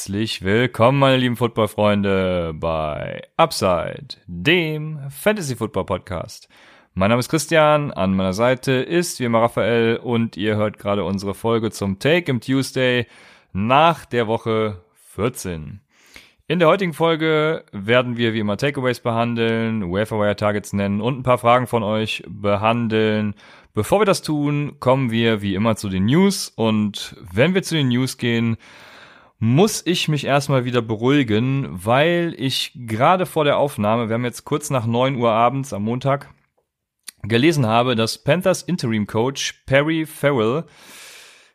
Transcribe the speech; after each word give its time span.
Herzlich 0.00 0.40
willkommen, 0.40 0.98
meine 0.98 1.18
lieben 1.18 1.36
Footballfreunde, 1.36 2.54
bei 2.54 3.20
Upside, 3.36 4.16
dem 4.26 4.98
Fantasy 5.10 5.56
Football 5.56 5.84
Podcast. 5.84 6.48
Mein 6.94 7.10
Name 7.10 7.20
ist 7.20 7.28
Christian, 7.28 7.90
an 7.90 8.16
meiner 8.16 8.32
Seite 8.32 8.72
ist 8.72 9.20
wie 9.20 9.24
immer 9.24 9.42
Raphael 9.42 9.98
und 9.98 10.38
ihr 10.38 10.56
hört 10.56 10.78
gerade 10.78 11.04
unsere 11.04 11.34
Folge 11.34 11.70
zum 11.70 11.98
Take 11.98 12.30
im 12.30 12.40
Tuesday 12.40 13.08
nach 13.52 14.06
der 14.06 14.26
Woche 14.26 14.80
14. 15.16 15.82
In 16.46 16.58
der 16.60 16.68
heutigen 16.68 16.94
Folge 16.94 17.66
werden 17.70 18.16
wir 18.16 18.32
wie 18.32 18.40
immer 18.40 18.56
Takeaways 18.56 19.00
behandeln, 19.00 19.92
Waferwire 19.92 20.34
Targets 20.34 20.72
nennen 20.72 21.02
und 21.02 21.18
ein 21.18 21.24
paar 21.24 21.36
Fragen 21.36 21.66
von 21.66 21.82
euch 21.82 22.24
behandeln. 22.26 23.34
Bevor 23.74 24.00
wir 24.00 24.06
das 24.06 24.22
tun, 24.22 24.76
kommen 24.80 25.10
wir 25.10 25.42
wie 25.42 25.54
immer 25.54 25.76
zu 25.76 25.90
den 25.90 26.06
News 26.06 26.50
und 26.56 27.16
wenn 27.30 27.52
wir 27.52 27.62
zu 27.62 27.74
den 27.74 27.88
News 27.88 28.16
gehen, 28.16 28.56
muss 29.40 29.84
ich 29.86 30.06
mich 30.06 30.26
erstmal 30.26 30.66
wieder 30.66 30.82
beruhigen, 30.82 31.66
weil 31.70 32.34
ich 32.36 32.72
gerade 32.74 33.24
vor 33.24 33.44
der 33.44 33.56
Aufnahme, 33.56 34.08
wir 34.08 34.14
haben 34.14 34.24
jetzt 34.24 34.44
kurz 34.44 34.68
nach 34.68 34.84
9 34.84 35.16
Uhr 35.16 35.32
abends 35.32 35.72
am 35.72 35.82
Montag, 35.82 36.32
gelesen 37.22 37.66
habe, 37.66 37.96
dass 37.96 38.22
Panthers 38.22 38.62
Interim 38.62 39.06
Coach 39.06 39.62
Perry 39.66 40.04
Farrell 40.04 40.64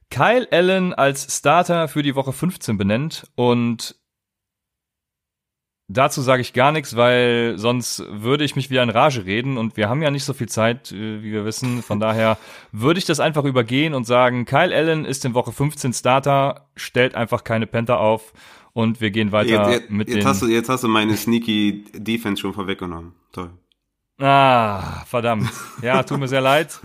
Kyle 0.09 0.47
Allen 0.51 0.93
als 0.93 1.37
Starter 1.37 1.87
für 1.87 2.01
die 2.01 2.15
Woche 2.15 2.33
15 2.33 2.77
benennt 2.77 3.31
und 3.35 3.95
Dazu 5.87 6.21
sage 6.21 6.41
ich 6.41 6.53
gar 6.53 6.71
nichts, 6.71 6.95
weil 6.95 7.55
sonst 7.57 8.03
würde 8.09 8.43
ich 8.43 8.55
mich 8.55 8.71
wieder 8.71 8.81
in 8.81 8.89
Rage 8.89 9.25
reden 9.25 9.57
und 9.57 9.77
wir 9.77 9.87
haben 9.87 10.01
ja 10.01 10.09
nicht 10.09 10.23
so 10.23 10.33
viel 10.33 10.49
Zeit, 10.49 10.91
äh, 10.91 11.21
wie 11.21 11.31
wir 11.31 11.45
wissen. 11.45 11.83
Von 11.83 11.99
daher 11.99 12.39
würde 12.71 12.97
ich 12.97 13.05
das 13.05 13.19
einfach 13.19 13.43
übergehen 13.43 13.93
und 13.93 14.05
sagen, 14.05 14.45
Kyle 14.45 14.75
Allen 14.75 15.05
ist 15.05 15.25
in 15.25 15.35
Woche 15.35 15.51
15 15.51 15.93
Starter, 15.93 16.67
stellt 16.75 17.13
einfach 17.13 17.43
keine 17.43 17.67
Panther 17.67 17.99
auf 17.99 18.33
und 18.73 18.99
wir 18.99 19.11
gehen 19.11 19.31
weiter 19.31 19.69
jetzt, 19.69 19.81
jetzt, 19.81 19.89
mit 19.91 20.07
jetzt 20.07 20.17
den... 20.17 20.25
Hast 20.25 20.41
du, 20.41 20.47
jetzt 20.47 20.69
hast 20.69 20.83
du 20.83 20.87
meine 20.87 21.15
sneaky 21.15 21.85
Defense 21.93 22.41
schon 22.41 22.53
vorweggenommen. 22.53 23.13
Toll. 23.31 23.51
Ah, 24.19 25.05
verdammt. 25.05 25.51
Ja, 25.83 26.01
tut 26.01 26.19
mir 26.19 26.27
sehr 26.27 26.41
leid. 26.41 26.79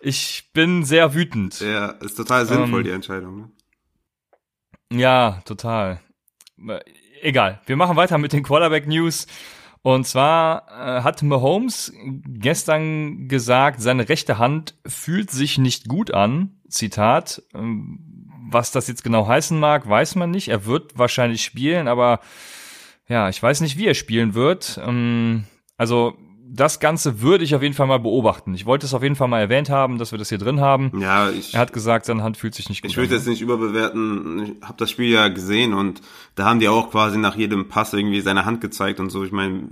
Ich 0.00 0.50
bin 0.54 0.84
sehr 0.84 1.14
wütend. 1.14 1.60
Ja, 1.60 1.88
ist 1.88 2.14
total 2.14 2.46
sinnvoll, 2.46 2.80
ähm, 2.80 2.84
die 2.84 2.90
Entscheidung. 2.90 3.36
Ne? 4.90 4.98
Ja, 4.98 5.42
total 5.44 6.00
egal. 7.24 7.60
Wir 7.66 7.76
machen 7.76 7.96
weiter 7.96 8.18
mit 8.18 8.32
den 8.32 8.42
Quarterback 8.42 8.86
News. 8.86 9.26
Und 9.82 10.06
zwar 10.06 10.66
äh, 10.70 11.02
hat 11.02 11.22
Mahomes 11.22 11.92
gestern 12.26 13.28
gesagt, 13.28 13.82
seine 13.82 14.08
rechte 14.08 14.38
Hand 14.38 14.74
fühlt 14.86 15.30
sich 15.30 15.58
nicht 15.58 15.88
gut 15.88 16.14
an. 16.14 16.56
Zitat. 16.68 17.42
Ähm, 17.54 17.98
was 18.50 18.70
das 18.70 18.88
jetzt 18.88 19.04
genau 19.04 19.26
heißen 19.26 19.58
mag, 19.58 19.88
weiß 19.88 20.14
man 20.14 20.30
nicht. 20.30 20.48
Er 20.48 20.64
wird 20.64 20.96
wahrscheinlich 20.96 21.44
spielen, 21.44 21.88
aber 21.88 22.20
ja, 23.08 23.28
ich 23.28 23.42
weiß 23.42 23.60
nicht, 23.60 23.76
wie 23.76 23.86
er 23.86 23.94
spielen 23.94 24.34
wird. 24.34 24.80
Ähm, 24.82 25.44
also 25.76 26.16
das 26.54 26.78
Ganze 26.78 27.20
würde 27.20 27.42
ich 27.42 27.54
auf 27.54 27.62
jeden 27.62 27.74
Fall 27.74 27.88
mal 27.88 27.98
beobachten. 27.98 28.54
Ich 28.54 28.64
wollte 28.64 28.86
es 28.86 28.94
auf 28.94 29.02
jeden 29.02 29.16
Fall 29.16 29.26
mal 29.26 29.40
erwähnt 29.40 29.70
haben, 29.70 29.98
dass 29.98 30.12
wir 30.12 30.18
das 30.18 30.28
hier 30.28 30.38
drin 30.38 30.60
haben. 30.60 30.92
Ja, 31.00 31.30
ich, 31.30 31.54
er 31.54 31.60
hat 31.60 31.72
gesagt, 31.72 32.06
seine 32.06 32.22
Hand 32.22 32.36
fühlt 32.36 32.54
sich 32.54 32.68
nicht 32.68 32.82
gut 32.82 32.90
Ich 32.90 32.96
würde 32.96 33.14
jetzt 33.14 33.26
nicht 33.26 33.42
überbewerten. 33.42 34.42
Ich 34.42 34.66
habe 34.66 34.76
das 34.76 34.90
Spiel 34.90 35.10
ja 35.10 35.28
gesehen 35.28 35.74
und 35.74 36.00
da 36.36 36.44
haben 36.44 36.60
die 36.60 36.68
auch 36.68 36.90
quasi 36.90 37.18
nach 37.18 37.34
jedem 37.34 37.68
Pass 37.68 37.92
irgendwie 37.92 38.20
seine 38.20 38.44
Hand 38.44 38.60
gezeigt 38.60 39.00
und 39.00 39.10
so. 39.10 39.24
Ich 39.24 39.32
meine, 39.32 39.68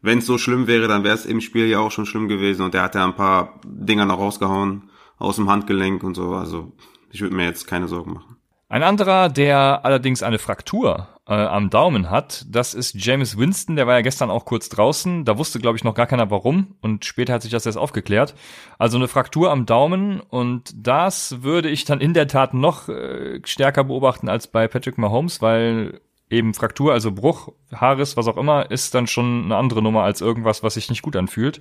wenn 0.00 0.18
es 0.18 0.26
so 0.26 0.38
schlimm 0.38 0.66
wäre, 0.66 0.88
dann 0.88 1.04
wäre 1.04 1.14
es 1.14 1.26
im 1.26 1.42
Spiel 1.42 1.66
ja 1.66 1.80
auch 1.80 1.90
schon 1.90 2.06
schlimm 2.06 2.28
gewesen 2.28 2.62
und 2.62 2.74
er 2.74 2.82
hat 2.82 2.94
ja 2.94 3.04
ein 3.04 3.14
paar 3.14 3.60
Dinger 3.64 4.06
noch 4.06 4.18
rausgehauen 4.18 4.90
aus 5.18 5.36
dem 5.36 5.50
Handgelenk 5.50 6.02
und 6.02 6.14
so. 6.14 6.34
Also 6.34 6.72
ich 7.10 7.20
würde 7.20 7.36
mir 7.36 7.44
jetzt 7.44 7.66
keine 7.66 7.88
Sorgen 7.88 8.14
machen. 8.14 8.36
Ein 8.72 8.84
anderer, 8.84 9.28
der 9.28 9.84
allerdings 9.84 10.22
eine 10.22 10.38
Fraktur 10.38 11.06
äh, 11.28 11.34
am 11.34 11.68
Daumen 11.68 12.08
hat, 12.08 12.46
das 12.48 12.72
ist 12.72 12.94
James 12.94 13.36
Winston, 13.36 13.76
der 13.76 13.86
war 13.86 13.96
ja 13.96 14.00
gestern 14.00 14.30
auch 14.30 14.46
kurz 14.46 14.70
draußen, 14.70 15.26
da 15.26 15.36
wusste 15.36 15.60
glaube 15.60 15.76
ich 15.76 15.84
noch 15.84 15.92
gar 15.92 16.06
keiner 16.06 16.30
warum 16.30 16.74
und 16.80 17.04
später 17.04 17.34
hat 17.34 17.42
sich 17.42 17.50
das 17.50 17.66
erst 17.66 17.76
aufgeklärt. 17.76 18.34
Also 18.78 18.96
eine 18.96 19.08
Fraktur 19.08 19.50
am 19.50 19.66
Daumen 19.66 20.20
und 20.20 20.72
das 20.74 21.42
würde 21.42 21.68
ich 21.68 21.84
dann 21.84 22.00
in 22.00 22.14
der 22.14 22.28
Tat 22.28 22.54
noch 22.54 22.88
äh, 22.88 23.40
stärker 23.44 23.84
beobachten 23.84 24.30
als 24.30 24.46
bei 24.46 24.66
Patrick 24.68 24.96
Mahomes, 24.96 25.42
weil 25.42 26.00
eben 26.30 26.54
Fraktur, 26.54 26.94
also 26.94 27.12
Bruch, 27.12 27.52
Haares, 27.74 28.16
was 28.16 28.26
auch 28.26 28.38
immer, 28.38 28.70
ist 28.70 28.94
dann 28.94 29.06
schon 29.06 29.44
eine 29.44 29.56
andere 29.56 29.82
Nummer 29.82 30.04
als 30.04 30.22
irgendwas, 30.22 30.62
was 30.62 30.74
sich 30.74 30.88
nicht 30.88 31.02
gut 31.02 31.16
anfühlt. 31.16 31.60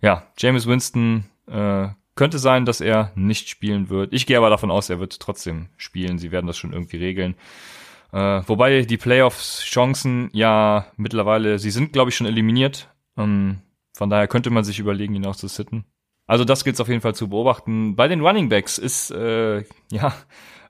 Ja, 0.00 0.28
James 0.38 0.68
Winston 0.68 1.24
äh, 1.48 1.88
könnte 2.20 2.38
sein, 2.38 2.66
dass 2.66 2.82
er 2.82 3.12
nicht 3.14 3.48
spielen 3.48 3.88
wird. 3.88 4.12
Ich 4.12 4.26
gehe 4.26 4.36
aber 4.36 4.50
davon 4.50 4.70
aus, 4.70 4.90
er 4.90 5.00
wird 5.00 5.20
trotzdem 5.20 5.70
spielen. 5.78 6.18
Sie 6.18 6.30
werden 6.30 6.46
das 6.46 6.58
schon 6.58 6.74
irgendwie 6.74 6.98
regeln. 6.98 7.34
Äh, 8.12 8.42
wobei 8.46 8.82
die 8.82 8.98
Playoffs-Chancen 8.98 10.28
ja 10.34 10.84
mittlerweile, 10.98 11.58
sie 11.58 11.70
sind, 11.70 11.94
glaube 11.94 12.10
ich, 12.10 12.16
schon 12.16 12.26
eliminiert. 12.26 12.90
Ähm, 13.16 13.62
von 13.94 14.10
daher 14.10 14.28
könnte 14.28 14.50
man 14.50 14.64
sich 14.64 14.78
überlegen, 14.78 15.14
ihn 15.14 15.24
auch 15.24 15.34
zu 15.34 15.48
sitten. 15.48 15.86
Also 16.26 16.44
das 16.44 16.62
gilt 16.62 16.78
auf 16.78 16.88
jeden 16.88 17.00
Fall 17.00 17.14
zu 17.14 17.30
beobachten. 17.30 17.96
Bei 17.96 18.06
den 18.06 18.20
Running 18.20 18.50
Backs 18.50 18.76
ist, 18.76 19.10
äh, 19.12 19.64
ja, 19.90 20.12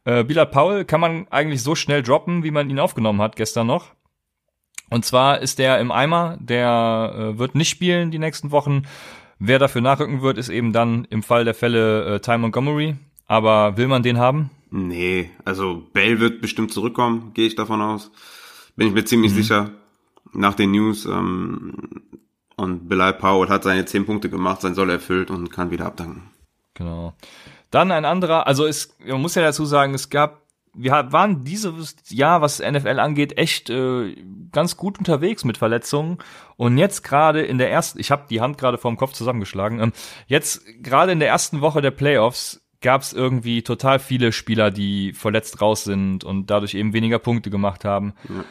äh, 0.05 0.23
Bilal 0.23 0.47
Powell 0.47 0.85
kann 0.85 1.01
man 1.01 1.27
eigentlich 1.31 1.65
so 1.65 1.75
schnell 1.75 2.05
droppen, 2.05 2.45
wie 2.45 2.53
man 2.53 2.71
ihn 2.71 2.79
aufgenommen 2.79 3.21
hat 3.21 3.35
gestern 3.35 3.67
noch. 3.67 3.89
Und 4.89 5.05
zwar 5.05 5.41
ist 5.41 5.59
der 5.59 5.81
im 5.81 5.91
Eimer, 5.91 6.37
der 6.41 7.13
äh, 7.35 7.39
wird 7.39 7.57
nicht 7.57 7.71
spielen 7.71 8.13
die 8.13 8.21
nächsten 8.21 8.53
Wochen. 8.53 8.83
Wer 9.43 9.59
dafür 9.59 9.81
nachrücken 9.81 10.21
wird, 10.21 10.37
ist 10.37 10.51
eben 10.51 10.75
dann 10.75 11.07
im 11.07 11.23
Fall 11.23 11.47
der 11.47 11.55
Fälle 11.55 12.17
äh, 12.17 12.21
Ty 12.21 12.37
Montgomery. 12.37 12.97
Aber 13.27 13.79
will 13.79 13.89
man 13.89 14.03
den 14.03 14.19
haben? 14.19 14.51
Nee, 14.71 15.31
also 15.47 15.83
Bell 15.95 16.21
wird 16.21 16.43
bestimmt 16.43 16.73
zurückkommen, 16.73 17.33
gehe 17.33 17.47
ich 17.47 17.57
davon 17.57 17.81
aus. 17.81 18.11
Bin 18.77 18.89
ich 18.89 18.93
mir 18.93 19.05
ziemlich 19.05 19.33
mhm. 19.33 19.37
sicher. 19.37 19.71
Nach 20.33 20.55
den 20.55 20.73
News. 20.73 21.07
Ähm, 21.07 21.75
und 22.57 22.89
Bilal 22.91 23.15
Powell 23.15 23.49
hat 23.49 23.65
seine 23.65 23.87
zehn 23.87 24.05
Punkte 24.05 24.29
gemacht, 24.29 24.61
sein 24.61 24.75
Soll 24.75 24.91
erfüllt 24.91 25.31
und 25.31 25.51
kann 25.51 25.71
wieder 25.71 25.87
abdanken. 25.87 26.31
Genau. 26.75 27.15
Dann 27.71 27.93
ein 27.93 28.05
anderer, 28.05 28.47
also 28.47 28.67
es, 28.67 28.95
man 29.07 29.23
muss 29.23 29.37
ja 29.37 29.43
dazu 29.43 29.65
sagen, 29.65 29.95
es 29.95 30.11
gab 30.11 30.43
wir 30.75 31.13
waren 31.13 31.45
dieses 31.45 31.97
Jahr, 32.09 32.43
was 32.43 32.61
NFL 32.61 32.99
angeht, 33.01 33.37
echt 33.39 33.71
äh, 33.71 34.15
ganz 34.53 34.77
gut 34.77 34.99
unterwegs 34.99 35.45
mit 35.45 35.59
Verletzungen. 35.59 36.19
Und 36.57 36.79
jetzt 36.79 37.03
gerade 37.03 37.43
in 37.43 37.59
der 37.59 37.71
ersten, 37.71 37.99
ich 37.99 38.11
habe 38.11 38.27
die 38.31 38.41
Hand 38.41 38.59
gerade 38.59 38.79
vorm 38.79 38.97
Kopf 38.97 39.13
zusammengeschlagen, 39.13 39.81
ähm, 39.81 39.93
jetzt 40.27 40.63
gerade 40.83 41.13
in 41.13 41.19
der 41.21 41.29
ersten 41.29 41.61
Woche 41.61 41.81
der 41.81 41.91
Playoffs 41.91 42.61
gab 42.81 43.03
es 43.03 43.13
irgendwie 43.13 43.63
total 43.63 43.99
viele 43.99 44.33
Spieler, 44.33 44.71
die 44.71 45.13
verletzt 45.13 45.61
raus 45.61 45.85
sind 45.85 46.25
und 46.25 46.51
dadurch 46.51 46.75
eben 46.75 46.93
weniger 46.93 47.19
Punkte 47.19 47.51
gemacht 47.51 47.85
haben. 47.85 48.15
Ja. 48.29 48.45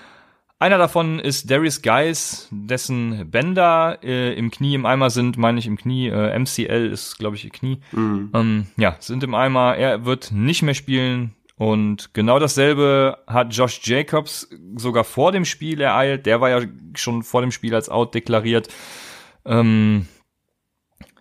Einer 0.61 0.77
davon 0.77 1.19
ist 1.19 1.49
Darius 1.49 1.81
Geis, 1.81 2.49
dessen 2.51 3.31
Bänder 3.31 3.99
äh, 4.03 4.33
im 4.33 4.51
Knie 4.51 4.75
im 4.75 4.85
Eimer 4.85 5.09
sind, 5.09 5.37
meine 5.37 5.57
ich 5.57 5.65
im 5.67 5.77
Knie. 5.77 6.09
Äh, 6.09 6.37
MCL 6.37 6.89
ist, 6.91 7.17
glaube 7.17 7.37
ich, 7.37 7.45
ihr 7.45 7.49
Knie. 7.49 7.79
Mhm. 7.93 8.29
Ähm, 8.33 8.67
ja, 8.75 8.97
sind 8.99 9.23
im 9.23 9.33
Eimer. 9.35 9.77
Er 9.77 10.03
wird 10.03 10.33
nicht 10.33 10.61
mehr 10.61 10.73
spielen. 10.73 11.33
Und 11.59 12.13
genau 12.13 12.39
dasselbe 12.39 13.17
hat 13.27 13.53
Josh 13.53 13.81
Jacobs 13.83 14.49
sogar 14.77 15.03
vor 15.03 15.33
dem 15.33 15.43
Spiel 15.43 15.81
ereilt. 15.81 16.25
Der 16.25 16.39
war 16.39 16.49
ja 16.49 16.65
schon 16.95 17.21
vor 17.21 17.41
dem 17.41 17.51
Spiel 17.51 17.75
als 17.75 17.89
out 17.89 18.15
deklariert. 18.15 18.69
Ähm, 19.45 20.07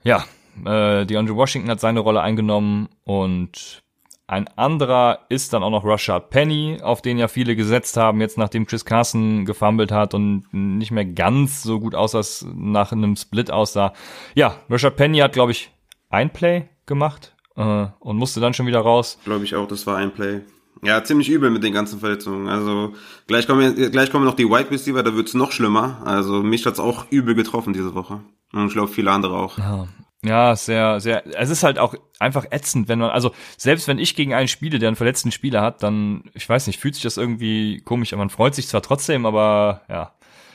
ja, 0.05 0.25
äh, 0.65 1.05
die 1.07 1.17
Andrew 1.17 1.35
Washington 1.35 1.69
hat 1.69 1.81
seine 1.81 1.99
Rolle 1.99 2.21
eingenommen 2.21 2.89
und 3.03 3.83
ein 4.29 4.47
anderer 4.57 5.27
ist 5.29 5.55
dann 5.55 5.65
auch 5.65 5.71
noch 5.71 5.85
Rashad 5.85 6.31
Penny, 6.31 6.79
auf 6.83 7.03
den 7.03 7.19
ja 7.19 7.27
viele 7.27 7.57
gesetzt 7.57 7.97
haben, 7.97 8.21
jetzt 8.21 8.39
nachdem 8.39 8.65
Chris 8.65 8.85
Carson 8.85 9.45
gefumbled 9.45 9.91
hat 9.91 10.15
und 10.15 10.45
nicht 10.53 10.93
mehr 10.93 11.07
ganz 11.07 11.65
so 11.65 11.81
gut 11.81 11.97
aussah, 11.97 12.23
nach 12.55 12.93
einem 12.93 13.17
Split 13.17 13.51
aussah. 13.51 13.93
Ja, 14.37 14.55
Rashad 14.71 14.95
Penny 14.95 15.19
hat, 15.19 15.33
glaube 15.33 15.51
ich, 15.51 15.73
ein 16.11 16.31
Play 16.31 16.69
gemacht, 16.87 17.35
äh, 17.59 17.87
und 17.99 18.17
musste 18.17 18.41
dann 18.41 18.55
schon 18.55 18.67
wieder 18.67 18.81
raus. 18.81 19.19
Glaube 19.25 19.45
ich 19.45 19.55
auch, 19.55 19.69
das 19.69 19.87
war 19.87 19.97
ein 19.97 20.13
Play. 20.13 20.41
Ja, 20.83 21.03
ziemlich 21.03 21.29
übel 21.29 21.51
mit 21.51 21.65
den 21.65 21.73
ganzen 21.73 21.99
Verletzungen. 21.99 22.49
Also 22.49 22.95
gleich 23.27 23.49
kommen, 23.49 23.75
gleich 23.91 24.13
kommen 24.13 24.25
noch 24.25 24.37
die 24.37 24.49
Wide 24.49 24.71
Receiver, 24.71 25.03
da 25.03 25.15
wird's 25.15 25.35
noch 25.35 25.51
schlimmer. 25.51 26.01
Also 26.05 26.43
mich 26.43 26.65
hat's 26.67 26.79
auch 26.79 27.07
übel 27.11 27.35
getroffen 27.35 27.73
diese 27.73 27.95
Woche. 27.95 28.21
Und 28.53 28.69
ich 28.69 28.73
glaube 28.73 28.89
viele 28.89 29.11
andere 29.11 29.37
auch. 29.37 29.59
Ja. 29.59 29.89
Ja, 30.25 30.57
sehr, 30.57 30.99
sehr. 30.99 31.25
Es 31.39 31.49
ist 31.49 31.63
halt 31.63 31.79
auch 31.79 31.95
einfach 32.19 32.45
ätzend, 32.51 32.89
wenn 32.89 32.99
man, 32.99 33.11
also 33.11 33.31
selbst 33.57 33.87
wenn 33.87 34.01
ich 34.01 34.17
gegen 34.17 34.35
einen 34.35 34.49
spiele, 34.49 34.81
der 34.81 34.89
einen 34.89 34.97
verletzten 34.97 35.31
Spieler 35.31 35.63
hat, 35.63 35.85
dann, 35.85 36.25
ich 36.35 36.49
weiß 36.49 36.67
nicht, 36.67 36.81
fühlt 36.81 36.95
sich 36.95 37.05
das 37.05 37.19
irgendwie 37.19 37.81
komisch 37.85 38.13
an. 38.13 38.19
Man 38.19 38.29
freut 38.29 38.57
sich 38.57 38.67
zwar 38.67 38.83
trotzdem, 38.83 39.27
aber 39.27 39.83
ja, 39.89 40.15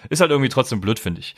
ist 0.09 0.19
halt 0.19 0.31
irgendwie 0.31 0.49
trotzdem 0.49 0.81
blöd, 0.81 0.99
finde 0.99 1.21
ich. 1.21 1.35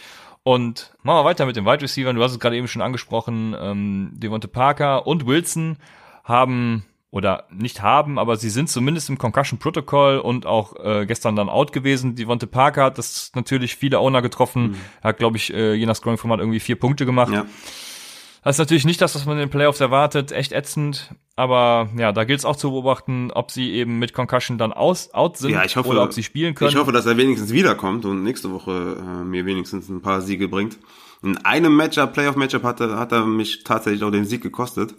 Und 0.48 0.94
machen 1.02 1.18
wir 1.18 1.26
weiter 1.26 1.48
mit 1.48 1.56
den 1.56 1.66
Wide 1.66 1.82
Receivers. 1.82 2.14
Du 2.14 2.22
hast 2.22 2.32
es 2.34 2.40
gerade 2.40 2.56
eben 2.56 2.68
schon 2.68 2.84
angesprochen. 2.84 3.56
Ähm, 3.60 4.12
Devonte 4.14 4.48
Parker 4.48 5.08
und 5.08 5.26
Wilson 5.26 5.78
haben 6.24 6.86
oder 7.10 7.46
nicht 7.50 7.82
haben, 7.82 8.20
aber 8.20 8.36
sie 8.36 8.52
sind 8.52 8.70
zumindest 8.70 9.10
im 9.10 9.18
Concussion 9.18 9.58
Protocol 9.58 10.20
und 10.20 10.46
auch 10.46 10.76
äh, 10.76 11.08
gestern 11.08 11.36
dann 11.36 11.50
out 11.50 11.74
gewesen. 11.74 12.14
Devonte 12.14 12.46
Parker 12.46 12.84
hat 12.84 13.00
das 13.00 13.32
natürlich 13.34 13.76
viele 13.76 13.98
Owner 13.98 14.22
getroffen. 14.22 14.72
Mhm. 14.72 14.76
Hat, 15.02 15.18
glaube 15.18 15.38
ich, 15.38 15.52
äh, 15.52 15.74
je 15.74 15.88
nach 15.88 15.96
Scoring-Format 15.96 16.40
irgendwie 16.40 16.60
vier 16.60 16.80
Punkte 16.80 17.08
gemacht. 17.08 17.34
Ja. 17.34 17.46
Das 18.46 18.58
ist 18.58 18.60
natürlich 18.60 18.86
nicht 18.86 19.02
das, 19.02 19.16
was 19.16 19.26
man 19.26 19.38
in 19.38 19.46
den 19.46 19.50
Playoffs 19.50 19.82
erwartet, 19.82 20.32
echt 20.32 20.52
ätzend. 20.52 21.10
Aber 21.36 21.90
ja, 21.98 22.12
da 22.12 22.26
gilt 22.26 22.38
es 22.38 22.46
auch 22.46 22.56
zu 22.56 22.70
beobachten, 22.70 23.32
ob 23.32 23.50
sie 23.50 23.72
eben 23.72 23.98
mit 23.98 24.14
Concussion 24.14 24.60
dann 24.60 24.72
aus, 24.72 25.12
out 25.16 25.38
sind 25.38 25.50
Ja, 25.50 25.66
ich 25.66 25.76
hoffe, 25.76 25.90
oder 25.90 26.04
ob 26.04 26.14
sie 26.14 26.22
spielen 26.22 26.54
können. 26.54 26.70
Ich 26.70 26.76
hoffe, 26.76 26.92
dass 26.92 27.08
er 27.08 27.18
wenigstens 27.18 27.52
wiederkommt 27.52 28.06
und 28.06 28.22
nächste 28.22 28.52
Woche 28.52 28.98
äh, 29.00 29.24
mir 29.24 29.48
wenigstens 29.48 29.90
ein 29.90 30.04
paar 30.04 30.22
Siege 30.22 30.48
bringt. 30.48 30.78
In 31.24 31.44
einem 31.44 31.76
Matchup, 31.76 32.14
Playoff-Matchup, 32.14 32.62
hat 32.62 32.82
er, 32.82 33.00
hat 33.00 33.12
er 33.12 33.26
mich 33.26 33.64
tatsächlich 33.64 34.04
auch 34.04 34.12
den 34.12 34.26
Sieg 34.26 34.44
gekostet. 34.44 34.94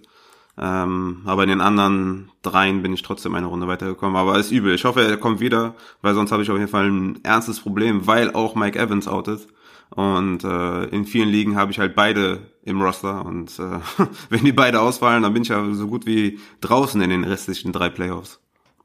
Ähm, 0.58 1.22
aber 1.25 1.44
in 1.44 1.50
den 1.50 1.60
anderen 1.60 2.32
dreien 2.42 2.82
bin 2.82 2.94
ich 2.94 3.02
trotzdem 3.02 3.37
eine 3.37 3.46
Runde 3.46 3.69
weitergekommen. 3.69 4.16
Aber 4.16 4.40
ist 4.40 4.50
übel. 4.50 4.75
Ich 4.75 4.84
hoffe, 4.84 5.06
er 5.06 5.19
kommt 5.19 5.38
wieder, 5.38 5.76
weil 6.02 6.14
sonst 6.14 6.32
habe 6.32 6.42
ich 6.42 6.50
auf 6.50 6.58
jeden 6.58 6.70
Fall 6.70 6.90
ein 6.90 7.20
ernstes 7.22 7.60
Problem, 7.60 8.08
weil 8.08 8.34
auch 8.34 8.56
Mike 8.56 8.76
Evans 8.76 9.06
out 9.06 9.28
ist. 9.28 9.49
Und 9.90 10.44
äh, 10.44 10.84
in 10.86 11.04
vielen 11.04 11.28
Ligen 11.28 11.56
habe 11.56 11.70
ich 11.70 11.78
halt 11.78 11.94
beide 11.94 12.50
im 12.64 12.82
Roster. 12.82 13.24
Und 13.24 13.58
äh, 13.58 13.80
wenn 14.28 14.44
die 14.44 14.52
beide 14.52 14.80
ausfallen, 14.80 15.22
dann 15.22 15.32
bin 15.32 15.42
ich 15.42 15.48
ja 15.48 15.64
so 15.72 15.86
gut 15.88 16.06
wie 16.06 16.38
draußen 16.60 17.00
in 17.00 17.10
den 17.10 17.24
restlichen 17.24 17.72
drei 17.72 17.88
Playoffs. 17.88 18.40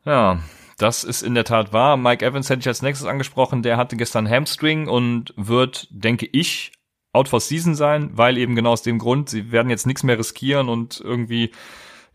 Ja, 0.06 0.40
das 0.78 1.04
ist 1.04 1.22
in 1.22 1.36
der 1.36 1.44
Tat 1.44 1.74
wahr. 1.74 1.98
Mike 1.98 2.26
Evans 2.26 2.50
hätte 2.50 2.62
ich 2.62 2.68
als 2.68 2.82
nächstes 2.82 3.08
angesprochen. 3.08 3.62
Der 3.64 3.78
hatte 3.78 3.98
gestern 3.98 4.30
Hamstring 4.30 4.88
und 4.88 5.34
wird, 5.38 5.88
denke 5.92 6.28
ich, 6.32 6.72
out 7.14 7.28
for 7.28 7.40
season 7.40 7.76
sein, 7.76 8.12
weil 8.14 8.38
eben 8.38 8.56
genau 8.56 8.72
aus 8.72 8.82
dem 8.82 8.98
Grund, 8.98 9.30
sie 9.30 9.52
werden 9.52 9.70
jetzt 9.70 9.86
nichts 9.86 10.04
mehr 10.04 10.18
riskieren 10.18 10.70
und 10.70 11.00
irgendwie 11.00 11.52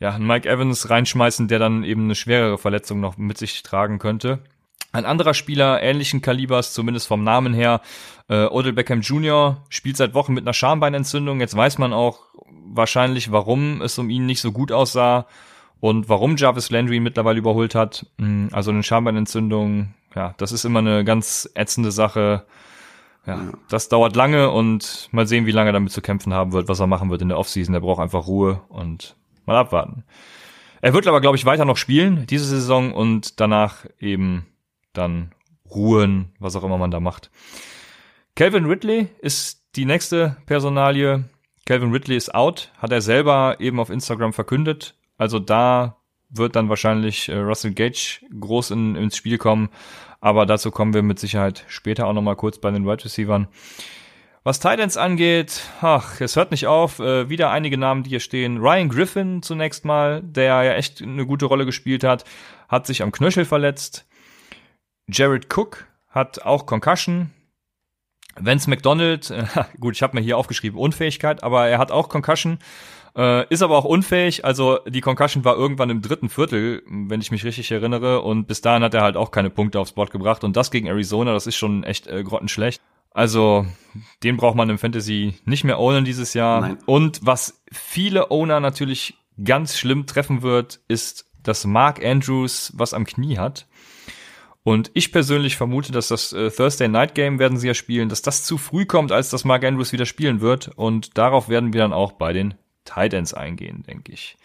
ja, 0.01 0.15
einen 0.15 0.27
Mike 0.27 0.49
Evans 0.49 0.91
reinschmeißen, 0.91 1.49
der 1.49 1.59
dann 1.59 1.85
eben 1.85 2.05
eine 2.05 2.15
schwerere 2.15 2.59
Verletzung 2.59 3.01
noch 3.01 3.17
mit 3.17 3.39
sich 3.39 3.63
tragen 3.63 3.99
könnte. 3.99 4.41
Ein 4.93 5.05
anderer 5.05 5.35
Spieler 5.35 5.83
ähnlichen 5.83 6.23
Kalibers, 6.23 6.73
zumindest 6.73 7.07
vom 7.07 7.23
Namen 7.23 7.53
her, 7.53 7.81
äh, 8.29 8.47
Odell 8.47 8.73
Beckham 8.73 9.01
Jr. 9.01 9.63
spielt 9.69 9.97
seit 9.97 10.15
Wochen 10.15 10.35
mit 10.35 10.45
einer 10.45 10.55
Schambeinentzündung. 10.55 11.41
Jetzt 11.41 11.57
weiß 11.57 11.79
man 11.79 11.93
auch 11.93 12.21
wahrscheinlich, 12.69 13.33
warum 13.33 13.83
es 13.83 13.99
um 13.99 14.11
ihn 14.11 14.27
nicht 14.27 14.41
so 14.41 14.53
gut 14.53 14.73
aussah 14.73 15.27
und 15.81 16.09
warum 16.09 16.37
Jarvis 16.37 16.71
Landry 16.71 17.01
mittlerweile 17.01 17.39
überholt 17.39 17.75
hat. 17.75 18.07
Hm, 18.19 18.49
also 18.53 18.71
eine 18.71 18.83
Schambeinentzündung, 18.83 19.95
ja, 20.15 20.35
das 20.39 20.53
ist 20.53 20.65
immer 20.65 20.81
eine 20.81 21.05
ganz 21.05 21.51
ätzende 21.55 21.93
Sache. 21.93 22.45
Ja, 23.27 23.41
das 23.69 23.89
dauert 23.89 24.15
lange 24.15 24.51
und 24.51 25.09
mal 25.11 25.27
sehen, 25.27 25.47
wie 25.47 25.53
lange 25.53 25.71
er 25.71 25.73
damit 25.73 25.93
zu 25.93 26.01
kämpfen 26.01 26.33
haben 26.33 26.53
wird, 26.53 26.69
was 26.69 26.79
er 26.79 26.87
machen 26.87 27.11
wird 27.11 27.23
in 27.23 27.29
der 27.29 27.39
Offseason. 27.39 27.75
Er 27.75 27.81
braucht 27.81 28.01
einfach 28.01 28.27
Ruhe 28.27 28.61
und 28.69 29.17
mal 29.47 29.57
abwarten. 29.57 30.05
Er 30.81 30.95
wird 30.95 31.09
aber, 31.09 31.21
glaube 31.21 31.37
ich, 31.37 31.45
weiter 31.45 31.65
noch 31.65 31.77
spielen 31.77 32.27
diese 32.27 32.45
Saison 32.45 32.93
und 32.93 33.41
danach 33.41 33.87
eben 33.99 34.47
dann 34.97 35.33
ruhen, 35.69 36.33
was 36.39 36.57
auch 36.57 36.65
immer 36.65 36.79
man 36.79 36.91
da 36.91 37.01
macht. 37.01 37.31
Calvin 38.35 38.67
Ridley 38.67 39.09
ist 39.21 39.63
die 39.77 39.85
nächste 39.85 40.37
Personalie. 40.47 41.25
Calvin 41.65 41.91
Ridley 41.93 42.17
ist 42.17 42.35
out, 42.35 42.71
hat 42.79 42.93
er 42.93 43.01
selber 43.01 43.57
eben 43.59 43.81
auf 43.81 43.91
Instagram 43.91 44.33
verkündet. 44.33 44.95
Also 45.19 45.39
da 45.39 45.97
wird 46.29 46.57
dann 46.57 46.69
wahrscheinlich 46.69 47.29
äh, 47.29 47.37
Russell 47.37 47.73
Gage 47.73 48.21
groß 48.39 48.73
in, 48.73 48.97
ins 48.97 49.17
Spiel 49.17 49.39
kommen. 49.39 49.71
Aber 50.21 50.47
dazu 50.47 50.71
kommen 50.71 50.95
wir 50.95 51.03
mit 51.03 51.19
Sicherheit 51.19 51.65
später 51.69 52.07
auch 52.07 52.13
nochmal 52.13 52.37
kurz 52.37 52.59
bei 52.59 52.71
den 52.71 52.87
Wide 52.87 53.05
Receivers. 53.05 53.47
Was 54.45 54.61
Titans 54.61 54.97
angeht, 54.97 55.63
ach, 55.81 56.21
es 56.21 56.37
hört 56.37 56.53
nicht 56.53 56.69
auf. 56.69 57.01
Äh, 57.01 57.29
wieder 57.29 57.51
einige 57.51 57.79
Namen, 57.79 58.05
die 58.05 58.11
hier 58.11 58.21
stehen. 58.21 58.59
Ryan 58.59 58.89
Griffin 58.89 59.43
zunächst 59.43 59.85
mal, 59.85 60.23
der 60.23 60.63
ja 60.63 60.75
echt 60.75 61.03
eine 61.03 61.27
gute 61.27 61.47
Rolle 61.47 61.67
gespielt 61.67 62.05
hat, 62.05 62.25
hat 62.69 62.87
sich 62.87 63.03
am 63.03 63.11
Knöchel 63.13 63.45
verletzt. 63.45 64.07
Jared 65.09 65.47
Cook 65.55 65.87
hat 66.09 66.43
auch 66.43 66.67
Concussion. 66.67 67.31
Vince 68.39 68.69
McDonald, 68.69 69.31
äh, 69.31 69.47
gut, 69.81 69.95
ich 69.95 70.03
habe 70.03 70.17
mir 70.17 70.23
hier 70.23 70.37
aufgeschrieben 70.37 70.79
Unfähigkeit, 70.79 71.43
aber 71.43 71.69
er 71.69 71.79
hat 71.79 71.91
auch 71.91 72.09
Concussion. 72.09 72.59
Äh, 73.17 73.49
ist 73.49 73.63
aber 73.63 73.79
auch 73.79 73.85
unfähig. 73.85 74.45
Also 74.45 74.79
die 74.87 75.01
Concussion 75.01 75.45
war 75.45 75.57
irgendwann 75.57 75.89
im 75.89 76.03
dritten 76.03 76.29
Viertel, 76.29 76.83
wenn 76.87 77.23
ich 77.23 77.31
mich 77.31 77.45
richtig 77.45 77.71
erinnere. 77.71 78.21
Und 78.21 78.47
bis 78.47 78.61
dahin 78.61 78.83
hat 78.83 78.93
er 78.93 79.01
halt 79.03 79.17
auch 79.17 79.31
keine 79.31 79.49
Punkte 79.49 79.81
aufs 79.81 79.93
Board 79.93 80.11
gebracht. 80.11 80.45
Und 80.45 80.55
das 80.57 80.71
gegen 80.71 80.87
Arizona, 80.87 81.33
das 81.33 81.47
ist 81.47 81.57
schon 81.57 81.83
echt 81.83 82.07
äh, 82.07 82.23
grottenschlecht. 82.23 82.83
Also 83.11 83.65
den 84.23 84.37
braucht 84.37 84.57
man 84.57 84.69
im 84.69 84.77
Fantasy 84.77 85.35
nicht 85.47 85.65
mehr 85.65 85.79
ownen 85.79 86.05
dieses 86.05 86.35
Jahr. 86.35 86.61
Nein. 86.61 86.79
Und 86.85 87.21
was 87.23 87.63
viele 87.73 88.31
Owner 88.31 88.61
natürlich 88.61 89.15
ganz 89.43 89.79
schlimm 89.79 90.05
treffen 90.05 90.43
wird, 90.43 90.81
ist, 90.87 91.25
dass 91.43 91.65
Mark 91.65 92.05
Andrews 92.05 92.75
was 92.77 92.93
am 92.93 93.07
Knie 93.07 93.39
hat. 93.39 93.67
Und 94.67 94.91
ich 94.95 95.13
persönlich 95.13 95.57
vermute, 95.57 95.93
dass 95.93 96.09
das 96.09 96.33
äh, 96.33 96.51
Thursday 96.51 96.89
Night 96.89 97.15
Game 97.15 97.39
werden 97.39 97.57
sie 97.57 97.69
ja 97.69 97.75
spielen, 97.75 98.09
dass 98.09 98.21
das 98.21 98.43
zu 98.43 98.59
früh 98.59 98.85
kommt, 98.85 99.13
als 99.13 99.31
dass 99.31 99.45
Mark 99.45 99.65
Andrews 99.65 99.93
wieder 99.93 100.07
spielen 100.07 100.41
wird. 100.41 100.73
Und 100.75 101.17
darauf 101.17 101.49
werden 101.49 101.73
wir 101.73 101.83
dann 101.83 101.93
auch 101.93 102.11
bei 102.11 102.33
den 102.33 102.55
Tight 102.85 103.15
Ends 103.15 103.33
eingehen, 103.33 103.85
denke 103.87 104.11
ich. 104.11 104.37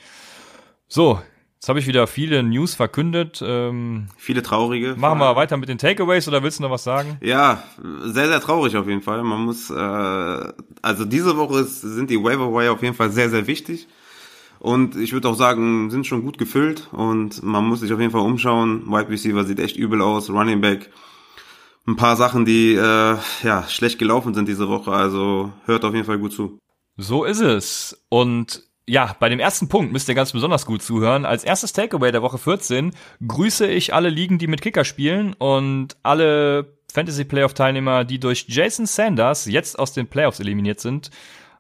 So, 0.88 1.20
jetzt 1.56 1.70
habe 1.70 1.80
ich 1.80 1.88
wieder 1.88 2.06
viele 2.06 2.44
News 2.44 2.76
verkündet. 2.76 3.42
Ähm, 3.44 4.10
viele 4.16 4.44
traurige. 4.44 4.94
Machen 4.96 5.18
wir 5.18 5.36
weiter 5.36 5.58
mit 5.58 5.70
den 5.70 5.80
Takeaways 5.80 6.28
oder 6.28 6.44
willst 6.44 6.60
du 6.60 6.64
noch 6.64 6.70
was 6.70 6.84
sagen? 6.84 7.18
Ja, 7.22 7.64
sehr, 8.04 8.28
sehr 8.28 8.42
traurig 8.42 8.78
auf 8.78 8.88
jeden 8.88 9.02
Fall. 9.02 9.24
Man 9.24 9.42
muss, 9.42 9.72
äh, 9.72 10.54
also 10.84 11.04
diese 11.04 11.36
Woche 11.36 11.64
sind 11.64 12.12
die 12.12 12.24
Waiver 12.24 12.54
Wire 12.54 12.74
auf 12.74 12.84
jeden 12.84 12.94
Fall 12.94 13.10
sehr, 13.10 13.32
sehr 13.32 13.48
wichtig. 13.48 13.88
Und 14.62 14.96
ich 14.96 15.12
würde 15.12 15.28
auch 15.28 15.36
sagen, 15.36 15.90
sind 15.90 16.06
schon 16.06 16.22
gut 16.22 16.38
gefüllt 16.38 16.88
und 16.92 17.42
man 17.42 17.66
muss 17.66 17.80
sich 17.80 17.92
auf 17.92 18.00
jeden 18.00 18.12
Fall 18.12 18.22
umschauen. 18.22 18.84
Wide 18.86 19.10
Receiver 19.10 19.44
sieht 19.44 19.60
echt 19.60 19.76
übel 19.76 20.04
aus, 20.04 20.30
Running 20.30 20.62
Back. 20.62 20.92
Ein 21.88 21.96
paar 21.96 22.16
Sachen, 22.16 22.46
die 22.46 22.76
äh, 22.76 23.18
ja 23.42 23.64
schlecht 23.68 23.98
gelaufen 23.98 24.36
sind 24.36 24.48
diese 24.48 24.70
Woche, 24.70 24.92
also 24.92 25.52
hört 25.66 25.84
auf 25.84 25.96
jeden 25.96 26.06
Fall 26.06 26.20
gut 26.20 26.34
zu. 26.34 26.60
So 26.96 27.24
ist 27.24 27.40
es. 27.40 28.06
Und 28.10 28.62
ja, 28.86 29.16
bei 29.20 29.30
dem 29.30 29.40
ersten 29.40 29.68
Punkt 29.68 29.94
müsst 29.94 30.08
ihr 30.10 30.14
ganz 30.14 30.32
besonders 30.32 30.68
gut 30.68 30.84
zuhören. 30.84 31.26
Als 31.26 31.44
erstes 31.44 31.74
Takeaway 31.74 32.12
der 32.12 32.22
Woche 32.22 32.38
14 32.38 32.92
grüße 33.28 33.66
ich 33.66 33.96
alle 33.96 34.10
Ligen, 34.10 34.38
die 34.38 34.46
mit 34.46 34.62
Kicker 34.62 34.86
spielen 34.86 35.34
und 35.34 35.98
alle 36.04 36.78
Fantasy 36.94 37.26
Playoff 37.26 37.56
Teilnehmer, 37.56 38.04
die 38.04 38.20
durch 38.20 38.46
Jason 38.48 38.86
Sanders 38.86 39.48
jetzt 39.48 39.80
aus 39.80 39.94
den 39.94 40.06
Playoffs 40.06 40.40
eliminiert 40.40 40.80
sind. 40.80 41.10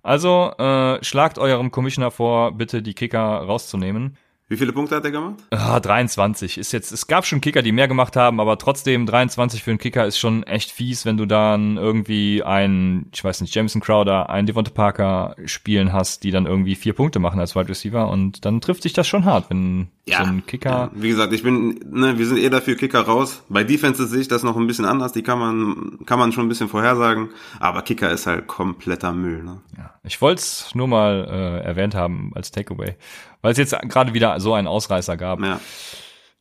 Also 0.04 0.52
äh, 0.58 1.04
schlagt 1.04 1.38
eurem 1.38 1.72
Commissioner 1.72 2.12
vor, 2.12 2.52
bitte 2.54 2.82
die 2.82 2.94
Kicker 2.94 3.20
rauszunehmen. 3.20 4.18
Wie 4.52 4.58
viele 4.58 4.74
Punkte 4.74 4.98
hat 4.98 5.06
er 5.06 5.12
gemacht? 5.12 5.36
Ah, 5.52 5.80
23 5.80 6.58
ist 6.58 6.74
jetzt. 6.74 6.92
Es 6.92 7.08
gab 7.08 7.26
schon 7.26 7.40
Kicker, 7.40 7.62
die 7.62 7.72
mehr 7.72 7.88
gemacht 7.88 8.18
haben, 8.18 8.42
aber 8.42 8.58
trotzdem 8.58 9.06
23 9.06 9.64
für 9.64 9.72
einen 9.72 9.78
Kicker 9.78 10.06
ist 10.06 10.20
schon 10.20 10.44
echt 10.44 10.72
fies, 10.72 11.06
wenn 11.06 11.16
du 11.16 11.26
dann 11.26 11.78
irgendwie 11.78 12.44
einen, 12.44 13.10
ich 13.14 13.24
weiß 13.24 13.40
nicht, 13.40 13.56
Jameson 13.56 13.82
Crowder, 13.82 14.30
einen 14.30 14.48
Devonta 14.48 14.72
Parker 14.72 15.38
spielen 15.46 15.94
hast, 15.94 16.26
die 16.26 16.32
dann 16.32 16.48
irgendwie 16.48 16.76
vier 16.76 16.92
Punkte 16.92 17.20
machen 17.20 17.40
als 17.40 17.56
Wide 17.56 17.70
Receiver 17.70 18.10
und 18.10 18.44
dann 18.44 18.60
trifft 18.60 18.84
sich 18.84 18.92
das 18.92 19.08
schon 19.08 19.24
hart, 19.24 19.50
wenn 19.50 19.88
ja, 20.06 20.18
so 20.18 20.24
ein 20.30 20.46
Kicker. 20.46 20.70
Ja. 20.70 20.92
Wie 20.96 21.08
gesagt, 21.08 21.32
ich 21.32 21.44
bin, 21.44 21.80
ne, 21.90 22.20
wir 22.20 22.26
sind 22.26 22.38
eher 22.38 22.50
dafür 22.50 22.76
Kicker 22.76 23.04
raus. 23.04 23.44
Bei 23.48 23.64
Defenses 23.64 24.10
sehe 24.10 24.20
ich 24.20 24.28
das 24.28 24.44
noch 24.44 24.58
ein 24.58 24.68
bisschen 24.68 24.84
anders. 24.84 25.14
Die 25.14 25.24
kann 25.24 25.40
man, 25.40 26.00
kann 26.06 26.20
man 26.20 26.34
schon 26.34 26.48
ein 26.48 26.50
bisschen 26.50 26.68
vorhersagen. 26.68 27.30
Aber 27.62 27.84
Kicker 27.84 28.12
ist 28.12 28.28
halt 28.28 28.48
kompletter 28.48 29.14
Müll. 29.14 29.44
Ne? 29.44 29.62
Ja, 29.78 29.91
ich 30.04 30.22
wollte 30.22 30.42
es 30.42 30.74
nur 30.74 30.88
mal 30.88 31.28
äh, 31.30 31.66
erwähnt 31.66 31.96
haben 31.96 32.32
als 32.36 32.52
Takeaway 32.52 32.96
weil 33.42 33.52
es 33.52 33.58
jetzt 33.58 33.78
gerade 33.90 34.14
wieder 34.14 34.40
so 34.40 34.54
einen 34.54 34.68
Ausreißer 34.68 35.18
gab. 35.18 35.40
Ja. 35.42 35.60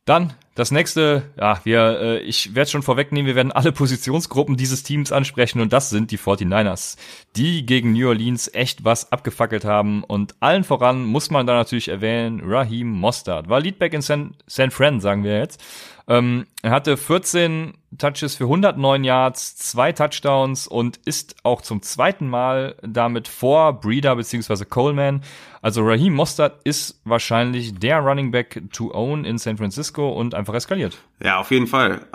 Dann 0.05 0.33
das 0.55 0.71
nächste, 0.71 1.23
ja, 1.39 1.61
wir, 1.63 1.99
äh, 2.01 2.19
ich 2.19 2.55
werde 2.55 2.69
schon 2.69 2.81
vorwegnehmen, 2.81 3.27
wir 3.27 3.35
werden 3.35 3.51
alle 3.51 3.71
Positionsgruppen 3.71 4.57
dieses 4.57 4.81
Teams 4.81 5.11
ansprechen 5.11 5.61
und 5.61 5.71
das 5.71 5.91
sind 5.91 6.09
die 6.09 6.17
49ers, 6.17 6.97
die 7.35 7.65
gegen 7.65 7.93
New 7.93 8.07
Orleans 8.07 8.49
echt 8.53 8.83
was 8.83 9.11
abgefackelt 9.11 9.63
haben 9.63 10.03
und 10.03 10.35
allen 10.39 10.63
voran 10.63 11.05
muss 11.05 11.29
man 11.29 11.45
da 11.45 11.53
natürlich 11.53 11.87
erwähnen, 11.87 12.41
Raheem 12.43 12.89
Mostard 12.89 13.47
war 13.47 13.59
Leadback 13.59 13.93
in 13.93 14.01
San, 14.01 14.35
San 14.47 14.71
Fran, 14.71 15.01
sagen 15.01 15.23
wir 15.23 15.37
jetzt. 15.37 15.63
Ähm, 16.07 16.45
er 16.61 16.71
hatte 16.71 16.97
14 16.97 17.73
Touches 17.97 18.35
für 18.35 18.45
109 18.45 19.03
Yards, 19.03 19.57
zwei 19.57 19.91
Touchdowns 19.91 20.67
und 20.67 20.97
ist 21.05 21.35
auch 21.43 21.61
zum 21.61 21.81
zweiten 21.81 22.27
Mal 22.27 22.75
damit 22.81 23.27
vor 23.27 23.79
Breeder 23.79 24.15
bzw. 24.15 24.65
Coleman. 24.65 25.21
Also 25.61 25.83
Raheem 25.83 26.13
Mostert 26.13 26.61
ist 26.63 27.01
wahrscheinlich 27.03 27.75
der 27.75 27.99
Running 27.99 28.31
Back 28.31 28.61
to 28.71 28.93
own 28.93 29.25
in 29.25 29.37
San 29.37 29.57
Francisco 29.57 30.09
und 30.09 30.33
einfach 30.33 30.53
eskaliert. 30.53 30.97
Ja, 31.23 31.39
auf 31.39 31.51
jeden 31.51 31.67
Fall. 31.67 32.05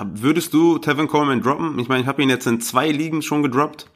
Würdest 0.00 0.54
du 0.54 0.78
Tevin 0.78 1.08
Coleman 1.08 1.42
droppen? 1.42 1.78
Ich 1.78 1.88
meine, 1.88 2.02
ich 2.02 2.06
habe 2.06 2.22
ihn 2.22 2.30
jetzt 2.30 2.46
in 2.46 2.60
zwei 2.60 2.90
Ligen 2.90 3.22
schon 3.22 3.42
gedroppt. 3.42 3.86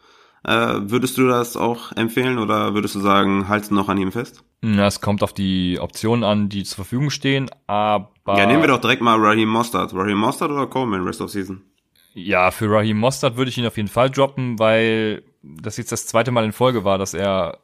Äh, 0.46 0.90
würdest 0.90 1.18
du 1.18 1.26
das 1.26 1.56
auch 1.56 1.90
empfehlen 1.96 2.38
oder 2.38 2.72
würdest 2.72 2.94
du 2.94 3.00
sagen, 3.00 3.48
haltst 3.48 3.72
du 3.72 3.74
noch 3.74 3.88
an 3.88 3.98
ihm 3.98 4.12
fest? 4.12 4.44
Ja, 4.62 4.86
es 4.86 5.00
kommt 5.00 5.24
auf 5.24 5.32
die 5.32 5.80
Optionen 5.80 6.22
an, 6.22 6.48
die 6.48 6.62
zur 6.62 6.76
Verfügung 6.76 7.10
stehen, 7.10 7.50
aber. 7.66 8.38
Ja, 8.38 8.46
nehmen 8.46 8.62
wir 8.62 8.68
doch 8.68 8.80
direkt 8.80 9.02
mal 9.02 9.18
Raheem 9.18 9.48
Mostert. 9.48 9.92
Raheem 9.92 10.18
Mostert 10.18 10.52
oder 10.52 10.68
Coleman 10.68 11.02
Rest 11.02 11.20
of 11.20 11.30
Season? 11.30 11.62
Ja, 12.14 12.52
für 12.52 12.70
Raheem 12.70 12.96
Mostert 12.96 13.36
würde 13.36 13.48
ich 13.48 13.58
ihn 13.58 13.66
auf 13.66 13.76
jeden 13.76 13.88
Fall 13.88 14.08
droppen, 14.08 14.56
weil 14.60 15.24
das 15.42 15.78
jetzt 15.78 15.90
das 15.90 16.06
zweite 16.06 16.30
Mal 16.30 16.44
in 16.44 16.52
Folge 16.52 16.84
war, 16.84 16.96
dass 16.96 17.12
er 17.12 17.58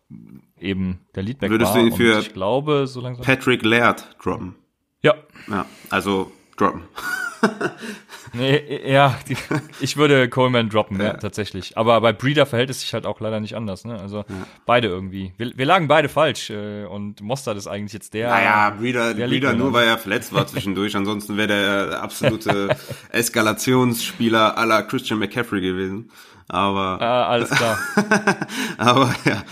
eben 0.58 1.06
der 1.14 1.22
Leadback 1.22 1.50
Würdest 1.50 1.74
war. 1.74 1.82
Würdest 1.82 1.98
du 1.98 2.02
ihn 2.02 2.12
für 2.12 2.18
ich 2.18 2.34
glaube, 2.34 2.88
so 2.88 3.00
langsam 3.00 3.24
Patrick 3.24 3.62
Laird 3.62 4.16
droppen? 4.20 4.56
Ja. 5.02 5.14
Ja, 5.48 5.66
also 5.88 6.32
droppen. 6.56 6.82
Nee, 8.34 8.90
ja, 8.90 9.18
die, 9.28 9.37
ich 9.80 9.99
würde 9.99 10.28
Coleman 10.28 10.70
droppen, 10.70 10.99
ja, 10.99 11.14
tatsächlich. 11.14 11.76
Aber 11.76 12.00
bei 12.00 12.14
Breeder 12.14 12.46
verhält 12.46 12.70
es 12.70 12.80
sich 12.80 12.94
halt 12.94 13.04
auch 13.04 13.20
leider 13.20 13.40
nicht 13.40 13.56
anders. 13.56 13.84
Ne? 13.84 13.99
Also 14.00 14.18
ja. 14.18 14.25
beide 14.64 14.88
irgendwie. 14.88 15.34
Wir, 15.37 15.52
wir 15.54 15.66
lagen 15.66 15.87
beide 15.87 16.08
falsch 16.08 16.49
äh, 16.49 16.84
und 16.84 17.20
Mostert 17.20 17.58
ist 17.58 17.66
eigentlich 17.66 17.92
jetzt 17.92 18.14
der. 18.14 18.30
Naja, 18.30 18.70
Breeder, 18.70 19.12
Breeder 19.12 19.52
nur 19.52 19.75
weil 19.75 19.87
er 19.87 19.99
verletzt 19.99 20.32
war 20.32 20.46
zwischendurch. 20.46 20.96
Ansonsten 20.96 21.37
wäre 21.37 21.49
der 21.49 22.02
absolute 22.02 22.75
Eskalationsspieler 23.11 24.56
aller 24.56 24.82
Christian 24.84 25.18
McCaffrey 25.18 25.61
gewesen. 25.61 26.11
Aber 26.49 27.02
ah, 27.02 27.28
alles 27.28 27.50
klar. 27.50 27.78
aber 28.78 29.14
ja, 29.26 29.42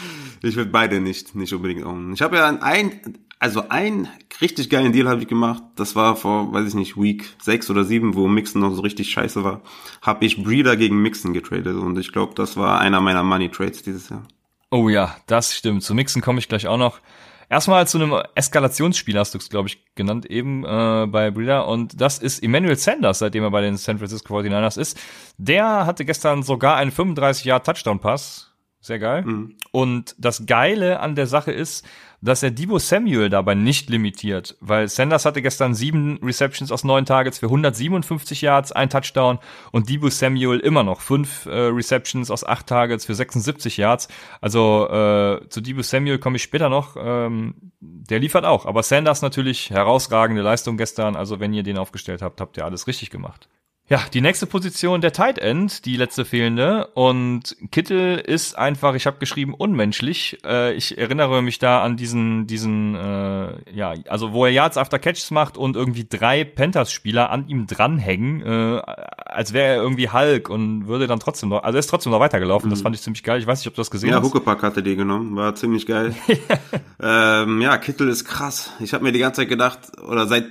ich 0.43 0.57
würde 0.57 0.71
beide 0.71 1.01
nicht 1.01 1.35
nicht 1.35 1.53
unbedingt 1.53 1.85
ownen. 1.85 2.15
Ich 2.15 2.23
habe 2.23 2.37
ja 2.37 2.49
ein 2.49 3.19
also 3.41 3.65
ein 3.71 4.07
richtig 4.41 4.69
geilen 4.69 4.93
Deal 4.93 5.09
habe 5.09 5.23
ich 5.23 5.29
gemacht. 5.29 5.63
Das 5.75 5.97
war 5.97 6.15
vor, 6.15 6.53
weiß 6.53 6.69
ich 6.69 6.75
nicht, 6.75 6.97
Week 6.97 7.25
6 7.41 7.71
oder 7.71 7.85
7, 7.85 8.15
wo 8.15 8.29
Mixon 8.29 8.61
noch 8.61 8.75
so 8.75 8.83
richtig 8.83 9.11
scheiße 9.11 9.43
war. 9.43 9.63
Habe 10.03 10.27
ich 10.27 10.45
Breeder 10.45 10.77
gegen 10.77 11.01
Mixon 11.01 11.33
getradet 11.33 11.77
und 11.77 11.99
ich 11.99 12.13
glaube, 12.13 12.35
das 12.35 12.57
war 12.57 12.81
einer 12.81 13.01
meiner 13.01 13.23
Money 13.23 13.51
Trades 13.51 13.83
dieses 13.83 14.11
Jahr. 14.11 14.23
Oh 14.71 14.89
ja, 14.89 15.17
das 15.27 15.57
stimmt. 15.57 15.83
Zu 15.83 15.95
Mixon 15.95 16.23
komme 16.23 16.39
ich 16.39 16.49
gleich 16.49 16.69
auch 16.69 16.77
noch. 16.77 17.01
Erstmal 17.49 17.89
zu 17.89 17.99
einem 17.99 18.15
Eskalationsspiel 18.37 19.19
hast 19.19 19.35
du 19.35 19.39
es, 19.39 19.49
glaube 19.49 19.69
ich, 19.69 19.85
genannt 19.97 20.27
eben 20.27 20.65
äh, 20.65 21.09
bei 21.09 21.33
Breeder. 21.33 21.67
Und 21.67 22.01
das 22.01 22.19
ist 22.19 22.45
Emmanuel 22.45 22.77
Sanders, 22.77 23.19
seitdem 23.19 23.43
er 23.43 23.51
bei 23.51 23.63
den 23.63 23.77
San 23.77 23.99
Francisco 23.99 24.39
49ers 24.39 24.79
ist. 24.79 25.01
Der 25.37 25.87
hatte 25.87 26.05
gestern 26.05 26.45
sogar 26.45 26.77
einen 26.77 26.93
35-Jahr-Touchdown-Pass. 26.93 28.53
Sehr 28.81 28.99
geil. 28.99 29.23
Mhm. 29.23 29.57
Und 29.73 30.15
das 30.19 30.47
Geile 30.47 31.01
an 31.01 31.17
der 31.17 31.27
Sache 31.27 31.53
ist, 31.53 31.85
dass 32.23 32.43
er 32.43 32.51
Debo 32.51 32.79
Samuel 32.79 33.31
dabei 33.31 33.55
nicht 33.55 33.89
limitiert, 33.89 34.57
weil 34.61 34.89
Sanders 34.89 35.25
hatte 35.25 35.43
gestern 35.43 35.75
sieben 35.75 36.19
Receptions 36.23 36.71
aus 36.71 36.85
neun 36.85 37.07
Targets 37.07 37.39
für 37.39 37.47
157 37.47 38.43
Yards, 38.43 38.73
ein 38.73 38.91
Touchdown 38.91 39.39
und 39.73 39.89
Debo 39.89 40.11
Samuel 40.11 40.61
immer 40.61 40.83
noch 40.83 41.01
fünf 41.01 41.47
äh, 41.47 41.51
Receptions 41.51 42.31
aus 42.31 42.45
acht 42.45 42.67
Targets 42.67 43.07
für 43.07 43.15
76 43.15 43.77
Yards. 43.77 44.09
Also 44.41 44.87
äh, 44.89 45.49
zu 45.49 45.61
Debo 45.61 45.83
Samuel 45.83 46.19
komme 46.19 46.37
ich 46.37 46.43
später 46.43 46.69
noch. 46.69 46.97
Ähm, 46.99 47.55
der 47.81 48.19
liefert 48.19 48.45
auch, 48.45 48.67
aber 48.67 48.83
Sanders 48.83 49.23
natürlich 49.23 49.71
herausragende 49.71 50.43
Leistung 50.43 50.77
gestern. 50.77 51.17
Also 51.17 51.41
wenn 51.41 51.55
ihr 51.55 51.63
den 51.63 51.79
aufgestellt 51.79 52.23
habt, 52.23 52.41
habt 52.41 52.57
ihr 52.57 52.65
alles 52.65 52.87
richtig 52.87 53.11
gemacht. 53.11 53.49
Ja, 53.91 54.01
die 54.15 54.21
nächste 54.21 54.47
Position 54.47 55.01
der 55.01 55.13
Tight 55.13 55.41
End, 55.41 55.85
die 55.85 55.97
letzte 55.97 56.25
fehlende. 56.25 56.87
Und 56.95 57.57
Kittel 57.73 58.19
ist 58.19 58.57
einfach, 58.57 58.95
ich 58.95 59.05
habe 59.05 59.19
geschrieben, 59.19 59.53
unmenschlich. 59.53 60.39
Äh, 60.45 60.75
ich 60.75 60.97
erinnere 60.97 61.43
mich 61.43 61.59
da 61.59 61.83
an 61.83 61.97
diesen, 61.97 62.47
diesen, 62.47 62.95
äh, 62.95 63.49
ja, 63.73 63.95
also 64.09 64.33
wo 64.33 64.47
er 64.47 64.53
Yards 64.53 64.77
after 64.77 65.01
Catches 65.01 65.33
macht 65.33 65.59
und 65.59 65.75
irgendwie 65.75 66.07
drei 66.09 66.45
Panthers-Spieler 66.45 67.31
an 67.31 67.49
ihm 67.49 67.67
dranhängen, 67.67 68.43
äh, 68.43 68.81
als 69.27 69.53
wäre 69.53 69.75
er 69.75 69.83
irgendwie 69.83 70.09
Hulk 70.09 70.51
und 70.51 70.87
würde 70.87 71.09
dann 71.09 71.19
trotzdem 71.19 71.49
noch, 71.49 71.65
also 71.65 71.77
er 71.77 71.81
ist 71.81 71.89
trotzdem 71.89 72.13
noch 72.13 72.21
weitergelaufen. 72.21 72.69
Mhm. 72.69 72.75
Das 72.75 72.83
fand 72.83 72.95
ich 72.95 73.03
ziemlich 73.03 73.25
geil. 73.25 73.41
Ich 73.41 73.47
weiß 73.49 73.59
nicht, 73.59 73.67
ob 73.67 73.75
du 73.75 73.81
das 73.81 73.91
gesehen 73.91 74.11
ja, 74.11 74.17
hast. 74.17 74.23
Ja, 74.23 74.29
Huckepack 74.29 74.63
hatte 74.63 74.85
die 74.85 74.95
genommen, 74.95 75.35
war 75.35 75.57
ziemlich 75.57 75.85
geil. 75.85 76.15
ähm, 77.03 77.61
ja, 77.61 77.77
Kittel 77.79 78.09
ist 78.09 78.25
krass. 78.25 78.71
Ich 78.79 78.95
habe 78.95 79.03
mir 79.03 79.11
die 79.11 79.19
ganze 79.19 79.41
Zeit 79.41 79.49
gedacht, 79.49 79.81
oder 80.07 80.29
seit, 80.29 80.45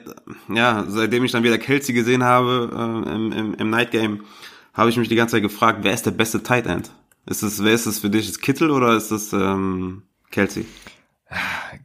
ja, 0.53 0.84
seitdem 0.89 1.24
ich 1.24 1.31
dann 1.31 1.43
wieder 1.43 1.58
Kelsey 1.58 1.96
gesehen 1.96 2.25
habe, 2.25 3.05
äh, 3.08 3.28
im, 3.31 3.53
im, 3.55 3.69
Night 3.69 3.91
Game, 3.91 4.25
habe 4.74 4.89
ich 4.89 4.98
mich 4.98 5.09
die 5.09 5.15
ganze 5.15 5.36
Zeit 5.36 5.43
gefragt, 5.43 5.79
wer 5.81 5.93
ist 5.93 6.05
der 6.05 6.12
beste 6.12 6.43
Tight 6.43 6.65
End? 6.67 6.91
Ist 7.25 7.43
es, 7.43 7.63
wer 7.63 7.74
ist 7.74 7.86
es 7.86 8.00
für 8.00 8.09
dich? 8.09 8.29
Ist 8.29 8.41
Kittel 8.41 8.71
oder 8.71 8.95
ist 8.95 9.12
es 9.12 9.33
ähm, 9.33 10.03
Kelsey? 10.31 10.65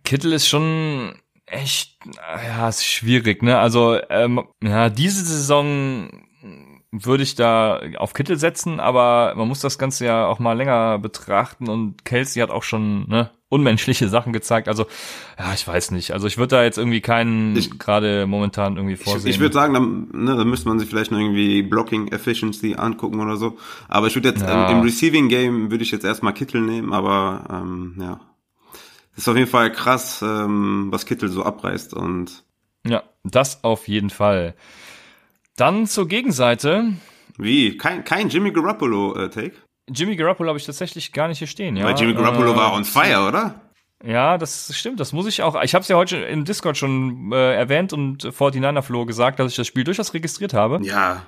Kittel 0.05 0.33
ist 0.33 0.49
schon 0.49 1.15
echt, 1.47 1.99
ja, 2.17 2.69
ist 2.69 2.85
schwierig, 2.85 3.43
ne? 3.43 3.59
Also, 3.59 3.99
ähm, 4.09 4.43
ja, 4.63 4.89
diese 4.89 5.25
Saison 5.25 6.09
würde 7.03 7.25
ich 7.25 7.35
da 7.35 7.81
auf 7.97 8.15
Kittel 8.15 8.39
setzen, 8.39 8.79
aber 8.79 9.35
man 9.37 9.49
muss 9.49 9.61
das 9.61 9.79
Ganze 9.79 10.05
ja 10.05 10.27
auch 10.27 10.39
mal 10.39 10.53
länger 10.53 10.99
betrachten 10.99 11.69
und 11.69 12.05
Kelsey 12.05 12.41
hat 12.41 12.51
auch 12.51 12.63
schon, 12.63 13.09
ne, 13.09 13.31
unmenschliche 13.49 14.09
Sachen 14.09 14.33
gezeigt. 14.33 14.69
Also, 14.69 14.87
ja, 15.39 15.53
ich 15.55 15.67
weiß 15.67 15.93
nicht. 15.93 16.13
Also 16.13 16.27
ich 16.27 16.39
würde 16.39 16.57
da 16.57 16.65
jetzt 16.65 16.79
irgendwie 16.79 17.01
keinen 17.01 17.55
gerade 17.79 18.27
momentan 18.27 18.77
irgendwie 18.77 18.97
vorsehen. 18.97 19.29
Ich, 19.29 19.37
ich 19.37 19.41
würde 19.41 19.55
sagen, 19.55 19.75
dann, 19.75 20.09
ne, 20.25 20.37
dann 20.37 20.49
müsste 20.49 20.69
man 20.69 20.79
sich 20.79 20.89
vielleicht 20.89 21.11
noch 21.11 21.19
irgendwie 21.19 21.63
Blocking 21.63 22.09
Efficiency 22.09 22.75
angucken 22.75 23.21
oder 23.21 23.37
so. 23.37 23.57
Aber 23.89 24.09
ich 24.09 24.15
würde 24.17 24.31
jetzt 24.31 24.43
ja. 24.43 24.71
ähm, 24.71 24.79
im 24.79 24.83
Receiving 24.83 25.29
Game 25.29 25.71
würde 25.71 25.85
ich 25.85 25.91
jetzt 25.91 26.05
erstmal 26.05 26.35
Kittel 26.35 26.61
nehmen, 26.61 26.93
aber 26.93 27.45
ähm, 27.51 27.95
ja. 28.01 28.21
Ist 29.17 29.29
auf 29.29 29.37
jeden 29.37 29.51
Fall 29.51 29.71
krass, 29.71 30.23
ähm, 30.23 30.89
was 30.91 31.07
Kittel 31.07 31.29
so 31.29 31.45
abreißt 31.45 31.95
und 31.95 32.45
ja, 32.87 33.03
das 33.23 33.65
auf 33.65 33.89
jeden 33.89 34.11
Fall. 34.11 34.55
Dann 35.57 35.87
zur 35.87 36.09
Gegenseite. 36.09 36.95
Wie? 37.39 37.77
Kein, 37.77 38.05
kein 38.05 38.29
Jimmy 38.29 38.51
Garoppolo-Take? 38.51 39.47
Äh, 39.47 39.53
Jimmy 39.89 40.17
Garoppolo 40.17 40.49
habe 40.49 40.59
ich 40.59 40.67
tatsächlich 40.67 41.13
gar 41.13 41.29
nicht 41.29 41.39
hier 41.39 41.47
stehen, 41.47 41.77
ja. 41.77 41.85
Weil 41.85 41.99
Jimmy 41.99 42.15
Garoppolo 42.15 42.53
äh, 42.53 42.57
war 42.57 42.73
on 42.73 42.85
fire, 42.85 43.29
oder? 43.29 43.61
Ja, 44.03 44.39
das 44.39 44.77
stimmt, 44.77 45.01
das 45.01 45.13
muss 45.13 45.27
ich 45.27 45.43
auch. 45.43 45.61
Ich 45.63 45.75
habe 45.75 45.83
es 45.83 45.89
ja 45.89 45.97
heute 45.97 46.17
im 46.17 46.45
Discord 46.45 46.77
schon 46.77 47.33
äh, 47.33 47.55
erwähnt 47.55 47.93
und 47.93 48.25
49er 48.25 48.83
Flo 48.83 49.07
gesagt, 49.07 49.39
dass 49.39 49.51
ich 49.51 49.57
das 49.57 49.67
Spiel 49.67 49.85
durchaus 49.85 50.13
registriert 50.13 50.53
habe. 50.55 50.81
Ja, 50.83 51.27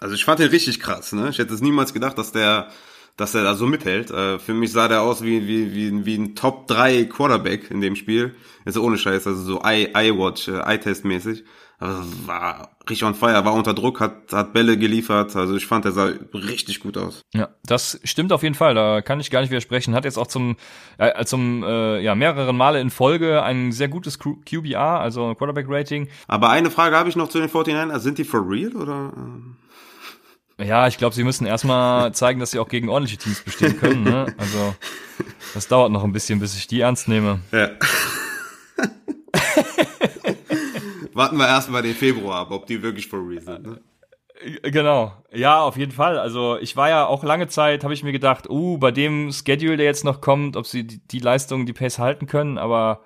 also 0.00 0.14
ich 0.14 0.24
fand 0.24 0.40
den 0.40 0.48
richtig 0.48 0.80
krass, 0.80 1.12
ne? 1.12 1.28
Ich 1.28 1.38
hätte 1.38 1.54
es 1.54 1.60
niemals 1.60 1.92
gedacht, 1.92 2.18
dass 2.18 2.32
der 2.32 2.70
dass 3.16 3.34
er 3.34 3.42
da 3.42 3.56
so 3.56 3.66
mithält. 3.66 4.10
Äh, 4.10 4.38
für 4.38 4.54
mich 4.54 4.72
sah 4.72 4.88
der 4.88 5.02
aus 5.02 5.22
wie, 5.22 5.46
wie, 5.48 5.74
wie, 5.74 6.06
wie 6.06 6.16
ein 6.16 6.36
Top 6.36 6.68
3 6.68 7.04
Quarterback 7.06 7.68
in 7.70 7.80
dem 7.80 7.96
Spiel. 7.96 8.36
Also 8.64 8.82
ohne 8.82 8.96
Scheiß, 8.96 9.26
also 9.26 9.42
so 9.42 9.60
Eye-Watch, 9.60 10.46
äh, 10.48 10.60
Eye-Test-mäßig. 10.60 11.44
War 11.80 12.76
richtig 12.82 13.04
on 13.04 13.14
fire, 13.14 13.44
war 13.44 13.54
unter 13.54 13.72
Druck, 13.72 14.00
hat, 14.00 14.32
hat 14.32 14.52
Bälle 14.52 14.76
geliefert. 14.76 15.36
Also 15.36 15.54
ich 15.56 15.66
fand, 15.66 15.84
er 15.84 15.92
sah 15.92 16.10
richtig 16.34 16.80
gut 16.80 16.96
aus. 16.96 17.22
Ja, 17.32 17.50
das 17.64 18.00
stimmt 18.02 18.32
auf 18.32 18.42
jeden 18.42 18.56
Fall. 18.56 18.74
Da 18.74 19.00
kann 19.00 19.20
ich 19.20 19.30
gar 19.30 19.40
nicht 19.40 19.50
widersprechen. 19.50 19.94
Hat 19.94 20.04
jetzt 20.04 20.18
auch 20.18 20.26
zum, 20.26 20.56
äh, 20.98 21.24
zum 21.24 21.62
äh, 21.62 22.00
ja, 22.00 22.16
mehreren 22.16 22.56
Male 22.56 22.80
in 22.80 22.90
Folge 22.90 23.42
ein 23.42 23.70
sehr 23.70 23.88
gutes 23.88 24.18
QBR, 24.18 25.00
also 25.00 25.34
Quarterback-Rating. 25.34 26.08
Aber 26.26 26.50
eine 26.50 26.70
Frage 26.70 26.96
habe 26.96 27.08
ich 27.08 27.16
noch 27.16 27.28
zu 27.28 27.38
den 27.38 27.48
49ers. 27.48 28.00
Sind 28.00 28.18
die 28.18 28.24
for 28.24 28.48
real 28.48 28.74
oder? 28.74 29.12
Ja, 30.60 30.88
ich 30.88 30.98
glaube, 30.98 31.14
sie 31.14 31.22
müssen 31.22 31.46
erstmal 31.46 32.12
zeigen, 32.12 32.40
dass 32.40 32.50
sie 32.50 32.58
auch 32.58 32.68
gegen 32.68 32.88
ordentliche 32.88 33.18
Teams 33.18 33.40
bestehen 33.42 33.78
können. 33.78 34.02
Ne? 34.02 34.34
Also 34.36 34.74
das 35.54 35.68
dauert 35.68 35.92
noch 35.92 36.02
ein 36.02 36.12
bisschen, 36.12 36.40
bis 36.40 36.56
ich 36.56 36.66
die 36.66 36.80
ernst 36.80 37.06
nehme. 37.06 37.38
Ja. 37.52 37.70
Warten 41.18 41.36
wir 41.36 41.48
erstmal 41.48 41.82
den 41.82 41.96
Februar 41.96 42.42
ab, 42.42 42.52
ob 42.52 42.66
die 42.66 42.80
wirklich 42.80 43.08
for 43.08 43.18
real 43.28 43.42
sind. 43.42 43.66
Ne? 43.66 43.80
Äh, 44.62 44.70
genau. 44.70 45.12
Ja, 45.32 45.60
auf 45.62 45.76
jeden 45.76 45.90
Fall. 45.90 46.16
Also 46.16 46.56
ich 46.60 46.76
war 46.76 46.88
ja 46.88 47.06
auch 47.06 47.24
lange 47.24 47.48
Zeit, 47.48 47.82
habe 47.82 47.92
ich 47.92 48.04
mir 48.04 48.12
gedacht, 48.12 48.48
uh, 48.48 48.78
bei 48.78 48.92
dem 48.92 49.32
Schedule, 49.32 49.76
der 49.76 49.86
jetzt 49.86 50.04
noch 50.04 50.20
kommt, 50.20 50.56
ob 50.56 50.66
sie 50.66 50.86
die, 50.86 51.00
die 51.08 51.18
Leistung, 51.18 51.66
die 51.66 51.72
Pace 51.72 51.98
halten 51.98 52.26
können, 52.26 52.56
aber 52.56 53.00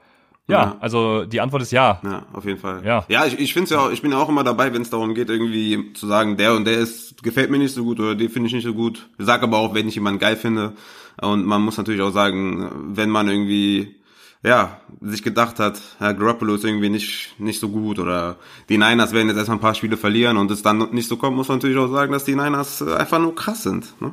ja, 0.46 0.62
ja, 0.62 0.76
also 0.80 1.24
die 1.24 1.40
Antwort 1.40 1.62
ist 1.62 1.72
ja. 1.72 2.00
Ja, 2.04 2.26
auf 2.34 2.44
jeden 2.44 2.58
Fall. 2.58 2.84
Ja, 2.84 3.06
ja 3.08 3.24
ich, 3.24 3.38
ich 3.38 3.54
finde 3.54 3.74
ja 3.74 3.80
auch, 3.80 3.90
ich 3.90 4.02
bin 4.02 4.12
ja 4.12 4.18
auch 4.18 4.28
immer 4.28 4.44
dabei, 4.44 4.74
wenn 4.74 4.82
es 4.82 4.90
darum 4.90 5.14
geht, 5.14 5.30
irgendwie 5.30 5.94
zu 5.94 6.06
sagen, 6.06 6.36
der 6.36 6.54
und 6.54 6.66
der 6.66 6.78
ist, 6.78 7.22
gefällt 7.22 7.50
mir 7.50 7.58
nicht 7.58 7.74
so 7.74 7.82
gut 7.82 7.98
oder 7.98 8.14
den 8.14 8.28
finde 8.28 8.48
ich 8.48 8.52
nicht 8.52 8.64
so 8.64 8.74
gut. 8.74 9.08
Ich 9.18 9.24
sag 9.24 9.42
aber 9.42 9.56
auch, 9.56 9.72
wenn 9.72 9.88
ich 9.88 9.94
jemanden 9.94 10.20
geil 10.20 10.36
finde. 10.36 10.74
Und 11.20 11.46
man 11.46 11.62
muss 11.62 11.78
natürlich 11.78 12.02
auch 12.02 12.10
sagen, 12.10 12.94
wenn 12.94 13.08
man 13.08 13.28
irgendwie 13.28 14.01
ja, 14.42 14.80
sich 15.00 15.22
gedacht 15.22 15.60
hat, 15.60 15.80
Herr 15.98 16.14
Garoppolo 16.14 16.54
ist 16.54 16.64
irgendwie 16.64 16.88
nicht, 16.88 17.38
nicht 17.38 17.60
so 17.60 17.68
gut 17.68 17.98
oder 17.98 18.36
die 18.68 18.76
Niners 18.76 19.12
werden 19.12 19.28
jetzt 19.28 19.36
erstmal 19.36 19.58
ein 19.58 19.62
paar 19.62 19.74
Spiele 19.74 19.96
verlieren 19.96 20.36
und 20.36 20.50
es 20.50 20.62
dann 20.62 20.90
nicht 20.90 21.08
so 21.08 21.16
kommt, 21.16 21.36
muss 21.36 21.48
man 21.48 21.58
natürlich 21.58 21.78
auch 21.78 21.88
sagen, 21.88 22.12
dass 22.12 22.24
die 22.24 22.34
Niners 22.34 22.82
einfach 22.82 23.20
nur 23.20 23.34
krass 23.34 23.62
sind. 23.62 24.00
Ne? 24.00 24.12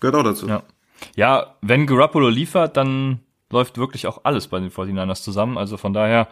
Gehört 0.00 0.16
auch 0.16 0.24
dazu. 0.24 0.46
Ja. 0.46 0.62
ja, 1.16 1.54
wenn 1.62 1.86
Garoppolo 1.86 2.28
liefert, 2.28 2.76
dann 2.76 3.20
läuft 3.50 3.78
wirklich 3.78 4.06
auch 4.06 4.24
alles 4.24 4.48
bei 4.48 4.60
den 4.60 4.70
49ers 4.70 5.22
zusammen. 5.22 5.56
Also 5.56 5.76
von 5.76 5.92
daher, 5.92 6.28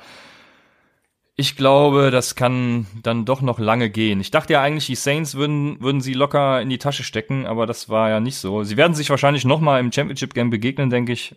ich 1.41 1.57
glaube, 1.57 2.11
das 2.11 2.35
kann 2.35 2.87
dann 3.03 3.25
doch 3.25 3.41
noch 3.41 3.59
lange 3.59 3.89
gehen. 3.89 4.21
Ich 4.21 4.31
dachte 4.31 4.53
ja 4.53 4.61
eigentlich, 4.63 4.87
die 4.87 4.95
Saints 4.95 5.35
würden, 5.35 5.81
würden 5.81 6.03
sie 6.03 6.13
locker 6.13 6.61
in 6.61 6.69
die 6.69 6.77
Tasche 6.77 7.03
stecken, 7.03 7.47
aber 7.47 7.67
das 7.67 7.89
war 7.89 8.11
ja 8.11 8.21
nicht 8.21 8.37
so. 8.37 8.63
Sie 8.63 8.77
werden 8.77 8.95
sich 8.95 9.09
wahrscheinlich 9.09 9.47
noch 9.47 9.61
mal 9.61 9.81
im 9.81 9.91
Championship 9.91 10.35
Game 10.35 10.51
begegnen, 10.51 10.91
denke 10.91 11.13
ich. 11.13 11.35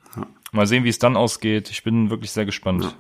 Mal 0.51 0.67
sehen, 0.67 0.83
wie 0.83 0.89
es 0.89 0.99
dann 0.99 1.15
ausgeht. 1.15 1.69
Ich 1.71 1.83
bin 1.83 2.09
wirklich 2.09 2.31
sehr 2.31 2.45
gespannt. 2.45 2.83
Ja. 2.83 2.93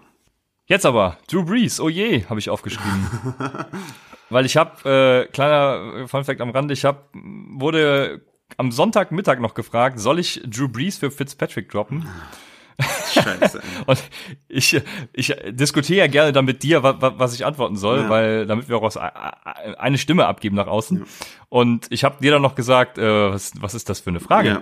Jetzt 0.65 0.85
aber, 0.85 1.17
Drew 1.27 1.43
Brees, 1.43 1.81
oh 1.81 1.89
je, 1.89 2.23
habe 2.25 2.39
ich 2.39 2.49
aufgeschrieben. 2.49 3.09
Weil 4.29 4.45
ich 4.45 4.55
habe, 4.55 5.27
äh, 5.27 5.31
kleiner 5.31 6.07
Fun 6.07 6.23
Fact 6.23 6.39
am 6.39 6.51
Rande, 6.51 6.73
ich 6.73 6.85
habe, 6.85 7.01
wurde 7.13 8.21
am 8.55 8.71
Sonntagmittag 8.71 9.39
noch 9.39 9.55
gefragt, 9.55 9.99
soll 9.99 10.19
ich 10.19 10.41
Drew 10.45 10.69
Brees 10.69 10.97
für 10.97 11.11
Fitzpatrick 11.11 11.69
droppen? 11.69 12.07
Scheiße. 13.13 13.61
und 13.85 14.03
ich, 14.47 14.81
ich 15.13 15.35
diskutiere 15.49 15.99
ja 15.99 16.07
gerne 16.07 16.31
dann 16.31 16.45
mit 16.45 16.63
dir, 16.63 16.83
was, 16.83 17.33
ich 17.33 17.45
antworten 17.45 17.75
soll, 17.75 18.01
ja. 18.01 18.09
weil 18.09 18.45
damit 18.45 18.69
wir 18.69 18.77
auch 18.77 18.95
eine 19.77 19.97
Stimme 19.97 20.25
abgeben 20.25 20.55
nach 20.55 20.67
außen. 20.67 20.99
Ja. 20.99 21.05
Und 21.49 21.87
ich 21.91 22.03
habe 22.03 22.17
dir 22.21 22.31
dann 22.31 22.41
noch 22.41 22.55
gesagt, 22.55 22.97
äh, 22.97 23.31
was, 23.31 23.53
was 23.59 23.73
ist 23.75 23.89
das 23.89 23.99
für 23.99 24.09
eine 24.09 24.19
Frage? 24.19 24.49
Ja. 24.49 24.61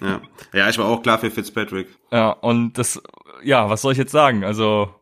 ja. 0.06 0.20
ja, 0.52 0.68
ich 0.68 0.78
war 0.78 0.86
auch 0.86 1.02
klar 1.02 1.18
für 1.18 1.30
Fitzpatrick. 1.30 1.88
Ja, 2.10 2.30
und 2.30 2.74
das, 2.74 3.02
ja, 3.42 3.68
was 3.70 3.82
soll 3.82 3.92
ich 3.92 3.98
jetzt 3.98 4.12
sagen? 4.12 4.44
Also 4.44 4.94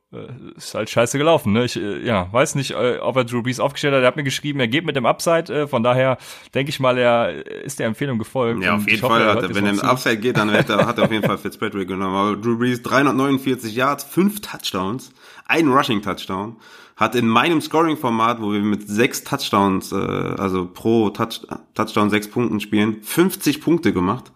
ist 0.56 0.74
halt 0.74 0.90
scheiße 0.90 1.18
gelaufen. 1.18 1.52
Ne? 1.52 1.64
Ich 1.64 1.76
äh, 1.76 2.04
ja, 2.04 2.32
weiß 2.32 2.56
nicht, 2.56 2.72
äh, 2.72 2.98
ob 2.98 3.16
er 3.16 3.24
Drew 3.24 3.42
Brees 3.42 3.60
aufgestellt 3.60 3.94
hat. 3.94 4.02
Er 4.02 4.08
hat 4.08 4.16
mir 4.16 4.24
geschrieben, 4.24 4.58
er 4.58 4.66
geht 4.66 4.84
mit 4.84 4.96
dem 4.96 5.06
Upside. 5.06 5.52
Äh, 5.52 5.66
von 5.68 5.84
daher 5.84 6.18
denke 6.52 6.70
ich 6.70 6.80
mal, 6.80 6.98
er 6.98 7.46
ist 7.46 7.78
der 7.78 7.86
Empfehlung 7.86 8.18
gefolgt. 8.18 8.62
Ja, 8.62 8.74
auf 8.74 8.88
jeden 8.88 9.00
Fall. 9.00 9.34
Hoffe, 9.34 9.46
er, 9.46 9.54
wenn 9.54 9.66
er 9.66 9.72
im 9.72 9.80
Upside 9.80 10.16
geht, 10.16 10.36
dann 10.36 10.50
hat 10.50 10.68
er, 10.68 10.86
hat 10.86 10.98
er 10.98 11.04
auf 11.04 11.12
jeden 11.12 11.24
Fall 11.24 11.38
Fitzpatrick 11.38 11.86
genommen. 11.86 12.16
Aber 12.16 12.36
Drew 12.36 12.58
Brees 12.58 12.82
349 12.82 13.74
Yards, 13.74 14.02
fünf 14.02 14.40
Touchdowns, 14.40 15.12
ein 15.46 15.68
Rushing 15.68 16.02
Touchdown. 16.02 16.56
Hat 16.96 17.14
in 17.14 17.28
meinem 17.28 17.60
Scoring-Format, 17.60 18.42
wo 18.42 18.52
wir 18.52 18.60
mit 18.60 18.88
sechs 18.88 19.22
Touchdowns, 19.22 19.92
äh, 19.92 19.94
also 19.94 20.66
pro 20.66 21.10
Touch, 21.10 21.46
Touchdown 21.74 22.10
sechs 22.10 22.28
Punkten 22.28 22.58
spielen, 22.58 23.02
50 23.02 23.62
Punkte 23.62 23.92
gemacht. 23.92 24.32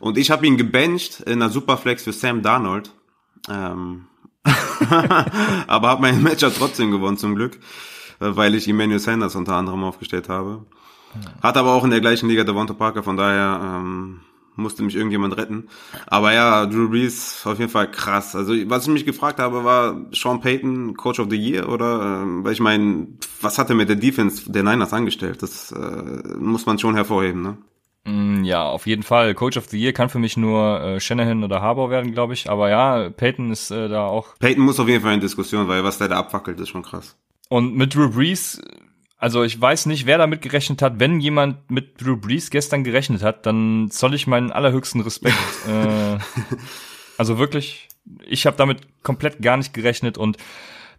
Und 0.00 0.18
ich 0.18 0.32
habe 0.32 0.46
ihn 0.46 0.56
gebencht 0.56 1.20
in 1.20 1.40
einer 1.40 1.50
Superflex 1.50 2.02
für 2.02 2.12
Sam 2.12 2.42
Darnold. 2.42 2.90
Ähm, 3.48 4.08
aber 5.66 5.88
habe 5.88 6.02
mein 6.02 6.22
Matchup 6.22 6.54
trotzdem 6.56 6.90
gewonnen 6.90 7.16
zum 7.16 7.34
Glück, 7.34 7.56
äh, 8.20 8.30
weil 8.30 8.54
ich 8.54 8.68
Emmanuel 8.68 9.00
Sanders 9.00 9.36
unter 9.36 9.54
anderem 9.54 9.84
aufgestellt 9.84 10.28
habe. 10.28 10.64
Hat 11.42 11.56
aber 11.56 11.72
auch 11.72 11.84
in 11.84 11.90
der 11.90 12.00
gleichen 12.00 12.28
Liga 12.28 12.44
Devonta 12.44 12.74
Parker, 12.74 13.02
von 13.02 13.16
daher 13.16 13.60
ähm, 13.62 14.20
musste 14.58 14.82
mich 14.82 14.96
irgendjemand 14.96 15.36
retten. 15.36 15.68
Aber 16.06 16.32
ja, 16.32 16.66
Drew 16.66 16.88
Brees 16.88 17.42
auf 17.46 17.58
jeden 17.58 17.70
Fall 17.70 17.90
krass. 17.90 18.34
Also 18.34 18.54
was 18.68 18.86
ich 18.86 18.92
mich 18.92 19.06
gefragt 19.06 19.38
habe, 19.38 19.64
war 19.64 19.96
Sean 20.12 20.40
Payton 20.40 20.96
Coach 20.96 21.20
of 21.20 21.28
the 21.30 21.36
Year 21.36 21.68
oder 21.68 22.22
ähm, 22.22 22.44
weil 22.44 22.52
ich 22.52 22.60
meine, 22.60 23.08
was 23.40 23.58
hat 23.58 23.70
er 23.70 23.76
mit 23.76 23.88
der 23.88 23.96
Defense 23.96 24.50
der 24.50 24.64
Niners 24.64 24.92
angestellt? 24.92 25.42
Das 25.42 25.72
äh, 25.72 26.36
muss 26.38 26.66
man 26.66 26.78
schon 26.78 26.94
hervorheben, 26.94 27.42
ne? 27.42 27.58
Mm, 28.08 28.44
ja, 28.44 28.64
auf 28.64 28.86
jeden 28.86 29.02
Fall. 29.02 29.34
Coach 29.34 29.58
of 29.58 29.66
the 29.68 29.78
Year 29.78 29.92
kann 29.92 30.08
für 30.08 30.18
mich 30.18 30.36
nur 30.36 30.80
äh, 30.80 31.00
Shanahan 31.00 31.44
oder 31.44 31.60
Harbour 31.60 31.90
werden, 31.90 32.12
glaube 32.12 32.32
ich. 32.32 32.48
Aber 32.48 32.70
ja, 32.70 33.10
Peyton 33.10 33.50
ist 33.50 33.70
äh, 33.70 33.88
da 33.88 34.06
auch. 34.06 34.38
Peyton 34.38 34.64
muss 34.64 34.80
auf 34.80 34.88
jeden 34.88 35.02
Fall 35.02 35.14
in 35.14 35.20
Diskussion, 35.20 35.68
weil 35.68 35.84
was 35.84 35.98
der 35.98 36.08
da 36.08 36.16
abwackelt, 36.16 36.58
ist 36.58 36.70
schon 36.70 36.82
krass. 36.82 37.16
Und 37.48 37.76
mit 37.76 37.94
Drew 37.94 38.10
Brees, 38.10 38.62
also 39.18 39.42
ich 39.42 39.60
weiß 39.60 39.86
nicht, 39.86 40.06
wer 40.06 40.16
damit 40.16 40.40
gerechnet 40.40 40.80
hat. 40.80 40.98
Wenn 40.98 41.20
jemand 41.20 41.70
mit 41.70 42.00
Drew 42.00 42.16
Brees 42.16 42.50
gestern 42.50 42.82
gerechnet 42.82 43.22
hat, 43.22 43.44
dann 43.44 43.90
zoll 43.90 44.14
ich 44.14 44.26
meinen 44.26 44.52
allerhöchsten 44.52 45.02
Respekt. 45.02 45.36
äh, 45.68 46.18
also 47.18 47.38
wirklich, 47.38 47.88
ich 48.26 48.46
habe 48.46 48.56
damit 48.56 49.02
komplett 49.02 49.42
gar 49.42 49.58
nicht 49.58 49.74
gerechnet 49.74 50.16
und 50.16 50.38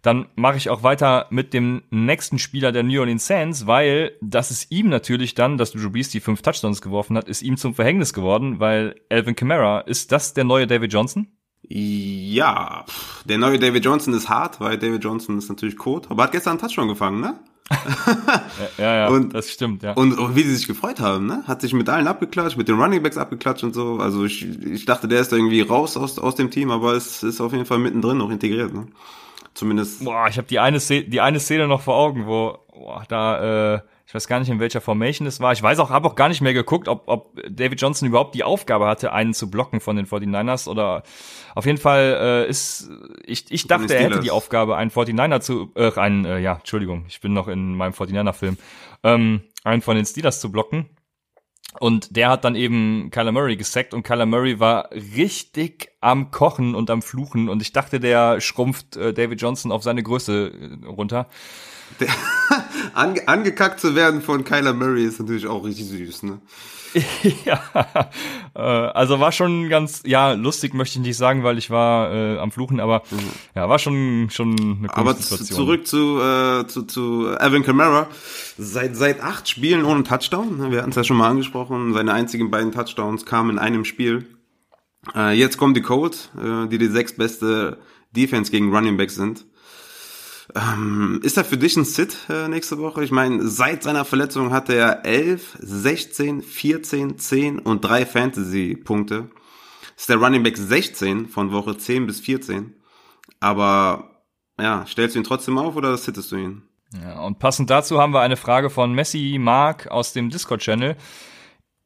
dann 0.02 0.26
mache 0.34 0.56
ich 0.56 0.70
auch 0.70 0.82
weiter 0.82 1.26
mit 1.30 1.52
dem 1.52 1.82
nächsten 1.90 2.38
Spieler 2.38 2.72
der 2.72 2.82
New 2.82 3.00
Orleans 3.00 3.26
Saints, 3.26 3.66
weil 3.66 4.12
das 4.20 4.50
ist 4.50 4.70
ihm 4.70 4.88
natürlich 4.88 5.34
dann, 5.34 5.58
dass 5.58 5.72
Drew 5.72 5.90
Brees 5.90 6.08
die 6.10 6.20
fünf 6.20 6.42
Touchdowns 6.42 6.80
geworfen 6.80 7.16
hat, 7.16 7.28
ist 7.28 7.42
ihm 7.42 7.56
zum 7.56 7.74
Verhängnis 7.74 8.12
geworden, 8.12 8.60
weil 8.60 8.96
Alvin 9.10 9.36
Kamara, 9.36 9.80
ist 9.80 10.12
das 10.12 10.34
der 10.34 10.44
neue 10.44 10.66
David 10.66 10.92
Johnson? 10.92 11.28
Ja, 11.62 12.84
der 13.26 13.38
neue 13.38 13.58
David 13.58 13.84
Johnson 13.84 14.14
ist 14.14 14.28
hart, 14.28 14.60
weil 14.60 14.78
David 14.78 15.04
Johnson 15.04 15.38
ist 15.38 15.48
natürlich 15.48 15.76
Code, 15.76 16.08
aber 16.10 16.24
hat 16.24 16.32
gestern 16.32 16.52
einen 16.52 16.60
Touchdown 16.60 16.88
gefangen, 16.88 17.20
ne? 17.20 17.38
ja, 18.78 18.96
ja, 18.96 19.08
und, 19.08 19.32
das 19.32 19.50
stimmt, 19.50 19.84
ja. 19.84 19.92
Und, 19.92 20.18
und 20.18 20.34
wie 20.34 20.42
sie 20.42 20.56
sich 20.56 20.66
gefreut 20.66 20.98
haben, 20.98 21.26
ne? 21.26 21.44
Hat 21.46 21.60
sich 21.60 21.72
mit 21.72 21.88
allen 21.88 22.08
abgeklatscht, 22.08 22.56
mit 22.56 22.66
den 22.66 22.80
Runningbacks 22.80 23.16
abgeklatscht 23.16 23.62
und 23.62 23.74
so. 23.74 23.98
Also 23.98 24.24
ich, 24.24 24.44
ich 24.64 24.86
dachte, 24.86 25.06
der 25.06 25.20
ist 25.20 25.30
da 25.30 25.36
irgendwie 25.36 25.60
raus 25.60 25.96
aus, 25.96 26.18
aus 26.18 26.34
dem 26.34 26.50
Team, 26.50 26.72
aber 26.72 26.94
es 26.94 27.22
ist 27.22 27.40
auf 27.40 27.52
jeden 27.52 27.66
Fall 27.66 27.78
mittendrin 27.78 28.18
noch 28.18 28.30
integriert, 28.30 28.74
ne? 28.74 28.88
Zumindest. 29.54 30.04
Boah, 30.04 30.28
ich 30.28 30.38
habe 30.38 30.48
die 30.48 30.58
eine 30.58 30.80
Szene, 30.80 31.04
die 31.08 31.20
eine 31.20 31.40
Szene 31.40 31.66
noch 31.66 31.82
vor 31.82 31.96
Augen, 31.96 32.26
wo 32.26 32.58
boah, 32.72 33.04
da 33.08 33.74
äh, 33.74 33.80
ich 34.10 34.14
weiß 34.14 34.26
gar 34.26 34.40
nicht, 34.40 34.48
in 34.48 34.58
welcher 34.58 34.80
Formation 34.80 35.28
es 35.28 35.38
war. 35.38 35.52
Ich 35.52 35.62
weiß 35.62 35.78
auch, 35.78 35.90
habe 35.90 36.08
auch 36.08 36.16
gar 36.16 36.28
nicht 36.28 36.40
mehr 36.40 36.52
geguckt, 36.52 36.88
ob, 36.88 37.04
ob 37.06 37.40
David 37.48 37.80
Johnson 37.80 38.08
überhaupt 38.08 38.34
die 38.34 38.42
Aufgabe 38.42 38.88
hatte, 38.88 39.12
einen 39.12 39.34
zu 39.34 39.48
blocken 39.48 39.78
von 39.78 39.94
den 39.94 40.06
49ers 40.06 40.68
oder 40.68 41.04
auf 41.54 41.64
jeden 41.64 41.78
Fall 41.78 42.18
äh, 42.20 42.50
ist 42.50 42.90
ich, 43.24 43.44
ich 43.50 43.68
dachte, 43.68 43.94
er 43.94 44.02
hätte 44.02 44.18
die 44.18 44.32
Aufgabe, 44.32 44.76
einen 44.76 44.90
49er 44.90 45.40
zu 45.40 45.70
äh, 45.76 45.92
einen 45.94 46.24
äh, 46.24 46.40
ja, 46.40 46.54
Entschuldigung, 46.56 47.04
ich 47.06 47.20
bin 47.20 47.32
noch 47.32 47.46
in 47.46 47.76
meinem 47.76 47.92
49er 47.92 48.32
Film. 48.32 48.58
Ähm, 49.04 49.42
einen 49.62 49.80
von 49.80 49.94
den 49.94 50.04
Steelers 50.04 50.40
zu 50.40 50.50
blocken. 50.50 50.88
Und 51.78 52.16
der 52.16 52.30
hat 52.30 52.44
dann 52.44 52.56
eben 52.56 53.10
Kyler 53.10 53.30
Murray 53.30 53.56
gesackt 53.56 53.94
und 53.94 54.02
Kyler 54.02 54.26
Murray 54.26 54.58
war 54.58 54.90
richtig 54.90 55.92
am 56.00 56.32
Kochen 56.32 56.74
und 56.74 56.90
am 56.90 57.00
Fluchen 57.00 57.48
und 57.48 57.62
ich 57.62 57.72
dachte, 57.72 58.00
der 58.00 58.40
schrumpft 58.40 58.96
äh, 58.96 59.14
David 59.14 59.40
Johnson 59.40 59.70
auf 59.70 59.84
seine 59.84 60.02
Größe 60.02 60.52
äh, 60.82 60.86
runter. 60.86 61.28
Der, 61.98 62.08
ange, 62.94 63.26
angekackt 63.26 63.80
zu 63.80 63.94
werden 63.94 64.22
von 64.22 64.44
Kyler 64.44 64.72
Murray 64.72 65.04
ist 65.04 65.20
natürlich 65.20 65.46
auch 65.46 65.64
richtig 65.64 65.86
süß, 65.86 66.22
ne? 66.24 66.40
ja, 67.44 67.60
äh, 68.54 68.60
also 68.60 69.20
war 69.20 69.32
schon 69.32 69.68
ganz, 69.68 70.02
ja, 70.06 70.32
lustig 70.32 70.74
möchte 70.74 70.98
ich 70.98 71.04
nicht 71.04 71.16
sagen, 71.16 71.44
weil 71.44 71.58
ich 71.58 71.70
war 71.70 72.12
äh, 72.12 72.38
am 72.38 72.50
Fluchen, 72.50 72.80
aber 72.80 73.02
mhm. 73.10 73.18
ja, 73.54 73.68
war 73.68 73.78
schon 73.78 74.28
schon 74.30 74.58
eine 74.58 74.88
coole 74.88 74.96
Aber 74.96 75.14
Situation. 75.14 75.56
zurück 75.56 75.86
zu, 75.86 76.20
äh, 76.20 76.66
zu, 76.66 76.82
zu 76.82 77.28
Evan 77.38 77.62
Kamara. 77.62 78.08
Seit, 78.58 78.96
seit 78.96 79.22
acht 79.22 79.48
Spielen 79.48 79.84
ohne 79.84 80.02
Touchdown, 80.02 80.58
ne, 80.58 80.70
wir 80.70 80.78
hatten 80.78 80.90
es 80.90 80.96
ja 80.96 81.04
schon 81.04 81.16
mal 81.16 81.28
angesprochen, 81.28 81.92
seine 81.94 82.12
einzigen 82.12 82.50
beiden 82.50 82.72
Touchdowns 82.72 83.24
kamen 83.24 83.50
in 83.50 83.58
einem 83.58 83.84
Spiel. 83.84 84.26
Äh, 85.14 85.38
jetzt 85.38 85.58
kommen 85.58 85.74
die 85.74 85.82
Colts, 85.82 86.30
äh, 86.38 86.66
die 86.68 86.78
die 86.78 86.88
sechstbeste 86.88 87.78
Defense 88.10 88.50
gegen 88.50 88.74
Running 88.74 88.96
Backs 88.96 89.14
sind. 89.14 89.46
Ähm, 90.54 91.20
ist 91.22 91.36
er 91.36 91.44
für 91.44 91.58
dich 91.58 91.76
ein 91.76 91.84
Sit 91.84 92.16
äh, 92.28 92.48
nächste 92.48 92.78
Woche? 92.78 93.04
Ich 93.04 93.10
meine, 93.10 93.46
seit 93.46 93.82
seiner 93.82 94.04
Verletzung 94.04 94.52
hatte 94.52 94.74
er 94.74 95.04
11, 95.04 95.58
16, 95.60 96.42
14, 96.42 97.18
10 97.18 97.58
und 97.58 97.84
3 97.84 98.06
Fantasy-Punkte. 98.06 99.30
Ist 99.96 100.08
der 100.08 100.16
Running 100.16 100.42
Back 100.42 100.56
16 100.56 101.28
von 101.28 101.52
Woche 101.52 101.76
10 101.76 102.06
bis 102.06 102.20
14. 102.20 102.74
Aber 103.38 104.22
ja, 104.58 104.84
stellst 104.86 105.14
du 105.14 105.20
ihn 105.20 105.24
trotzdem 105.24 105.58
auf 105.58 105.76
oder 105.76 105.96
sittest 105.96 106.32
du 106.32 106.36
ihn? 106.36 106.62
Ja, 107.00 107.20
und 107.20 107.38
passend 107.38 107.70
dazu 107.70 108.00
haben 108.00 108.12
wir 108.12 108.20
eine 108.20 108.36
Frage 108.36 108.70
von 108.70 108.92
Messi 108.92 109.36
Mark 109.38 109.88
aus 109.88 110.12
dem 110.12 110.30
Discord-Channel. 110.30 110.96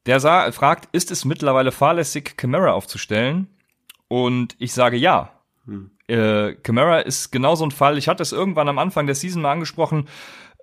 Der 0.07 0.19
sah, 0.19 0.51
fragt, 0.51 0.89
ist 0.91 1.11
es 1.11 1.25
mittlerweile 1.25 1.71
fahrlässig, 1.71 2.37
Camera 2.37 2.71
aufzustellen? 2.71 3.47
Und 4.07 4.55
ich 4.59 4.73
sage 4.73 4.97
ja. 4.97 5.31
Hm 5.65 5.94
äh, 6.07 6.53
Camara 6.55 6.99
ist 6.99 7.31
genau 7.31 7.55
so 7.55 7.65
ein 7.65 7.71
Fall. 7.71 7.97
Ich 7.97 8.07
hatte 8.07 8.23
es 8.23 8.31
irgendwann 8.31 8.69
am 8.69 8.79
Anfang 8.79 9.05
der 9.05 9.15
Season 9.15 9.41
mal 9.41 9.51
angesprochen, 9.51 10.07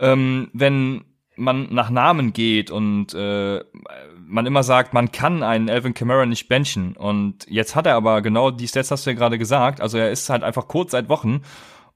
ähm, 0.00 0.50
wenn 0.52 1.04
man 1.36 1.72
nach 1.72 1.90
Namen 1.90 2.32
geht 2.32 2.70
und 2.70 3.14
äh, 3.14 3.60
man 4.18 4.46
immer 4.46 4.62
sagt, 4.62 4.92
man 4.94 5.12
kann 5.12 5.42
einen 5.42 5.70
Alvin 5.70 5.94
Kamara 5.94 6.26
nicht 6.26 6.48
benchen. 6.48 6.96
Und 6.96 7.46
jetzt 7.48 7.74
hat 7.74 7.86
er 7.86 7.94
aber 7.94 8.22
genau 8.22 8.50
die 8.50 8.68
Stats 8.68 8.90
hast 8.90 9.06
du 9.06 9.10
ja 9.10 9.16
gerade 9.16 9.38
gesagt. 9.38 9.80
Also 9.80 9.98
er 9.98 10.10
ist 10.10 10.28
halt 10.28 10.42
einfach 10.42 10.68
kurz 10.68 10.92
seit 10.92 11.08
Wochen. 11.08 11.42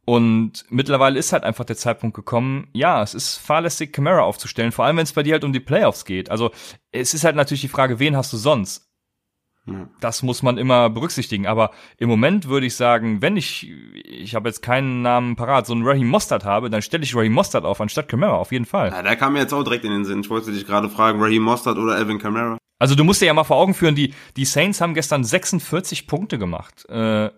Und 0.05 0.65
mittlerweile 0.71 1.19
ist 1.19 1.33
halt 1.33 1.43
einfach 1.43 1.65
der 1.65 1.77
Zeitpunkt 1.77 2.15
gekommen, 2.15 2.69
ja, 2.73 3.03
es 3.03 3.13
ist 3.13 3.39
fahrlässig, 3.39 3.93
Camara 3.93 4.23
aufzustellen, 4.23 4.71
vor 4.71 4.85
allem 4.85 4.99
wenn 4.99 5.03
es 5.03 5.13
bei 5.13 5.25
dir 5.25 5.33
halt 5.33 5.43
um 5.43 5.53
die 5.53 5.59
Playoffs 5.59 6.05
geht. 6.05 6.31
Also 6.31 6.53
es 6.93 7.13
ist 7.13 7.25
halt 7.25 7.35
natürlich 7.35 7.63
die 7.63 7.69
Frage, 7.69 7.99
wen 7.99 8.17
hast 8.17 8.33
du 8.33 8.37
sonst? 8.37 8.86
Das 10.01 10.23
muss 10.23 10.43
man 10.43 10.59
immer 10.59 10.91
berücksichtigen. 10.91 11.47
Aber 11.47 11.71
im 11.99 12.09
Moment 12.09 12.49
würde 12.49 12.67
ich 12.67 12.77
sagen, 12.77 13.21
wenn 13.23 13.37
ich, 13.37 13.71
ich 13.95 14.35
habe 14.35 14.49
jetzt 14.49 14.63
keinen 14.63 15.03
Namen 15.03 15.37
parat, 15.37 15.67
so 15.67 15.73
einen 15.73 15.87
Raheem 15.87 16.07
Mostert 16.07 16.45
habe, 16.45 16.71
dann 16.71 16.83
stelle 16.83 17.05
ich 17.05 17.17
Raheem 17.17 17.33
Mostert 17.33 17.65
auf 17.65 17.81
anstatt 17.81 18.09
Camara, 18.09 18.37
auf 18.37 18.53
jeden 18.53 18.67
Fall. 18.67 18.91
Ja, 18.91 19.03
der 19.03 19.17
kam 19.17 19.33
mir 19.33 19.41
jetzt 19.41 19.53
auch 19.53 19.65
direkt 19.65 19.85
in 19.85 19.91
den 19.91 20.05
Sinn. 20.05 20.21
Ich 20.21 20.31
wollte 20.31 20.53
dich 20.53 20.67
gerade 20.67 20.89
fragen, 20.89 21.21
Raheem 21.21 21.43
Mostert 21.43 21.79
oder 21.79 21.95
Alvin 21.95 22.19
Camara. 22.19 22.59
Also 22.79 22.95
du 22.95 23.05
musst 23.05 23.23
dir 23.23 23.27
ja 23.27 23.35
mal 23.35 23.45
vor 23.45 23.57
Augen 23.57 23.75
führen, 23.75 23.95
die, 23.95 24.15
die 24.37 24.45
Saints 24.45 24.81
haben 24.81 24.95
gestern 24.95 25.25
46 25.25 26.07
Punkte 26.07 26.39
gemacht. 26.39 26.87
Äh, 26.89 27.31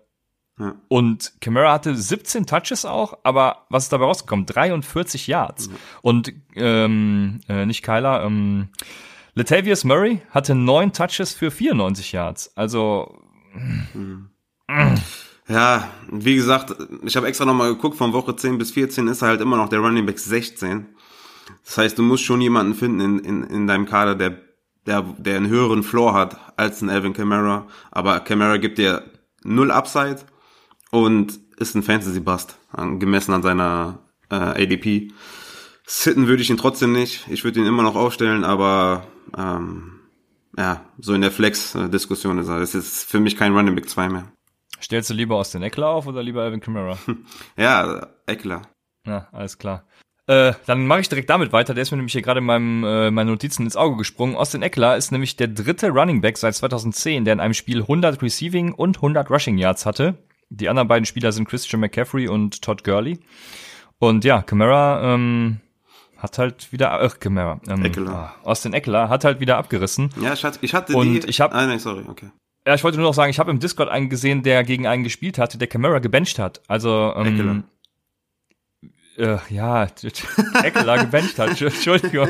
ja. 0.58 0.74
Und 0.88 1.34
Camara 1.40 1.72
hatte 1.72 1.94
17 1.94 2.46
Touches 2.46 2.84
auch, 2.84 3.18
aber 3.22 3.66
was 3.68 3.84
ist 3.84 3.92
dabei 3.92 4.06
rausgekommen? 4.06 4.46
43 4.46 5.28
Yards. 5.28 5.66
Ja. 5.66 5.72
Und 6.02 6.32
ähm, 6.56 7.40
äh, 7.48 7.64
nicht 7.64 7.82
Kyler, 7.84 8.24
ähm, 8.24 8.70
Latavius 9.38 9.84
Murray 9.84 10.20
hatte 10.30 10.56
neun 10.56 10.92
Touches 10.92 11.32
für 11.32 11.52
94 11.52 12.10
Yards. 12.10 12.50
Also. 12.56 13.22
Mhm. 13.94 14.30
Ja, 15.48 15.88
wie 16.10 16.34
gesagt, 16.34 16.74
ich 17.04 17.16
habe 17.16 17.28
extra 17.28 17.44
nochmal 17.44 17.72
geguckt, 17.72 17.96
von 17.96 18.12
Woche 18.12 18.34
10 18.34 18.58
bis 18.58 18.72
14 18.72 19.06
ist 19.06 19.22
er 19.22 19.28
halt 19.28 19.40
immer 19.40 19.56
noch 19.56 19.68
der 19.68 19.78
Running 19.78 20.04
Back 20.04 20.18
16. 20.18 20.88
Das 21.64 21.78
heißt, 21.78 21.96
du 21.96 22.02
musst 22.02 22.24
schon 22.24 22.40
jemanden 22.40 22.74
finden 22.74 23.00
in, 23.00 23.18
in, 23.20 23.42
in 23.44 23.66
deinem 23.68 23.86
Kader, 23.86 24.16
der, 24.16 24.38
der, 24.86 25.02
der 25.02 25.36
einen 25.36 25.48
höheren 25.48 25.84
Floor 25.84 26.14
hat 26.14 26.36
als 26.56 26.82
ein 26.82 26.90
Alvin 26.90 27.12
Kamara. 27.12 27.68
Aber 27.92 28.18
Kamara 28.20 28.56
gibt 28.56 28.76
dir 28.76 29.04
null 29.44 29.70
Upside 29.70 30.18
und 30.90 31.38
ist 31.58 31.76
ein 31.76 31.84
Fantasy-Bust, 31.84 32.58
gemessen 32.98 33.32
an 33.32 33.42
seiner 33.42 34.00
äh, 34.30 34.34
ADP. 34.34 35.12
Sitten 35.90 36.26
würde 36.26 36.42
ich 36.42 36.50
ihn 36.50 36.58
trotzdem 36.58 36.92
nicht. 36.92 37.26
Ich 37.30 37.44
würde 37.44 37.60
ihn 37.60 37.66
immer 37.66 37.82
noch 37.82 37.96
aufstellen, 37.96 38.44
aber 38.44 39.06
ähm, 39.36 40.00
ja, 40.54 40.84
so 40.98 41.14
in 41.14 41.22
der 41.22 41.30
Flex-Diskussion 41.30 42.36
ist 42.36 42.48
er. 42.48 42.60
Das 42.60 42.74
ist 42.74 43.10
für 43.10 43.20
mich 43.20 43.38
kein 43.38 43.56
Running 43.56 43.74
Back 43.74 43.88
2 43.88 44.10
mehr. 44.10 44.30
Stellst 44.82 45.08
du 45.08 45.14
lieber 45.14 45.36
aus 45.36 45.50
den 45.50 45.62
Eckler 45.62 45.88
auf 45.88 46.06
oder 46.06 46.22
lieber 46.22 46.42
Alvin 46.42 46.60
Kamara? 46.60 46.98
ja, 47.56 48.06
Eckler. 48.26 48.62
Ja, 49.06 49.28
alles 49.32 49.56
klar. 49.56 49.86
Äh, 50.26 50.52
dann 50.66 50.86
mache 50.86 51.00
ich 51.00 51.08
direkt 51.08 51.30
damit 51.30 51.54
weiter. 51.54 51.72
Der 51.72 51.80
ist 51.80 51.90
mir 51.90 51.96
nämlich 51.96 52.12
hier 52.12 52.20
gerade 52.20 52.40
in 52.40 52.44
meinem, 52.44 52.84
äh, 52.84 53.10
meinen 53.10 53.28
Notizen 53.28 53.62
ins 53.62 53.76
Auge 53.76 53.96
gesprungen. 53.96 54.36
Austin 54.36 54.60
Eckler 54.60 54.98
ist 54.98 55.10
nämlich 55.10 55.36
der 55.36 55.48
dritte 55.48 55.88
Running 55.88 56.20
Back 56.20 56.36
seit 56.36 56.54
2010, 56.54 57.24
der 57.24 57.32
in 57.32 57.40
einem 57.40 57.54
Spiel 57.54 57.80
100 57.80 58.20
Receiving 58.20 58.74
und 58.74 58.96
100 58.96 59.30
Rushing 59.30 59.56
Yards 59.56 59.86
hatte. 59.86 60.18
Die 60.50 60.68
anderen 60.68 60.88
beiden 60.88 61.06
Spieler 61.06 61.32
sind 61.32 61.48
Christian 61.48 61.80
McCaffrey 61.80 62.28
und 62.28 62.60
Todd 62.60 62.84
Gurley. 62.84 63.20
Und 63.98 64.26
ja, 64.26 64.42
Camara 64.42 65.14
ähm, 65.14 65.60
hat 66.18 66.38
halt 66.38 66.72
wieder, 66.72 66.92
ach, 67.00 67.18
Camara, 67.20 67.60
ähm, 67.68 67.84
Eckler. 67.84 68.10
ah, 68.10 68.34
Austin 68.44 68.72
Eckler 68.74 69.08
hat 69.08 69.24
halt 69.24 69.40
wieder 69.40 69.56
abgerissen. 69.56 70.10
Ja, 70.20 70.32
ich 70.34 70.44
hatte, 70.44 70.58
ich 70.62 70.74
hatte 70.74 70.94
Und 70.96 71.12
die. 71.24 71.28
ich 71.28 71.40
hab- 71.40 71.54
Ah, 71.54 71.66
nein, 71.66 71.78
sorry, 71.78 72.04
okay. 72.08 72.30
Ja, 72.66 72.74
ich 72.74 72.84
wollte 72.84 72.98
nur 72.98 73.06
noch 73.06 73.14
sagen, 73.14 73.30
ich 73.30 73.38
habe 73.38 73.50
im 73.50 73.60
Discord 73.60 73.88
einen 73.88 74.08
gesehen, 74.10 74.42
der 74.42 74.62
gegen 74.64 74.86
einen 74.86 75.04
gespielt 75.04 75.38
hatte, 75.38 75.56
der 75.58 75.68
Camara 75.68 76.00
gebencht 76.00 76.38
hat. 76.38 76.60
Also, 76.68 77.14
ähm, 77.16 77.64
äh, 79.16 79.38
ja, 79.48 79.84
Eckler 80.62 80.98
gebencht 80.98 81.38
hat, 81.38 81.60
Entschuldigung. 81.62 82.28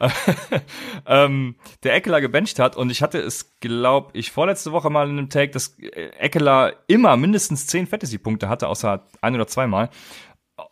ähm, 1.06 1.56
der 1.82 1.94
Eckler 1.94 2.20
gebencht 2.20 2.58
hat 2.58 2.76
und 2.76 2.90
ich 2.90 3.02
hatte 3.02 3.18
es, 3.18 3.54
glaub 3.60 4.10
ich, 4.14 4.30
vorletzte 4.30 4.72
Woche 4.72 4.90
mal 4.90 5.08
in 5.08 5.18
einem 5.18 5.30
Take, 5.30 5.52
dass 5.52 5.78
äh, 5.78 6.10
Eckler 6.18 6.74
immer 6.86 7.16
mindestens 7.16 7.66
zehn 7.66 7.86
Fantasy-Punkte 7.86 8.48
hatte, 8.48 8.68
außer 8.68 9.06
ein 9.20 9.34
oder 9.34 9.46
zweimal. 9.46 9.90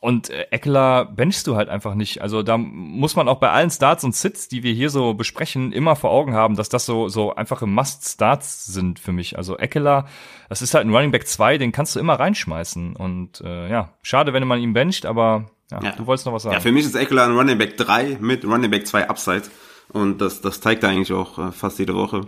Und 0.01 0.31
äh, 0.31 0.47
Eckler 0.51 1.05
benchst 1.05 1.47
du 1.47 1.57
halt 1.57 1.69
einfach 1.69 1.95
nicht. 1.95 2.21
Also 2.21 2.43
da 2.43 2.59
muss 2.59 3.15
man 3.17 3.29
auch 3.29 3.39
bei 3.39 3.51
allen 3.51 3.71
Starts 3.71 4.03
und 4.05 4.15
Sits, 4.15 4.49
die 4.49 4.63
wir 4.63 4.73
hier 4.73 4.91
so 4.91 5.15
besprechen, 5.15 5.73
immer 5.73 5.95
vor 5.97 6.11
Augen 6.11 6.35
haben, 6.35 6.57
dass 6.57 6.69
das 6.69 6.87
so 6.87 7.09
so 7.09 7.35
einfache 7.35 7.67
Must-Starts 7.67 8.67
sind 8.67 8.99
für 8.99 9.13
mich. 9.13 9.39
Also 9.39 9.57
Eckler, 9.59 10.07
das 10.49 10.63
ist 10.63 10.75
halt 10.75 10.87
ein 10.87 10.95
Running 10.95 11.11
Back 11.13 11.27
2, 11.27 11.59
den 11.59 11.73
kannst 11.73 11.95
du 11.97 12.01
immer 12.01 12.15
reinschmeißen. 12.15 12.97
Und 12.97 13.41
äh, 13.43 13.71
ja, 13.71 13.93
schade, 14.03 14.33
wenn 14.33 14.47
man 14.47 14.61
ihn 14.61 14.73
bencht, 14.73 15.07
aber 15.07 15.47
ja, 15.71 15.81
Ja. 15.83 15.93
du 15.93 16.07
wolltest 16.07 16.27
noch 16.27 16.33
was 16.33 16.43
sagen. 16.45 16.55
Ja, 16.55 16.61
für 16.61 16.73
mich 16.73 16.85
ist 16.85 16.95
Eckler 16.95 17.25
ein 17.25 17.37
Running 17.37 17.59
Back 17.59 17.77
3 17.77 18.19
mit 18.21 18.45
Running 18.45 18.71
Back 18.71 18.87
2 18.87 19.09
Upside. 19.09 19.43
Und 19.93 20.21
das, 20.21 20.41
das 20.41 20.61
zeigt 20.61 20.83
er 20.83 20.91
eigentlich 20.91 21.13
auch 21.13 21.39
äh, 21.39 21.53
fast 21.53 21.79
jede 21.79 21.95
Woche. 21.95 22.23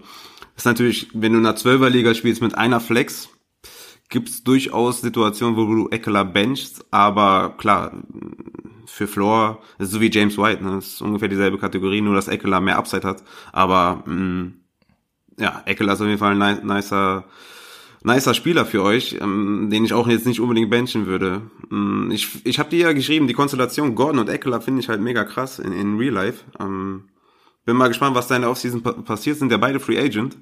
ist 0.56 0.64
natürlich, 0.64 1.08
wenn 1.12 1.32
du 1.32 1.38
in 1.40 1.46
einer 1.46 1.56
12er 1.56 1.88
Liga 1.88 2.14
spielst 2.14 2.40
mit 2.40 2.56
einer 2.56 2.78
Flex, 2.80 3.28
gibt's 4.08 4.42
durchaus 4.44 5.00
Situationen, 5.00 5.56
wo 5.56 5.66
du 5.66 5.88
Eckler 5.90 6.24
benchst, 6.24 6.84
aber 6.90 7.54
klar, 7.58 7.92
für 8.86 9.06
Floor, 9.06 9.60
ist 9.78 9.90
so 9.92 10.00
wie 10.00 10.10
James 10.10 10.38
White, 10.38 10.64
ne? 10.64 10.78
ist 10.78 11.02
ungefähr 11.02 11.28
dieselbe 11.28 11.58
Kategorie, 11.58 12.00
nur 12.00 12.14
dass 12.14 12.28
Eckler 12.28 12.60
mehr 12.60 12.78
Upside 12.78 13.06
hat. 13.06 13.22
Aber 13.52 14.02
mh, 14.06 14.52
ja, 15.38 15.62
Eckler 15.66 15.92
ist 15.94 16.00
auf 16.00 16.06
jeden 16.06 16.18
Fall 16.18 16.40
ein 16.40 16.62
ni- 16.64 16.74
nicer, 16.74 17.24
nicer 18.02 18.34
Spieler 18.34 18.66
für 18.66 18.82
euch, 18.82 19.18
ähm, 19.20 19.68
den 19.70 19.84
ich 19.84 19.92
auch 19.92 20.08
jetzt 20.08 20.26
nicht 20.26 20.40
unbedingt 20.40 20.70
benchen 20.70 21.06
würde. 21.06 21.42
Ähm, 21.70 22.10
ich 22.12 22.44
ich 22.44 22.58
habe 22.58 22.70
dir 22.70 22.78
ja 22.80 22.92
geschrieben, 22.92 23.26
die 23.28 23.34
Konstellation 23.34 23.94
Gordon 23.94 24.20
und 24.20 24.28
Eckler 24.28 24.60
finde 24.60 24.80
ich 24.80 24.88
halt 24.88 25.00
mega 25.00 25.24
krass 25.24 25.58
in, 25.58 25.72
in 25.72 25.98
Real 25.98 26.14
Life. 26.14 26.44
Ähm, 26.60 27.04
bin 27.64 27.76
mal 27.76 27.88
gespannt, 27.88 28.16
was 28.16 28.28
da 28.28 28.36
in 28.36 28.42
der 28.42 28.50
Offseason 28.50 28.82
pa 28.82 28.92
passiert. 28.92 29.38
Sind 29.38 29.52
ja 29.52 29.58
beide 29.58 29.80
Free 29.80 29.98
Agent. 29.98 30.36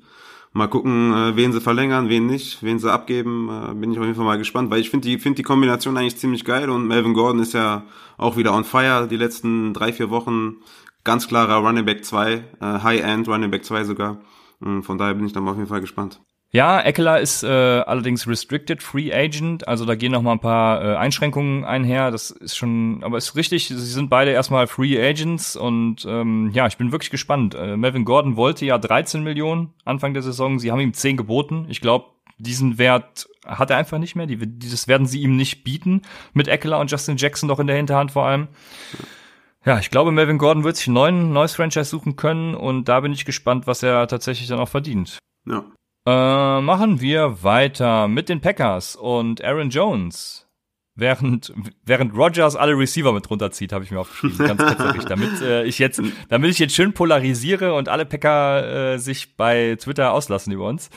Mal 0.57 0.69
gucken, 0.69 1.13
äh, 1.13 1.37
wen 1.37 1.53
sie 1.53 1.61
verlängern, 1.61 2.09
wen 2.09 2.25
nicht, 2.25 2.63
wen 2.63 2.79
sie 2.79 2.91
abgeben. 2.91 3.51
Äh, 3.51 3.75
bin 3.75 3.93
ich 3.93 3.99
auf 3.99 4.05
jeden 4.05 4.17
Fall 4.17 4.25
mal 4.25 4.39
gespannt, 4.39 4.71
weil 4.71 4.81
ich 4.81 4.89
finde 4.89 5.07
die, 5.07 5.19
find 5.19 5.37
die 5.37 5.43
Kombination 5.43 5.99
eigentlich 5.99 6.17
ziemlich 6.17 6.47
geil 6.47 6.71
und 6.71 6.87
Melvin 6.87 7.13
Gordon 7.13 7.43
ist 7.43 7.53
ja 7.53 7.85
auch 8.17 8.39
wieder 8.39 8.55
on 8.55 8.65
fire 8.65 9.07
die 9.07 9.19
letzten 9.19 9.75
drei, 9.75 9.93
vier 9.93 10.09
Wochen. 10.09 10.57
Ganz 11.05 11.29
klarer 11.29 11.57
Running 11.57 11.85
Back 11.85 12.07
2, 12.07 12.33
äh, 12.33 12.43
High-End 12.61 13.29
Running 13.29 13.51
Back 13.51 13.67
2 13.67 13.85
sogar. 13.85 14.23
Und 14.61 14.85
von 14.85 14.97
daher 14.97 15.13
bin 15.13 15.27
ich 15.27 15.35
da 15.35 15.43
mal 15.43 15.51
auf 15.51 15.59
jeden 15.59 15.69
Fall 15.69 15.83
gespannt. 15.83 16.23
Ja, 16.57 16.81
Eckler 16.81 17.21
ist 17.21 17.43
äh, 17.43 17.49
allerdings 17.49 18.27
Restricted 18.27 18.83
Free 18.83 19.13
Agent, 19.13 19.69
also 19.69 19.85
da 19.85 19.95
gehen 19.95 20.13
noch 20.13 20.23
mal 20.23 20.33
ein 20.33 20.41
paar 20.41 20.83
äh, 20.83 20.97
Einschränkungen 20.97 21.67
einher. 21.67 22.11
Das 22.11 22.31
ist 22.31 22.57
schon, 22.57 23.05
aber 23.05 23.19
ist 23.19 23.37
richtig. 23.37 23.69
Sie 23.69 23.77
sind 23.77 24.09
beide 24.09 24.31
erstmal 24.31 24.67
Free 24.67 24.99
Agents 24.99 25.55
und 25.55 26.07
ähm, 26.09 26.51
ja, 26.55 26.67
ich 26.67 26.79
bin 26.79 26.93
wirklich 26.93 27.11
gespannt. 27.11 27.55
Äh, 27.55 27.77
Melvin 27.77 28.07
Gordon 28.07 28.37
wollte 28.37 28.65
ja 28.65 28.79
13 28.79 29.23
Millionen 29.23 29.75
Anfang 29.85 30.15
der 30.15 30.23
Saison. 30.23 30.59
Sie 30.59 30.73
haben 30.73 30.81
ihm 30.81 30.95
10 30.95 31.19
geboten. 31.19 31.67
Ich 31.69 31.83
glaube, 31.83 32.07
diesen 32.39 32.79
Wert 32.79 33.29
hat 33.45 33.69
er 33.69 33.77
einfach 33.77 33.99
nicht 33.99 34.17
mehr. 34.17 34.25
Die, 34.25 34.39
dieses 34.39 34.89
werden 34.89 35.07
sie 35.07 35.21
ihm 35.21 35.37
nicht 35.37 35.63
bieten 35.63 36.01
mit 36.33 36.49
Eckler 36.49 36.81
und 36.81 36.91
Justin 36.91 37.19
Jackson 37.19 37.51
noch 37.51 37.61
in 37.61 37.67
der 37.67 37.77
Hinterhand 37.77 38.13
vor 38.13 38.25
allem. 38.25 38.49
Ja, 39.67 39.79
ich 39.79 39.91
glaube, 39.91 40.11
Melvin 40.11 40.39
Gordon 40.39 40.65
wird 40.65 40.77
sich 40.77 40.89
neuen 40.89 41.35
neues 41.35 41.55
Franchise 41.55 41.91
suchen 41.91 42.17
können 42.17 42.55
und 42.55 42.89
da 42.89 43.01
bin 43.01 43.13
ich 43.13 43.27
gespannt, 43.27 43.67
was 43.67 43.83
er 43.83 44.09
tatsächlich 44.09 44.49
dann 44.49 44.59
auch 44.59 44.71
verdient. 44.71 45.19
Ja. 45.47 45.63
Äh, 46.07 46.61
machen 46.61 47.01
wir 47.01 47.43
weiter 47.43 48.07
mit 48.07 48.29
den 48.29 48.41
Packers 48.41 48.95
und 48.95 49.43
Aaron 49.43 49.71
Jones. 49.71 50.47
Während, 50.95 51.53
während 51.85 52.17
Rogers 52.17 52.57
alle 52.57 52.79
Receiver 52.79 53.13
mit 53.13 53.29
runterzieht, 53.29 53.73
habe 53.73 53.85
ich 53.85 53.91
mir 53.91 54.01
aufgeschrieben, 54.01 54.39
ganz 54.39 54.65
ketzerig, 54.65 55.05
damit 55.09 55.43
äh, 55.43 55.65
ich 55.65 55.79
jetzt, 55.79 56.01
damit 56.29 56.51
ich 56.53 56.59
jetzt 56.59 56.75
schön 56.75 56.95
polarisiere 56.95 57.75
und 57.75 57.89
alle 57.89 58.07
Packer 58.07 58.95
äh, 58.95 58.99
sich 58.99 59.37
bei 59.37 59.77
Twitter 59.79 60.13
auslassen 60.13 60.53
über 60.53 60.69
uns. 60.69 60.89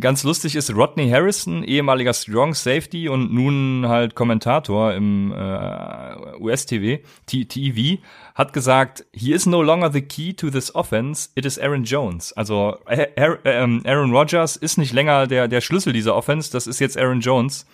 Ganz 0.00 0.22
lustig 0.22 0.54
ist 0.54 0.74
Rodney 0.74 1.08
Harrison, 1.08 1.64
ehemaliger 1.64 2.12
Strong 2.12 2.52
Safety 2.52 3.08
und 3.08 3.32
nun 3.32 3.88
halt 3.88 4.14
Kommentator 4.14 4.92
im 4.92 5.32
äh, 5.32 6.36
US-TV, 6.38 7.02
TV, 7.24 7.98
hat 8.34 8.52
gesagt, 8.52 9.06
he 9.14 9.32
is 9.32 9.46
no 9.46 9.62
longer 9.62 9.90
the 9.90 10.02
key 10.02 10.34
to 10.34 10.50
this 10.50 10.74
offense, 10.74 11.30
it 11.36 11.46
is 11.46 11.58
Aaron 11.58 11.84
Jones. 11.84 12.34
Also 12.34 12.76
äh, 12.86 13.06
Aaron, 13.16 13.38
ähm, 13.46 13.82
Aaron 13.86 14.12
Rodgers 14.14 14.56
ist 14.56 14.76
nicht 14.76 14.92
länger 14.92 15.26
der, 15.26 15.48
der 15.48 15.62
Schlüssel 15.62 15.94
dieser 15.94 16.14
Offense, 16.14 16.52
das 16.52 16.66
ist 16.66 16.80
jetzt 16.80 16.98
Aaron 16.98 17.20
Jones. 17.20 17.64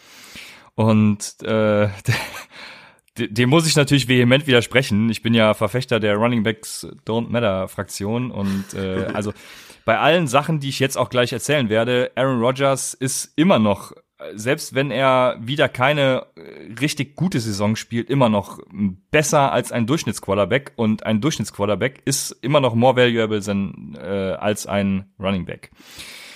Und 0.77 1.43
äh, 1.43 1.89
dem 3.19 3.49
muss 3.49 3.67
ich 3.67 3.77
natürlich 3.77 4.09
vehement 4.09 4.47
widersprechen. 4.47 5.09
Ich 5.11 5.23
bin 5.23 5.35
ja 5.35 5.55
Verfechter 5.55 6.01
der 6.01 6.17
Running 6.17 6.43
Backs 6.43 6.87
Don't 7.07 7.29
Matter 7.29 7.69
Fraktion 7.69 8.31
und 8.31 8.75
äh, 8.75 9.07
also 9.15 9.33
bei 9.85 9.99
allen 9.99 10.27
Sachen, 10.27 10.61
die 10.61 10.71
ich 10.71 10.79
jetzt 10.79 10.97
auch 10.97 11.11
gleich 11.11 11.33
erzählen 11.33 11.69
werde, 11.69 12.11
Aaron 12.15 12.41
Rodgers 12.41 12.95
ist 12.95 13.33
immer 13.37 13.59
noch, 13.59 13.93
selbst 14.35 14.75
wenn 14.75 14.91
er 14.91 15.37
wieder 15.41 15.69
keine 15.69 16.27
äh, 16.37 16.73
richtig 16.81 17.17
gute 17.17 17.41
Saison 17.41 17.77
spielt, 17.77 18.09
immer 18.09 18.29
noch 18.29 18.61
besser 19.11 19.53
als 19.53 19.73
ein 19.73 19.87
Durchschnittsquarterback 19.87 20.73
und 20.77 21.05
ein 21.05 21.21
Durchschnittsquarterback 21.21 22.03
ist 22.05 22.33
immer 22.43 22.61
noch 22.61 22.75
more 22.75 22.97
valuable 22.97 23.41
than, 23.41 23.97
äh, 24.01 24.07
als 24.07 24.67
ein 24.67 25.13
Running 25.19 25.45
Back. 25.45 25.71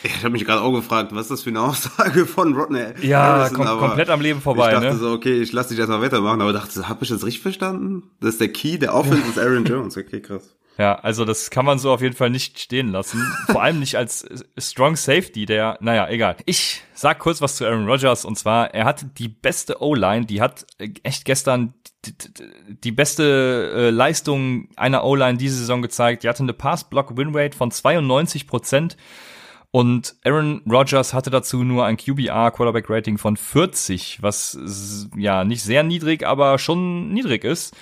Ich 0.03 0.19
habe 0.19 0.31
mich 0.31 0.45
gerade 0.45 0.61
auch 0.61 0.73
gefragt, 0.73 1.13
was 1.13 1.23
ist 1.23 1.31
das 1.31 1.43
für 1.43 1.51
eine 1.51 1.61
Aussage 1.63 2.27
von 2.27 2.55
Rodney 2.55 2.85
Ja, 3.03 3.23
Harrison, 3.23 3.57
kom 3.65 3.79
komplett 3.79 4.11
am 4.11 4.21
Leben 4.21 4.41
vorbei, 4.41 4.69
Ich 4.69 4.75
dachte 4.75 4.95
ne? 4.95 4.99
so, 4.99 5.13
okay, 5.13 5.41
ich 5.41 5.53
lasse 5.53 5.71
dich 5.71 5.79
erstmal 5.79 6.01
weitermachen, 6.01 6.41
aber 6.41 6.53
dachte, 6.53 6.89
habe 6.89 7.03
ich 7.03 7.11
das 7.11 7.25
richtig 7.25 7.43
verstanden? 7.43 8.05
Das 8.21 8.31
ist 8.31 8.41
der 8.41 8.49
Key, 8.53 8.79
der 8.79 8.95
Offense 8.95 9.29
ist 9.29 9.39
Aaron 9.39 9.65
Jones. 9.65 9.97
Okay, 9.97 10.21
krass. 10.21 10.55
Ja, 10.79 10.95
also 10.95 11.25
das 11.25 11.51
kann 11.51 11.65
man 11.65 11.81
so 11.81 11.91
auf 11.91 12.03
jeden 12.03 12.15
Fall 12.15 12.31
nicht 12.31 12.61
stehen 12.61 12.93
lassen. 12.93 13.21
Vor 13.47 13.61
allem 13.63 13.81
nicht 13.81 13.97
als 13.97 14.23
äh, 14.23 14.39
Strong 14.57 14.95
Safety, 14.95 15.45
der, 15.45 15.77
naja, 15.81 16.09
egal. 16.09 16.37
Ich 16.47 16.85
sag 16.95 17.19
kurz 17.19 17.41
was 17.43 17.57
zu 17.57 17.67
Aaron 17.67 17.89
Rodgers 17.89 18.25
und 18.25 18.39
zwar, 18.39 18.73
er 18.75 18.85
hatte 18.85 19.07
die 19.07 19.27
beste 19.27 19.83
O-Line, 19.83 20.27
die 20.27 20.41
hat 20.41 20.67
äh, 20.79 20.91
echt 21.03 21.25
gestern 21.25 21.75
die, 22.05 22.17
die, 22.17 22.31
die 22.85 22.93
beste 22.93 23.73
äh, 23.75 23.91
Leistung 23.91 24.69
einer 24.77 25.03
O-Line 25.03 25.37
diese 25.37 25.57
Saison 25.57 25.83
gezeigt. 25.83 26.23
Die 26.23 26.29
hatte 26.29 26.45
eine 26.45 26.53
Pass-Block-Win-Rate 26.53 27.57
von 27.57 27.73
92 27.73 28.47
Prozent. 28.47 28.97
Und 29.71 30.17
Aaron 30.25 30.63
Rodgers 30.69 31.13
hatte 31.13 31.31
dazu 31.31 31.63
nur 31.63 31.85
ein 31.85 31.99
QBR 31.99 32.51
Quarterback 32.51 32.89
Rating 32.89 33.19
von 33.19 33.37
40, 33.37 34.23
was 34.23 35.09
ja 35.17 35.45
nicht 35.45 35.63
sehr 35.63 35.83
niedrig, 35.83 36.27
aber 36.27 36.59
schon 36.59 37.13
niedrig 37.13 37.45
ist. 37.45 37.77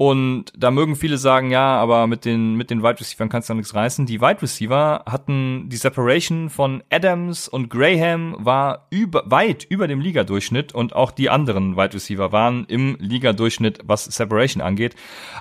Und 0.00 0.46
da 0.56 0.70
mögen 0.70 0.96
viele 0.96 1.18
sagen, 1.18 1.50
ja, 1.50 1.76
aber 1.76 2.06
mit 2.06 2.24
den, 2.24 2.54
mit 2.54 2.70
den 2.70 2.82
Wide 2.82 3.00
Receivers 3.00 3.28
kannst 3.28 3.50
du 3.50 3.54
nichts 3.54 3.74
reißen. 3.74 4.06
Die 4.06 4.22
Wide 4.22 4.40
Receiver 4.40 5.04
hatten 5.06 5.68
die 5.68 5.76
Separation 5.76 6.48
von 6.48 6.82
Adams 6.88 7.48
und 7.48 7.68
Graham 7.68 8.34
war 8.38 8.86
über, 8.88 9.24
weit 9.26 9.64
über 9.64 9.88
dem 9.88 10.00
Ligadurchschnitt 10.00 10.74
und 10.74 10.94
auch 10.94 11.10
die 11.10 11.28
anderen 11.28 11.76
Wide 11.76 11.92
Receiver 11.92 12.32
waren 12.32 12.64
im 12.64 12.96
Ligadurchschnitt, 12.98 13.80
was 13.84 14.06
Separation 14.06 14.62
angeht. 14.62 14.94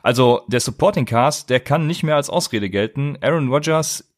Also 0.04 0.42
der 0.48 0.60
Supporting 0.60 1.06
Cast, 1.06 1.50
der 1.50 1.62
kann 1.62 1.88
nicht 1.88 2.04
mehr 2.04 2.18
als 2.18 2.30
Ausrede 2.30 2.70
gelten. 2.70 3.18
Aaron 3.22 3.48
Rodgers 3.48 4.10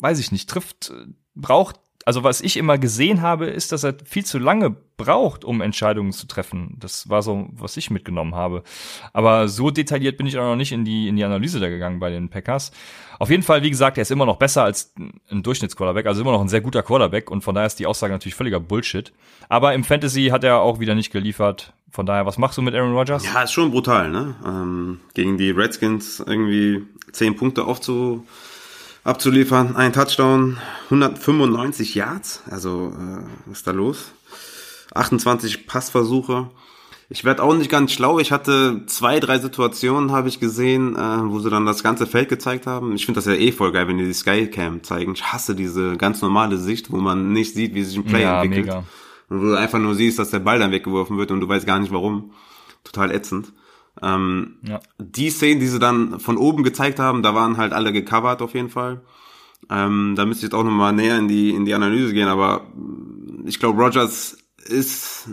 weiß 0.00 0.18
ich 0.18 0.32
nicht, 0.32 0.48
trifft, 0.48 0.92
braucht, 1.34 1.76
also 2.06 2.24
was 2.24 2.40
ich 2.40 2.56
immer 2.56 2.78
gesehen 2.78 3.20
habe, 3.20 3.46
ist, 3.46 3.72
dass 3.72 3.84
er 3.84 3.94
viel 4.04 4.24
zu 4.24 4.38
lange 4.38 4.74
braucht, 4.96 5.44
um 5.44 5.60
Entscheidungen 5.60 6.12
zu 6.12 6.26
treffen. 6.26 6.76
Das 6.78 7.08
war 7.08 7.22
so, 7.22 7.48
was 7.52 7.76
ich 7.76 7.90
mitgenommen 7.90 8.34
habe. 8.34 8.62
Aber 9.12 9.48
so 9.48 9.70
detailliert 9.70 10.16
bin 10.16 10.26
ich 10.26 10.38
auch 10.38 10.44
noch 10.44 10.56
nicht 10.56 10.72
in 10.72 10.84
die, 10.84 11.08
in 11.08 11.16
die 11.16 11.24
Analyse 11.24 11.60
da 11.60 11.68
gegangen 11.68 12.00
bei 12.00 12.10
den 12.10 12.28
Packers. 12.28 12.72
Auf 13.18 13.28
jeden 13.28 13.42
Fall, 13.42 13.62
wie 13.62 13.70
gesagt, 13.70 13.98
er 13.98 14.02
ist 14.02 14.10
immer 14.10 14.26
noch 14.26 14.38
besser 14.38 14.64
als 14.64 14.94
ein 15.30 15.42
Durchschnittsquarterback, 15.42 16.06
also 16.06 16.22
immer 16.22 16.32
noch 16.32 16.40
ein 16.40 16.48
sehr 16.48 16.62
guter 16.62 16.82
Quarterback 16.82 17.30
und 17.30 17.42
von 17.42 17.54
daher 17.54 17.66
ist 17.66 17.78
die 17.78 17.86
Aussage 17.86 18.12
natürlich 18.12 18.34
völliger 18.34 18.60
Bullshit. 18.60 19.12
Aber 19.48 19.74
im 19.74 19.84
Fantasy 19.84 20.28
hat 20.28 20.42
er 20.42 20.60
auch 20.60 20.80
wieder 20.80 20.94
nicht 20.94 21.12
geliefert. 21.12 21.74
Von 21.90 22.06
daher, 22.06 22.24
was 22.24 22.38
machst 22.38 22.56
du 22.56 22.62
mit 22.62 22.74
Aaron 22.74 22.94
Rodgers? 22.94 23.24
Ja, 23.24 23.42
ist 23.42 23.52
schon 23.52 23.72
brutal, 23.72 24.10
ne? 24.10 24.34
Ähm, 24.46 25.00
gegen 25.12 25.36
die 25.36 25.50
Redskins 25.50 26.20
irgendwie 26.20 26.82
zehn 27.12 27.36
Punkte 27.36 27.64
aufzu, 27.64 28.26
abzuliefern, 29.04 29.76
ein 29.76 29.92
Touchdown, 29.92 30.58
195 30.90 31.94
Yards, 31.94 32.42
also 32.50 32.92
äh, 32.98 33.22
was 33.46 33.58
ist 33.58 33.66
da 33.66 33.70
los? 33.72 34.12
28 34.94 35.66
Passversuche. 35.66 36.48
Ich 37.12 37.24
werde 37.24 37.42
auch 37.42 37.54
nicht 37.54 37.70
ganz 37.70 37.92
schlau. 37.92 38.20
Ich 38.20 38.30
hatte 38.30 38.82
zwei, 38.86 39.18
drei 39.18 39.38
Situationen, 39.40 40.12
habe 40.12 40.28
ich 40.28 40.38
gesehen, 40.38 40.94
äh, 40.96 40.98
wo 41.24 41.40
sie 41.40 41.50
dann 41.50 41.66
das 41.66 41.82
ganze 41.82 42.06
Feld 42.06 42.28
gezeigt 42.28 42.66
haben. 42.68 42.94
Ich 42.94 43.04
finde 43.04 43.18
das 43.18 43.26
ja 43.26 43.32
eh 43.34 43.50
voll 43.50 43.72
geil, 43.72 43.88
wenn 43.88 43.98
die 43.98 44.04
die 44.04 44.12
Skycam 44.12 44.82
zeigen. 44.84 45.14
Ich 45.14 45.24
hasse 45.32 45.54
diese 45.56 45.96
ganz 45.96 46.22
normale 46.22 46.56
Sicht, 46.56 46.92
wo 46.92 46.98
man 46.98 47.32
nicht 47.32 47.54
sieht, 47.54 47.74
wie 47.74 47.82
sich 47.82 47.96
ein 47.96 48.04
Play 48.04 48.22
Ja, 48.22 48.42
entwickelt. 48.42 48.66
mega. 48.66 48.84
Und 49.28 49.40
wo 49.40 49.44
du 49.46 49.54
einfach 49.58 49.78
nur 49.80 49.94
siehst, 49.96 50.18
dass 50.20 50.30
der 50.30 50.38
Ball 50.40 50.58
dann 50.60 50.70
weggeworfen 50.72 51.18
wird 51.18 51.30
und 51.32 51.40
du 51.40 51.48
weißt 51.48 51.66
gar 51.66 51.78
nicht 51.80 51.92
warum. 51.92 52.32
Total 52.84 53.10
ätzend. 53.12 53.52
Ähm, 54.02 54.58
ja. 54.62 54.80
Die 54.98 55.30
Szenen, 55.30 55.60
die 55.60 55.66
sie 55.68 55.78
dann 55.78 56.20
von 56.20 56.36
oben 56.36 56.62
gezeigt 56.62 56.98
haben, 56.98 57.22
da 57.22 57.34
waren 57.34 57.56
halt 57.56 57.72
alle 57.72 57.92
gecovert 57.92 58.42
auf 58.42 58.54
jeden 58.54 58.70
Fall. 58.70 59.02
Ähm, 59.68 60.14
da 60.16 60.24
müsste 60.24 60.40
ich 60.40 60.50
jetzt 60.50 60.58
auch 60.58 60.64
nochmal 60.64 60.92
näher 60.92 61.18
in 61.18 61.28
die, 61.28 61.50
in 61.50 61.64
die 61.64 61.74
Analyse 61.74 62.12
gehen, 62.12 62.28
aber 62.28 62.66
ich 63.44 63.58
glaube, 63.58 63.82
Rogers 63.82 64.38
ist, 64.64 65.28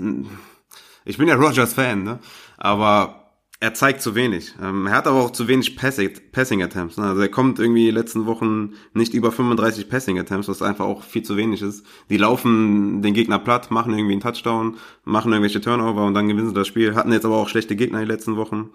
ich 1.06 1.18
bin 1.18 1.28
ja 1.28 1.36
Rogers 1.36 1.74
Fan, 1.74 2.04
ne? 2.04 2.20
aber 2.58 3.27
er 3.60 3.74
zeigt 3.74 4.02
zu 4.02 4.14
wenig. 4.14 4.54
Ähm, 4.62 4.86
er 4.86 4.94
hat 4.94 5.08
aber 5.08 5.20
auch 5.20 5.32
zu 5.32 5.48
wenig 5.48 5.76
Passing, 5.76 6.12
Passing 6.32 6.62
Attempts. 6.62 6.98
Ne? 6.98 7.06
Also 7.06 7.22
er 7.22 7.30
kommt 7.30 7.58
irgendwie 7.58 7.90
letzten 7.90 8.28
Wochen 8.28 8.74
nicht 8.94 9.16
über 9.16 9.32
35 9.32 9.90
Passing 9.90 10.20
Attempts, 10.20 10.48
was 10.48 10.62
einfach 10.62 10.86
auch 10.86 11.02
viel 11.02 11.24
zu 11.24 11.38
wenig 11.38 11.64
ist. 11.64 11.84
Die 12.10 12.18
laufen 12.18 13.02
den 13.02 13.16
Gegner 13.16 13.40
platt, 13.40 13.72
machen 13.72 13.94
irgendwie 13.94 14.14
einen 14.14 14.22
Touchdown, 14.22 14.78
machen 15.06 15.32
irgendwelche 15.32 15.62
Turnover 15.62 16.06
und 16.06 16.14
dann 16.14 16.28
gewinnen 16.28 16.50
sie 16.50 16.54
das 16.54 16.68
Spiel. 16.68 16.94
Hatten 16.94 17.12
jetzt 17.12 17.26
aber 17.26 17.38
auch 17.38 17.50
schlechte 17.50 17.76
Gegner 17.76 18.00
die 18.00 18.06
letzten 18.06 18.36
Wochen, 18.36 18.70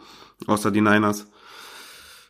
außer 0.47 0.73
die 0.73 0.81
Niners. 0.81 1.29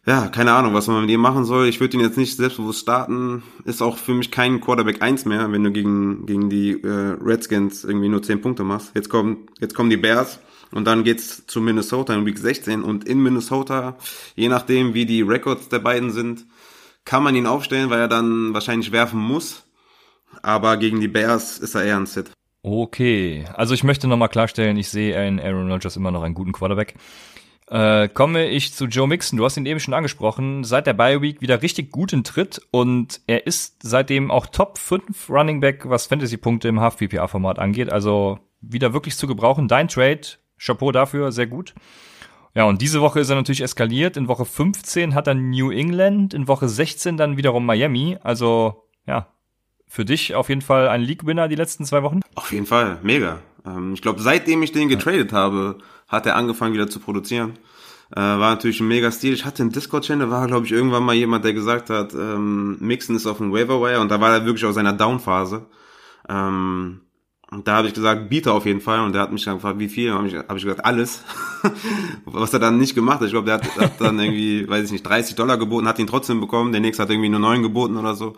Ja, 0.04 0.26
keine 0.26 0.52
Ahnung, 0.52 0.74
was 0.74 0.88
man 0.88 1.02
mit 1.02 1.10
ihm 1.10 1.20
machen 1.20 1.44
soll. 1.44 1.68
Ich 1.68 1.80
würde 1.80 1.96
ihn 1.96 2.02
jetzt 2.02 2.18
nicht 2.18 2.36
selbstbewusst 2.36 2.80
starten. 2.80 3.44
Ist 3.64 3.80
auch 3.80 3.96
für 3.96 4.12
mich 4.12 4.30
kein 4.32 4.60
Quarterback 4.60 5.00
1 5.00 5.24
mehr, 5.24 5.50
wenn 5.52 5.62
du 5.62 5.70
gegen, 5.70 6.26
gegen 6.26 6.50
die 6.50 6.72
äh, 6.72 7.16
Redskins 7.22 7.84
irgendwie 7.84 8.08
nur 8.08 8.20
10 8.20 8.42
Punkte 8.42 8.64
machst. 8.64 8.90
Jetzt 8.94 9.08
kommen, 9.08 9.46
jetzt 9.60 9.74
kommen 9.74 9.90
die 9.90 9.96
Bears 9.96 10.40
und 10.72 10.84
dann 10.86 11.04
geht's 11.04 11.46
zu 11.46 11.60
Minnesota 11.60 12.14
in 12.14 12.26
Week 12.26 12.38
16 12.38 12.82
und 12.82 13.04
in 13.04 13.22
Minnesota, 13.22 13.96
je 14.34 14.48
nachdem 14.48 14.94
wie 14.94 15.06
die 15.06 15.22
Records 15.22 15.68
der 15.68 15.78
beiden 15.78 16.10
sind, 16.10 16.46
kann 17.04 17.22
man 17.22 17.34
ihn 17.34 17.46
aufstellen, 17.46 17.90
weil 17.90 18.00
er 18.00 18.08
dann 18.08 18.54
wahrscheinlich 18.54 18.92
werfen 18.92 19.20
muss. 19.20 19.64
Aber 20.42 20.76
gegen 20.76 21.00
die 21.00 21.08
Bears 21.08 21.58
ist 21.58 21.74
er 21.74 21.84
eher 21.84 21.96
ein 21.96 22.06
Sit. 22.06 22.30
Okay, 22.62 23.44
also 23.54 23.74
ich 23.74 23.84
möchte 23.84 24.06
nochmal 24.06 24.28
klarstellen, 24.28 24.76
ich 24.76 24.88
sehe 24.88 25.26
in 25.26 25.40
Aaron 25.40 25.70
Rodgers 25.70 25.96
immer 25.96 26.10
noch 26.10 26.22
einen 26.22 26.34
guten 26.34 26.52
Quarterback. 26.52 26.94
Äh, 27.68 28.08
komme 28.08 28.48
ich 28.48 28.74
zu 28.74 28.86
Joe 28.86 29.08
Mixon. 29.08 29.38
Du 29.38 29.44
hast 29.44 29.56
ihn 29.56 29.66
eben 29.66 29.80
schon 29.80 29.94
angesprochen. 29.94 30.62
Seit 30.62 30.86
der 30.86 30.92
Bye 30.92 31.22
Week 31.22 31.40
wieder 31.40 31.62
richtig 31.62 31.90
gut 31.90 32.12
in 32.12 32.22
Tritt 32.22 32.60
und 32.70 33.20
er 33.26 33.46
ist 33.46 33.76
seitdem 33.82 34.30
auch 34.30 34.46
Top 34.46 34.78
5 34.78 35.30
Running 35.30 35.60
Back, 35.60 35.88
was 35.88 36.06
Fantasy-Punkte 36.06 36.68
im 36.68 36.80
Half-PPA-Format 36.80 37.58
angeht. 37.58 37.90
Also 37.90 38.38
wieder 38.60 38.92
wirklich 38.92 39.16
zu 39.16 39.26
gebrauchen. 39.26 39.68
Dein 39.68 39.88
Trade 39.88 40.20
Chapeau 40.64 40.92
dafür, 40.92 41.32
sehr 41.32 41.46
gut. 41.46 41.74
Ja, 42.54 42.64
und 42.64 42.82
diese 42.82 43.00
Woche 43.00 43.20
ist 43.20 43.30
er 43.30 43.36
natürlich 43.36 43.62
eskaliert. 43.62 44.16
In 44.16 44.28
Woche 44.28 44.44
15 44.44 45.14
hat 45.14 45.26
er 45.26 45.34
New 45.34 45.70
England, 45.70 46.34
in 46.34 46.48
Woche 46.48 46.68
16 46.68 47.16
dann 47.16 47.36
wiederum 47.36 47.64
Miami. 47.64 48.18
Also, 48.22 48.84
ja, 49.06 49.28
für 49.86 50.04
dich 50.04 50.34
auf 50.34 50.48
jeden 50.48 50.60
Fall 50.60 50.88
ein 50.88 51.00
League-Winner 51.00 51.48
die 51.48 51.54
letzten 51.54 51.84
zwei 51.84 52.02
Wochen? 52.02 52.20
Auf 52.34 52.52
jeden 52.52 52.66
Fall, 52.66 52.98
mega. 53.02 53.40
Ähm, 53.66 53.94
ich 53.94 54.02
glaube, 54.02 54.20
seitdem 54.20 54.62
ich 54.62 54.72
den 54.72 54.88
getradet 54.88 55.32
habe, 55.32 55.78
hat 56.08 56.26
er 56.26 56.36
angefangen 56.36 56.74
wieder 56.74 56.88
zu 56.88 57.00
produzieren. 57.00 57.58
Äh, 58.10 58.20
war 58.20 58.50
natürlich 58.50 58.80
ein 58.80 58.88
mega 58.88 59.10
Stil. 59.10 59.32
Ich 59.32 59.46
hatte 59.46 59.62
einen 59.62 59.72
Discord-Channel, 59.72 60.30
war 60.30 60.46
glaube 60.46 60.66
ich 60.66 60.72
irgendwann 60.72 61.04
mal 61.04 61.14
jemand, 61.14 61.44
der 61.44 61.54
gesagt 61.54 61.88
hat, 61.88 62.12
ähm, 62.12 62.76
Mixen 62.80 63.16
ist 63.16 63.26
auf 63.26 63.38
dem 63.38 63.52
Waiver 63.52 64.00
und 64.00 64.10
da 64.10 64.20
war 64.20 64.32
er 64.32 64.44
wirklich 64.44 64.66
aus 64.66 64.74
seiner 64.74 64.92
Down-Phase. 64.92 65.66
Ähm, 66.28 67.00
und 67.52 67.68
da 67.68 67.76
habe 67.76 67.88
ich 67.88 67.92
gesagt, 67.92 68.30
biete 68.30 68.50
auf 68.50 68.64
jeden 68.64 68.80
Fall. 68.80 69.00
Und 69.00 69.12
der 69.12 69.20
hat 69.20 69.30
mich 69.30 69.44
dann 69.44 69.56
gefragt, 69.56 69.78
wie 69.78 69.88
viel? 69.88 70.10
habe 70.12 70.26
ich, 70.26 70.34
hab 70.34 70.56
ich 70.56 70.62
gesagt, 70.62 70.86
alles. 70.86 71.22
Was 72.24 72.54
er 72.54 72.60
dann 72.60 72.78
nicht 72.78 72.94
gemacht 72.94 73.20
hat. 73.20 73.26
Ich 73.26 73.32
glaube, 73.32 73.44
der 73.44 73.56
hat, 73.56 73.76
hat 73.78 74.00
dann 74.00 74.18
irgendwie, 74.18 74.66
weiß 74.66 74.86
ich 74.86 74.92
nicht, 74.92 75.06
30 75.06 75.34
Dollar 75.34 75.58
geboten, 75.58 75.86
hat 75.86 75.98
ihn 75.98 76.06
trotzdem 76.06 76.40
bekommen. 76.40 76.72
Der 76.72 76.80
nächste 76.80 77.02
hat 77.02 77.10
irgendwie 77.10 77.28
nur 77.28 77.40
9 77.40 77.62
geboten 77.62 77.98
oder 77.98 78.14
so. 78.14 78.34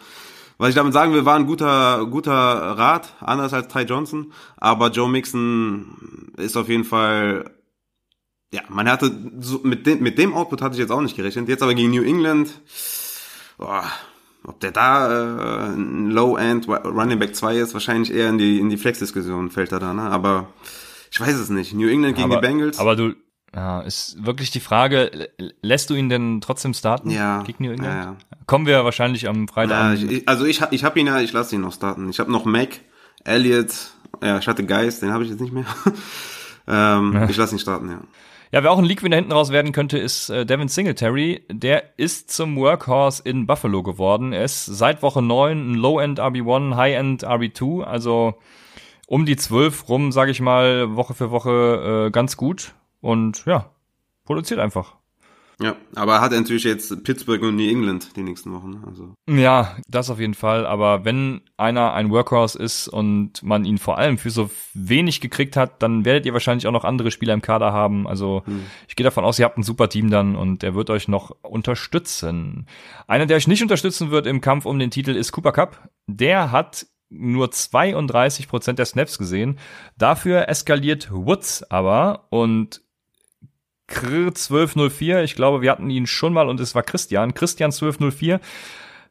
Was 0.59 0.71
ich 0.71 0.75
damit 0.75 0.93
sagen 0.93 1.13
will, 1.13 1.25
war 1.25 1.37
ein 1.37 1.47
guter, 1.47 2.07
guter 2.07 2.33
Rat, 2.33 3.15
anders 3.21 3.53
als 3.53 3.69
Ty 3.69 3.83
Johnson. 3.83 4.33
Aber 4.57 4.91
Joe 4.91 5.09
Mixon 5.09 6.33
ist 6.37 6.57
auf 6.57 6.69
jeden 6.69 6.85
Fall, 6.85 7.53
ja, 8.53 8.63
man 8.69 8.91
hatte, 8.91 9.13
so, 9.39 9.61
mit 9.63 9.87
dem, 9.87 10.03
mit 10.03 10.19
dem 10.19 10.35
Output 10.35 10.61
hatte 10.61 10.75
ich 10.75 10.81
jetzt 10.81 10.91
auch 10.91 11.01
nicht 11.01 11.17
gerechnet. 11.17 11.49
Jetzt 11.49 11.63
aber 11.63 11.75
gegen 11.75 11.93
New 11.93 12.03
England, 12.03 12.51
boah, 13.59 13.85
ob 14.47 14.61
der 14.61 14.73
da 14.73 15.09
äh, 15.09 15.75
ein 15.75 16.11
Low-End 16.11 16.69
Running 16.69 17.19
Back 17.19 17.35
2 17.35 17.57
ist, 17.57 17.75
wahrscheinlich 17.75 18.13
eher 18.13 18.29
in 18.29 18.39
die, 18.39 18.59
in 18.61 18.69
die 18.69 18.77
Flex-Diskussion 18.77 19.51
fällt 19.51 19.73
er 19.73 19.81
da, 19.81 19.95
ne? 19.95 20.03
Aber 20.03 20.49
ich 21.11 21.21
weiß 21.21 21.37
es 21.37 21.49
nicht. 21.49 21.75
New 21.75 21.89
England 21.89 22.17
gegen 22.17 22.31
aber, 22.31 22.41
die 22.41 22.47
Bengals. 22.47 22.79
Aber 22.79 22.97
du, 22.97 23.15
ja, 23.55 23.81
ist 23.81 24.25
wirklich 24.25 24.51
die 24.51 24.61
Frage, 24.61 25.29
lässt 25.63 25.89
du 25.89 25.95
ihn 25.95 26.09
denn 26.09 26.41
trotzdem 26.41 26.75
starten 26.75 27.11
ja, 27.11 27.43
gegen 27.43 27.65
New 27.65 27.73
England? 27.73 27.95
Ja, 27.95 28.05
ja. 28.05 28.17
Kommen 28.47 28.67
wir 28.67 28.85
wahrscheinlich 28.85 29.29
am 29.29 29.47
Freitag. 29.47 29.99
Ja, 29.99 30.09
ich, 30.11 30.29
also 30.29 30.45
ich, 30.45 30.61
ich 30.73 30.85
habe 30.85 30.99
ihn 30.99 31.07
ja, 31.07 31.21
ich 31.21 31.33
lasse 31.33 31.55
ihn 31.55 31.61
noch 31.61 31.73
starten. 31.73 32.11
Ich 32.11 32.19
habe 32.19 32.33
noch 32.33 32.45
Mac, 32.45 32.81
Elliott, 33.23 33.93
ja, 34.23 34.39
ich 34.39 34.49
hatte 34.49 34.67
Geist, 34.67 35.03
den 35.03 35.13
habe 35.13 35.25
ich 35.25 35.31
jetzt 35.31 35.41
nicht 35.41 35.53
mehr. 35.53 35.67
ähm, 36.67 37.13
ja. 37.15 37.29
Ich 37.29 37.37
lasse 37.37 37.55
ihn 37.55 37.61
starten, 37.61 37.91
ja. 37.91 38.01
Ja, 38.55 38.63
wer 38.63 38.71
auch 38.71 38.79
ein 38.79 38.85
League-Winner 38.85 39.17
hinten 39.17 39.33
raus 39.33 39.51
werden 39.51 39.73
könnte, 39.73 39.99
ist 39.99 40.31
äh, 40.31 40.47
Devin 40.47 40.69
Singletary. 40.69 41.45
Der 41.51 41.99
ist 41.99 42.31
zum 42.31 42.55
Workhorse 42.55 43.21
in 43.25 43.49
Buffalo 43.49 43.83
geworden. 43.83 44.33
Er 44.33 44.45
ist 44.45 44.65
seit 44.67 45.03
Woche 45.03 45.23
9 45.23 45.73
ein 45.73 45.75
Low-End 45.75 46.21
RB1, 46.21 46.77
High-End 46.77 47.27
RB2, 47.27 47.83
also 47.83 48.35
um 49.09 49.27
die 49.27 49.35
12 49.35 49.89
rum, 49.89 50.13
sage 50.13 50.31
ich 50.31 50.41
mal, 50.41 50.95
Woche 50.95 51.15
für 51.15 51.33
Woche 51.33 52.07
äh, 52.07 52.11
ganz 52.13 52.37
gut. 52.37 52.75
Und 53.01 53.45
ja, 53.45 53.71
produziert 54.25 54.61
einfach. 54.61 54.99
Ja, 55.63 55.77
aber 55.95 56.21
hat 56.21 56.33
er 56.33 56.41
natürlich 56.41 56.65
jetzt 56.65 57.05
Pittsburgh 57.05 57.43
und 57.43 57.57
New 57.57 57.69
England 57.69 58.17
die 58.17 58.23
nächsten 58.23 58.53
Wochen. 58.53 58.83
Also. 58.87 59.15
Ja, 59.29 59.77
das 59.89 60.11
auf 60.11 60.19
jeden 60.19 60.35
Fall. 60.35 60.67
Aber 60.67 61.05
wenn 61.05 61.43
einer 61.57 61.93
ein 61.93 62.11
Workhorse 62.11 62.59
ist 62.59 62.89
und 62.89 63.43
man 63.43 63.65
ihn 63.65 63.79
vor 63.79 63.99
allem 63.99 64.19
für 64.19 64.31
so 64.31 64.51
wenig 64.73 65.21
gekriegt 65.21 65.57
hat, 65.57 65.83
dann 65.83 66.05
werdet 66.05 66.27
ihr 66.27 66.33
wahrscheinlich 66.33 66.67
auch 66.67 66.73
noch 66.73 66.85
andere 66.85 67.11
Spieler 67.11 67.35
im 67.35 67.43
Kader 67.43 67.73
haben. 67.73 68.09
Also 68.09 68.43
hm. 68.47 68.65
ich 68.89 68.97
gehe 68.97 69.05
davon 69.05 69.25
aus, 69.25 69.39
ihr 69.39 69.45
habt 69.45 69.59
ein 69.59 69.63
super 69.63 69.89
Team 69.89 70.11
dann 70.11 70.35
und 70.35 70.65
er 70.65 70.75
wird 70.75 70.91
euch 70.91 71.07
noch 71.07 71.31
unterstützen. 71.43 72.67
Einer, 73.07 73.27
der 73.27 73.37
euch 73.37 73.49
nicht 73.49 73.63
unterstützen 73.63 74.11
wird 74.11 74.27
im 74.27 74.41
Kampf 74.41 74.67
um 74.67 74.79
den 74.79 74.91
Titel, 74.91 75.13
ist 75.13 75.33
Cooper 75.33 75.53
Cup. 75.53 75.89
Der 76.07 76.51
hat 76.51 76.87
nur 77.11 77.51
32 77.51 78.49
Prozent 78.49 78.79
der 78.79 78.87
Snaps 78.87 79.19
gesehen. 79.19 79.59
Dafür 79.97 80.49
eskaliert 80.49 81.13
Woods 81.13 81.63
aber 81.71 82.27
und 82.31 82.84
Krr 83.87 84.29
1204, 84.29 85.23
ich 85.23 85.35
glaube, 85.35 85.61
wir 85.61 85.71
hatten 85.71 85.91
ihn 85.91 86.07
schon 86.07 86.33
mal 86.33 86.49
und 86.49 86.61
es 86.61 86.75
war 86.75 86.83
Christian. 86.83 87.35
Christian 87.35 87.69
1204 87.69 88.41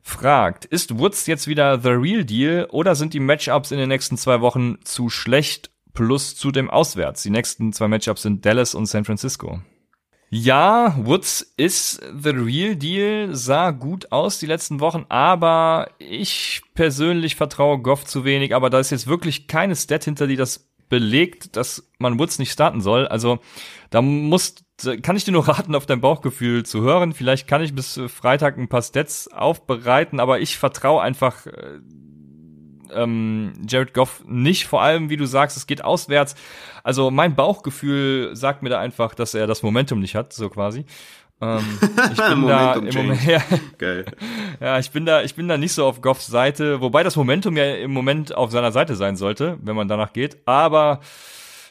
fragt, 0.02 0.66
ist 0.66 0.98
Woods 1.00 1.28
jetzt 1.28 1.48
wieder 1.48 1.80
the 1.80 1.90
real 1.90 2.26
deal 2.26 2.68
oder 2.72 2.96
sind 2.96 3.14
die 3.14 3.20
Matchups 3.20 3.72
in 3.72 3.78
den 3.78 3.90
nächsten 3.90 4.18
zwei 4.18 4.42
Wochen 4.42 4.78
zu 4.84 5.10
schlecht 5.10 5.72
plus 5.94 6.36
zu 6.36 6.52
dem 6.52 6.70
Auswärts? 6.70 7.24
Die 7.24 7.30
nächsten 7.30 7.72
zwei 7.72 7.88
Matchups 7.88 8.24
sind 8.24 8.46
Dallas 8.46 8.76
und 8.76 8.88
San 8.88 9.06
Francisco. 9.06 9.62
Ja, 10.36 10.96
Woods 10.98 11.54
ist 11.58 12.02
the 12.20 12.30
real 12.32 12.76
deal, 12.76 13.36
sah 13.36 13.70
gut 13.70 14.12
aus 14.12 14.40
die 14.40 14.48
letzten 14.48 14.80
Wochen, 14.80 15.06
aber 15.08 15.92
ich 16.00 16.64
persönlich 16.74 17.36
vertraue 17.36 17.78
Goff 17.78 18.04
zu 18.06 18.26
wenig, 18.26 18.56
aber 18.56 18.72
da 18.72 18.80
ist 18.80 18.90
jetzt 18.90 19.06
wirklich 19.06 19.48
keine 19.48 19.76
Stat 19.76 20.06
hinter, 20.06 20.26
die 20.26 20.36
das 20.36 20.72
belegt, 20.90 21.56
dass 21.56 21.88
man 22.00 22.18
Woods 22.20 22.40
nicht 22.40 22.52
starten 22.52 22.82
soll. 22.82 23.08
Also 23.08 23.40
da 23.92 24.02
muss, 24.02 24.56
kann 25.02 25.16
ich 25.16 25.24
dir 25.24 25.32
nur 25.32 25.48
raten, 25.48 25.76
auf 25.76 25.86
dein 25.86 26.02
Bauchgefühl 26.02 26.66
zu 26.66 26.82
hören. 26.82 27.14
Vielleicht 27.14 27.48
kann 27.48 27.62
ich 27.62 27.74
bis 27.74 28.00
Freitag 28.08 28.58
ein 28.58 28.70
paar 28.70 28.82
Stats 28.82 29.28
aufbereiten, 29.32 30.20
aber 30.20 30.40
ich 30.40 30.58
vertraue 30.58 31.02
einfach 31.02 31.46
äh, 31.46 31.80
ähm, 32.94 33.54
Jared 33.68 33.94
Goff 33.94 34.24
nicht. 34.28 34.68
Vor 34.68 34.82
allem, 34.82 35.10
wie 35.10 35.18
du 35.18 35.26
sagst, 35.26 35.58
es 35.58 35.68
geht 35.68 35.84
auswärts. 35.84 36.36
Also 36.84 37.12
mein 37.12 37.36
Bauchgefühl 37.36 38.36
sagt 38.36 38.64
mir 38.64 38.70
da 38.70 38.80
einfach, 38.80 39.16
dass 39.16 39.34
er 39.34 39.48
das 39.48 39.64
Momentum 39.64 40.00
nicht 40.00 40.16
hat, 40.16 40.34
so 40.34 40.50
quasi. 40.50 40.86
Ähm, 41.42 41.80
ich 41.82 42.18
bin 42.30 42.48
da 42.48 42.74
im 42.76 42.94
Moment, 42.94 43.24
ja, 43.28 43.42
Geil. 43.78 44.06
ja, 44.60 44.80
ich 44.80 44.92
bin 44.92 45.06
da, 45.06 45.24
ich 45.24 45.36
bin 45.36 45.48
da 45.48 45.58
nicht 45.58 45.74
so 45.74 45.86
auf 45.86 46.02
Goffs 46.02 46.28
Seite, 46.28 46.82
wobei 46.82 47.04
das 47.04 47.16
Momentum 47.16 47.58
ja 47.58 47.76
im 47.76 47.92
Moment 47.92 48.36
auf 48.36 48.52
seiner 48.52 48.72
Seite 48.72 48.96
sein 48.96 49.16
sollte, 49.16 49.58
wenn 49.62 49.76
man 49.76 49.88
danach 49.88 50.14
geht. 50.14 50.38
Aber 50.46 51.02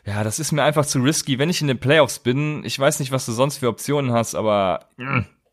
ja, 0.04 0.24
das 0.24 0.38
ist 0.38 0.52
mir 0.52 0.62
einfach 0.64 0.86
zu 0.86 1.00
risky. 1.00 1.38
Wenn 1.38 1.50
ich 1.50 1.60
in 1.60 1.68
den 1.68 1.78
Playoffs 1.78 2.18
bin, 2.18 2.64
ich 2.64 2.78
weiß 2.78 3.00
nicht, 3.00 3.12
was 3.12 3.26
du 3.26 3.32
sonst 3.32 3.58
für 3.58 3.68
Optionen 3.68 4.12
hast, 4.12 4.34
aber 4.34 4.88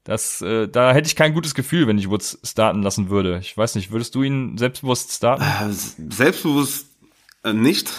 das, 0.04 0.42
äh, 0.42 0.68
da 0.68 0.92
hätte 0.94 1.08
ich 1.08 1.16
kein 1.16 1.34
gutes 1.34 1.54
Gefühl, 1.54 1.88
wenn 1.88 2.00
ich 2.00 2.10
Woods 2.10 2.40
starten 2.44 2.82
lassen 2.82 3.10
würde. 3.10 3.38
Ich 3.42 3.56
weiß 3.56 3.76
nicht, 3.76 3.92
würdest 3.92 4.16
du 4.16 4.24
ihn 4.24 4.58
selbstbewusst 4.58 5.12
starten? 5.12 5.44
Äh, 5.44 5.72
selbstbewusst 5.72 6.88
äh, 7.44 7.54
nicht. 7.54 7.92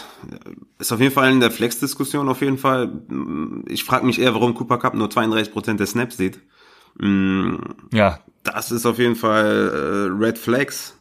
Ist 0.79 0.93
auf 0.93 1.01
jeden 1.01 1.15
Fall 1.15 1.31
in 1.31 1.41
der 1.41 1.53
Flex-Diskussion 1.53 2.29
auf 2.29 2.41
jeden 2.41 2.59
Fall. 2.59 3.01
Ich 3.67 3.85
frage 3.85 4.05
mich 4.05 4.21
eher, 4.21 4.35
warum 4.35 4.55
Cooper 4.55 4.79
Cup 4.79 4.95
nur 4.95 5.09
32% 5.09 5.77
der 5.77 5.87
Snaps 5.87 6.17
sieht. 6.17 6.41
Mm, 6.99 7.57
ja. 7.93 8.19
Das 8.43 8.73
ist 8.73 8.87
auf 8.87 8.99
jeden 8.99 9.17
Fall 9.17 10.11
äh, 10.11 10.25
Red 10.25 10.39
Flags. 10.39 11.00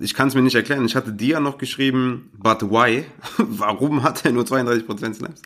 Ich 0.00 0.14
kann 0.14 0.28
es 0.28 0.34
mir 0.34 0.42
nicht 0.42 0.54
erklären. 0.54 0.84
Ich 0.84 0.96
hatte 0.96 1.12
dir 1.12 1.40
noch 1.40 1.58
geschrieben, 1.58 2.30
but 2.36 2.62
why? 2.62 3.04
warum 3.38 4.02
hat 4.02 4.24
er 4.24 4.32
nur 4.32 4.44
32% 4.44 5.14
Snaps? 5.14 5.42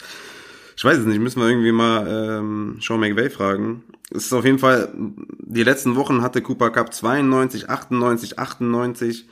Ich 0.77 0.85
weiß 0.85 0.99
es 0.99 1.07
nicht, 1.07 1.21
müssen 1.21 1.41
wir 1.41 1.49
irgendwie 1.49 1.73
mal 1.73 2.07
ähm, 2.09 2.79
Sean 2.81 2.99
McVay 2.99 3.31
fragen. 3.31 3.85
Es 4.11 4.27
ist 4.27 4.33
auf 4.33 4.45
jeden 4.45 4.59
Fall, 4.59 4.93
die 4.95 5.63
letzten 5.63 5.95
Wochen 5.95 6.21
hatte 6.23 6.43
Cooper 6.43 6.71
Cup 6.71 6.93
92, 6.93 7.71
98, 7.71 8.39
98, 8.39 9.27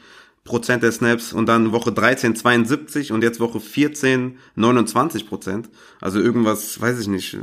Prozent 0.44 0.82
der 0.82 0.90
Snaps 0.90 1.32
und 1.32 1.46
dann 1.46 1.70
Woche 1.70 1.92
13 1.92 2.34
72 2.34 3.12
und 3.12 3.22
jetzt 3.22 3.38
Woche 3.38 3.60
14 3.60 4.38
29 4.56 5.28
Prozent. 5.28 5.70
Also 6.00 6.18
irgendwas, 6.20 6.80
weiß 6.80 6.98
ich 6.98 7.06
nicht. 7.06 7.38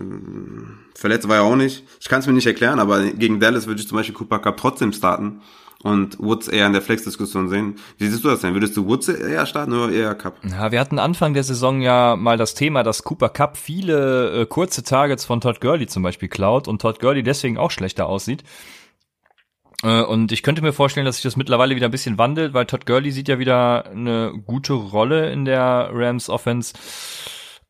Verletzt 0.95 1.30
war 1.30 1.38
er 1.38 1.43
auch 1.43 1.56
nicht. 1.56 1.86
Ich 2.02 2.10
kann 2.10 2.19
es 2.19 2.28
mir 2.28 2.34
nicht 2.34 2.48
erklären, 2.48 2.80
aber 2.80 3.04
gegen 3.04 3.39
Dallas 3.39 3.67
würde 3.67 3.80
ich 3.80 3.88
zum 3.88 3.98
Beispiel 3.98 4.15
Cooper 4.15 4.39
Cup 4.39 4.58
trotzdem 4.58 4.91
starten 4.91 5.41
und 5.84 6.20
Woods 6.20 6.48
eher 6.48 6.68
in 6.68 6.74
der 6.74 6.82
Flex-Diskussion 6.82 7.48
sehen. 7.48 7.76
Wie 7.98 8.08
siehst 8.08 8.24
du 8.24 8.30
das 8.30 8.42
denn? 8.42 8.54
Würdest 8.54 8.76
du 8.76 8.86
Woods 8.86 9.08
eher 9.08 9.46
starten 9.46 9.74
oder 9.74 9.92
eher 9.92 10.13
Cup? 10.15 10.38
Ja, 10.44 10.72
wir 10.72 10.80
hatten 10.80 11.00
Anfang 11.00 11.34
der 11.34 11.44
Saison 11.44 11.82
ja 11.82 12.15
mal 12.18 12.38
das 12.38 12.54
Thema, 12.54 12.84
dass 12.84 13.04
Cooper 13.04 13.30
Cup 13.30 13.58
viele 13.58 14.42
äh, 14.42 14.46
kurze 14.46 14.84
Targets 14.84 15.24
von 15.24 15.39
Todd 15.39 15.62
Gurley 15.62 15.88
zum 15.88 16.04
Beispiel 16.04 16.28
klaut 16.28 16.68
und 16.68 16.82
Todd 16.82 17.00
Gurley 17.00 17.24
deswegen 17.24 17.58
auch 17.58 17.72
schlechter 17.72 18.08
aussieht. 18.08 18.44
Äh, 19.84 20.02
und 20.02 20.32
ich 20.32 20.44
könnte 20.44 20.62
mir 20.62 20.74
vorstellen, 20.74 21.06
dass 21.06 21.15
sich 21.15 21.24
das 21.24 21.38
mittlerweile 21.38 21.76
wieder 21.76 21.88
ein 21.88 21.92
bisschen 21.92 22.18
wandelt, 22.18 22.54
weil 22.54 22.65
Todd 22.65 22.86
Gurley 22.86 23.12
sieht 23.12 23.30
ja 23.30 23.39
wieder 23.39 23.86
eine 23.86 24.34
gute 24.46 24.74
Rolle 24.74 25.32
in 25.32 25.46
der 25.46 25.89
Rams 25.94 26.30
Offense. 26.30 26.74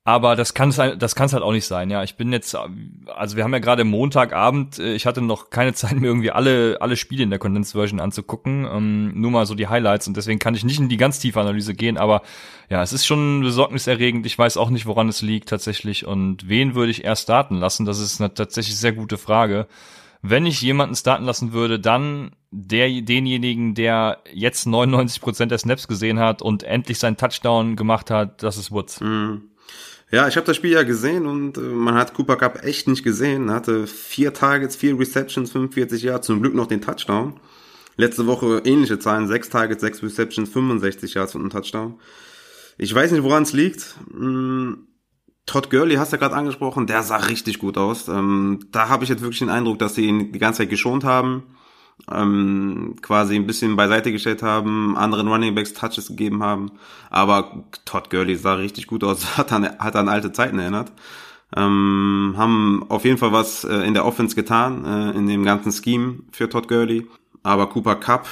Aber 0.09 0.35
das 0.35 0.55
kann 0.55 0.69
es 0.69 0.81
das 0.97 1.13
kann's 1.13 1.33
halt 1.33 1.43
auch 1.43 1.51
nicht 1.51 1.67
sein. 1.67 1.91
Ja, 1.91 2.01
ich 2.01 2.15
bin 2.15 2.33
jetzt, 2.33 2.55
also 2.55 3.37
wir 3.37 3.43
haben 3.43 3.53
ja 3.53 3.59
gerade 3.59 3.83
Montagabend. 3.83 4.79
Äh, 4.79 4.95
ich 4.95 5.05
hatte 5.05 5.21
noch 5.21 5.51
keine 5.51 5.73
Zeit 5.75 5.99
mir 5.99 6.07
irgendwie 6.07 6.31
alle 6.31 6.77
alle 6.81 6.97
Spiele 6.97 7.21
in 7.21 7.29
der 7.29 7.37
Condensed 7.37 7.73
Version 7.73 7.99
anzugucken, 7.99 8.65
ähm, 8.65 9.21
nur 9.21 9.29
mal 9.29 9.45
so 9.45 9.53
die 9.53 9.67
Highlights 9.67 10.07
und 10.07 10.17
deswegen 10.17 10.39
kann 10.39 10.55
ich 10.55 10.63
nicht 10.63 10.79
in 10.79 10.89
die 10.89 10.97
ganz 10.97 11.19
tiefe 11.19 11.39
Analyse 11.39 11.75
gehen. 11.75 11.99
Aber 11.99 12.23
ja, 12.71 12.81
es 12.81 12.91
ist 12.91 13.05
schon 13.05 13.41
besorgniserregend. 13.41 14.25
Ich 14.25 14.35
weiß 14.35 14.57
auch 14.57 14.71
nicht, 14.71 14.87
woran 14.87 15.09
es 15.09 15.21
liegt 15.21 15.49
tatsächlich 15.49 16.07
und 16.07 16.49
wen 16.49 16.73
würde 16.73 16.89
ich 16.89 17.03
erst 17.03 17.23
starten 17.23 17.57
lassen. 17.57 17.85
Das 17.85 17.99
ist 17.99 18.19
eine 18.19 18.33
tatsächlich 18.33 18.77
sehr 18.77 18.93
gute 18.93 19.19
Frage 19.19 19.67
wenn 20.21 20.45
ich 20.45 20.61
jemanden 20.61 20.95
starten 20.95 21.23
lassen 21.23 21.53
würde, 21.53 21.79
dann 21.79 22.31
der, 22.51 22.89
denjenigen, 23.01 23.73
der 23.73 24.17
jetzt 24.33 24.65
99 24.65 25.21
Prozent 25.21 25.51
der 25.51 25.59
Snaps 25.59 25.87
gesehen 25.87 26.19
hat 26.19 26.41
und 26.41 26.63
endlich 26.63 26.99
seinen 26.99 27.15
Touchdown 27.15 27.77
gemacht 27.77 28.11
hat, 28.11 28.43
das 28.43 28.57
ist 28.57 28.69
Woods. 28.71 28.99
Mhm. 28.99 29.49
Ja, 30.11 30.27
ich 30.27 30.37
habe 30.37 30.47
das 30.47 30.55
Spiel 30.55 30.71
ja 30.71 30.83
gesehen 30.83 31.27
und 31.27 31.57
äh, 31.57 31.61
man 31.61 31.95
hat 31.95 32.13
Cooper 32.15 32.35
Cup 32.35 32.63
echt 32.63 32.87
nicht 32.87 33.03
gesehen. 33.03 33.49
Er 33.49 33.55
hatte 33.55 33.85
vier 33.85 34.33
Targets, 34.33 34.75
vier 34.75 34.97
Receptions, 34.97 35.51
45 35.51 36.01
Yards, 36.01 36.25
zum 36.27 36.41
Glück 36.41 36.55
noch 36.55 36.67
den 36.67 36.81
Touchdown. 36.81 37.39
Letzte 37.95 38.25
Woche 38.25 38.61
ähnliche 38.65 38.97
Zahlen, 38.97 39.27
sechs 39.27 39.49
Targets, 39.49 39.81
sechs 39.81 40.01
Receptions, 40.01 40.49
65 40.49 41.13
Yards 41.13 41.35
und 41.35 41.45
ein 41.45 41.49
Touchdown. 41.49 41.99
Ich 42.77 42.95
weiß 42.95 43.11
nicht, 43.11 43.23
woran 43.23 43.43
es 43.43 43.53
liegt. 43.53 43.97
Hm, 44.11 44.87
Todd 45.45 45.69
Gurley 45.69 45.95
hast 45.95 46.11
du 46.11 46.15
ja 46.15 46.19
gerade 46.21 46.35
angesprochen, 46.35 46.87
der 46.87 47.03
sah 47.03 47.17
richtig 47.17 47.59
gut 47.59 47.77
aus. 47.77 48.07
Ähm, 48.07 48.67
da 48.71 48.87
habe 48.89 49.03
ich 49.03 49.09
jetzt 49.09 49.21
wirklich 49.21 49.39
den 49.39 49.49
Eindruck, 49.49 49.79
dass 49.79 49.95
sie 49.95 50.05
ihn 50.05 50.31
die 50.31 50.39
ganze 50.39 50.59
Zeit 50.59 50.69
geschont 50.69 51.03
haben, 51.03 51.43
ähm, 52.11 52.95
quasi 53.01 53.35
ein 53.35 53.47
bisschen 53.47 53.75
beiseite 53.75 54.11
gestellt 54.11 54.43
haben, 54.43 54.97
anderen 54.97 55.27
Running 55.27 55.55
Backs 55.55 55.73
Touches 55.73 56.07
gegeben 56.07 56.43
haben. 56.43 56.71
Aber 57.09 57.63
Todd 57.85 58.09
Gurley 58.09 58.35
sah 58.35 58.53
richtig 58.55 58.87
gut 58.87 59.03
aus, 59.03 59.37
hat 59.37 59.51
an, 59.51 59.77
hat 59.79 59.95
an 59.95 60.09
alte 60.09 60.31
Zeiten 60.31 60.59
erinnert. 60.59 60.91
Ähm, 61.55 62.35
haben 62.37 62.85
auf 62.89 63.05
jeden 63.05 63.17
Fall 63.17 63.31
was 63.31 63.63
äh, 63.63 63.77
in 63.77 63.95
der 63.95 64.05
Offense 64.05 64.35
getan, 64.35 64.85
äh, 64.85 65.17
in 65.17 65.27
dem 65.27 65.43
ganzen 65.43 65.71
Scheme 65.71 66.19
für 66.31 66.47
Todd 66.47 66.67
Gurley. 66.67 67.07
Aber 67.41 67.69
Cooper 67.69 67.95
Cup, 67.95 68.27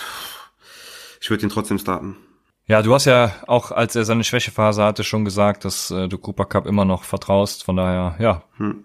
ich 1.20 1.30
würde 1.30 1.44
ihn 1.44 1.50
trotzdem 1.50 1.80
starten. 1.80 2.18
Ja, 2.68 2.82
du 2.82 2.94
hast 2.94 3.06
ja 3.06 3.32
auch, 3.48 3.72
als 3.72 3.96
er 3.96 4.04
seine 4.04 4.26
Schwächephase 4.26 4.84
hatte, 4.84 5.06
schon 5.06 5.24
gesagt, 5.24 5.64
dass 5.64 5.90
äh, 5.90 6.10
du 6.10 6.18
Cooper 6.18 6.46
Cup 6.46 6.68
immer 6.68 6.84
noch 6.84 7.04
vertraust. 7.04 7.64
Von 7.64 7.78
daher, 7.78 8.18
ja, 8.20 8.44
hm. 8.58 8.84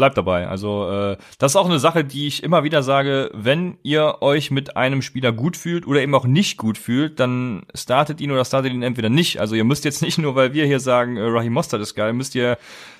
Bleib 0.00 0.14
dabei. 0.14 0.48
Also 0.48 0.90
äh, 0.90 1.16
das 1.38 1.52
ist 1.52 1.56
auch 1.56 1.68
eine 1.68 1.78
Sache, 1.78 2.04
die 2.04 2.26
ich 2.26 2.42
immer 2.42 2.64
wieder 2.64 2.82
sage, 2.82 3.30
wenn 3.34 3.76
ihr 3.82 4.22
euch 4.22 4.50
mit 4.50 4.74
einem 4.74 5.02
Spieler 5.02 5.30
gut 5.30 5.58
fühlt 5.58 5.86
oder 5.86 6.00
eben 6.00 6.14
auch 6.14 6.24
nicht 6.24 6.56
gut 6.56 6.78
fühlt, 6.78 7.20
dann 7.20 7.66
startet 7.74 8.18
ihn 8.22 8.30
oder 8.30 8.46
startet 8.46 8.72
ihn 8.72 8.82
entweder 8.82 9.10
nicht. 9.10 9.40
Also 9.40 9.54
ihr 9.54 9.64
müsst 9.64 9.84
jetzt 9.84 10.00
nicht 10.06 10.16
nur, 10.16 10.34
weil 10.36 10.54
wir 10.54 10.64
hier 10.64 10.80
sagen, 10.80 11.18
äh, 11.18 11.22
Raheem 11.22 11.52
Mostert 11.52 11.82
ist 11.82 11.94
geil, 11.94 12.14
müsst 12.14 12.34
ihr 12.34 12.56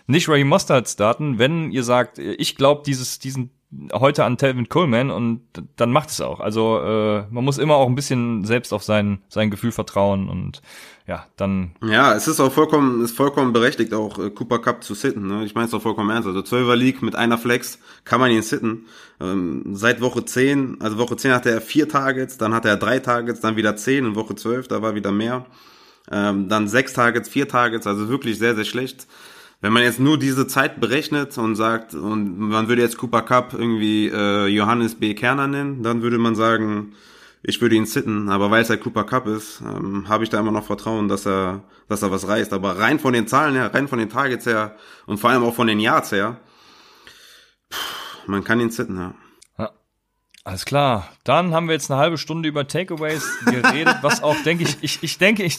nicht 0.06 0.28
Raheem 0.28 0.48
Mostert 0.48 0.90
starten. 0.90 1.38
Wenn 1.38 1.70
ihr 1.70 1.84
sagt, 1.84 2.18
ich 2.18 2.56
glaube, 2.56 2.82
dieses, 2.84 3.18
diesen 3.18 3.50
heute 3.92 4.24
an 4.24 4.36
Telvin 4.36 4.68
Coleman 4.68 5.10
und 5.10 5.42
dann 5.76 5.92
macht 5.92 6.10
es 6.10 6.20
auch. 6.20 6.40
Also 6.40 6.80
äh, 6.80 7.24
man 7.30 7.44
muss 7.44 7.58
immer 7.58 7.76
auch 7.76 7.86
ein 7.86 7.94
bisschen 7.94 8.44
selbst 8.44 8.72
auf 8.72 8.82
sein 8.82 9.22
sein 9.28 9.50
Gefühl 9.50 9.70
vertrauen 9.70 10.28
und 10.28 10.60
ja, 11.06 11.26
dann. 11.36 11.72
Ja, 11.84 12.14
es 12.14 12.28
ist 12.28 12.38
auch 12.38 12.52
vollkommen, 12.52 13.02
ist 13.04 13.16
vollkommen 13.16 13.52
berechtigt, 13.52 13.94
auch 13.94 14.18
äh, 14.18 14.30
Cooper 14.30 14.60
Cup 14.60 14.84
zu 14.84 14.94
sitten. 14.94 15.26
Ne? 15.26 15.44
Ich 15.44 15.54
meine 15.54 15.66
es 15.66 15.74
auch 15.74 15.82
vollkommen 15.82 16.10
ernst. 16.10 16.28
Also 16.28 16.40
12er 16.40 16.76
League 16.76 17.02
mit 17.02 17.16
einer 17.16 17.38
Flex 17.38 17.78
kann 18.04 18.20
man 18.20 18.30
ihn 18.30 18.42
sitten. 18.42 18.86
Ähm, 19.20 19.74
seit 19.74 20.00
Woche 20.00 20.24
10, 20.24 20.80
also 20.80 20.98
Woche 20.98 21.16
10 21.16 21.32
hatte 21.32 21.50
er 21.50 21.60
vier 21.60 21.88
Targets, 21.88 22.38
dann 22.38 22.54
hatte 22.54 22.68
er 22.68 22.76
drei 22.76 23.00
Targets, 23.00 23.40
dann 23.40 23.56
wieder 23.56 23.76
10 23.76 24.06
in 24.06 24.14
Woche 24.14 24.34
12, 24.36 24.68
da 24.68 24.82
war 24.82 24.94
wieder 24.94 25.10
mehr. 25.10 25.46
Ähm, 26.12 26.48
dann 26.48 26.68
sechs 26.68 26.92
Targets, 26.92 27.28
vier 27.28 27.48
Targets, 27.48 27.86
also 27.86 28.08
wirklich 28.08 28.38
sehr, 28.38 28.54
sehr 28.54 28.64
schlecht. 28.64 29.06
Wenn 29.60 29.74
man 29.74 29.82
jetzt 29.82 30.00
nur 30.00 30.18
diese 30.18 30.46
Zeit 30.46 30.80
berechnet 30.80 31.36
und 31.36 31.54
sagt, 31.54 31.94
und 31.94 32.38
man 32.38 32.68
würde 32.68 32.80
jetzt 32.80 32.96
Cooper 32.96 33.22
Cup 33.22 33.52
irgendwie 33.52 34.08
äh, 34.08 34.46
Johannes 34.46 34.94
B. 34.94 35.14
Kerner 35.14 35.48
nennen, 35.48 35.82
dann 35.82 36.00
würde 36.00 36.16
man 36.16 36.34
sagen, 36.34 36.94
ich 37.42 37.60
würde 37.60 37.74
ihn 37.74 37.84
sitten, 37.86 38.30
aber 38.30 38.50
weil 38.50 38.62
es 38.62 38.70
halt 38.70 38.82
Cooper 38.82 39.04
Cup 39.04 39.26
ist, 39.26 39.60
ähm, 39.60 40.08
habe 40.08 40.24
ich 40.24 40.30
da 40.30 40.40
immer 40.40 40.52
noch 40.52 40.64
Vertrauen, 40.64 41.08
dass 41.08 41.26
er, 41.26 41.62
dass 41.88 42.02
er 42.02 42.10
was 42.10 42.26
reißt. 42.26 42.52
Aber 42.54 42.78
rein 42.78 42.98
von 42.98 43.12
den 43.12 43.26
Zahlen 43.26 43.54
her, 43.54 43.72
rein 43.72 43.88
von 43.88 43.98
den 43.98 44.08
Targets 44.08 44.46
her 44.46 44.76
und 45.06 45.18
vor 45.18 45.30
allem 45.30 45.44
auch 45.44 45.54
von 45.54 45.66
den 45.66 45.80
Yards 45.80 46.12
her, 46.12 46.40
pff, 47.72 48.26
man 48.26 48.44
kann 48.44 48.60
ihn 48.60 48.70
sitten, 48.70 48.96
ja. 48.96 49.14
Alles 50.50 50.64
klar. 50.64 51.08
Dann 51.22 51.54
haben 51.54 51.68
wir 51.68 51.74
jetzt 51.74 51.92
eine 51.92 52.00
halbe 52.00 52.18
Stunde 52.18 52.48
über 52.48 52.66
Takeaways 52.66 53.24
geredet, 53.44 53.98
was 54.02 54.20
auch, 54.20 54.34
denke 54.42 54.64
ich, 54.64 54.78
ich, 54.80 55.00
ich 55.00 55.16
denke, 55.16 55.44
ich, 55.44 55.58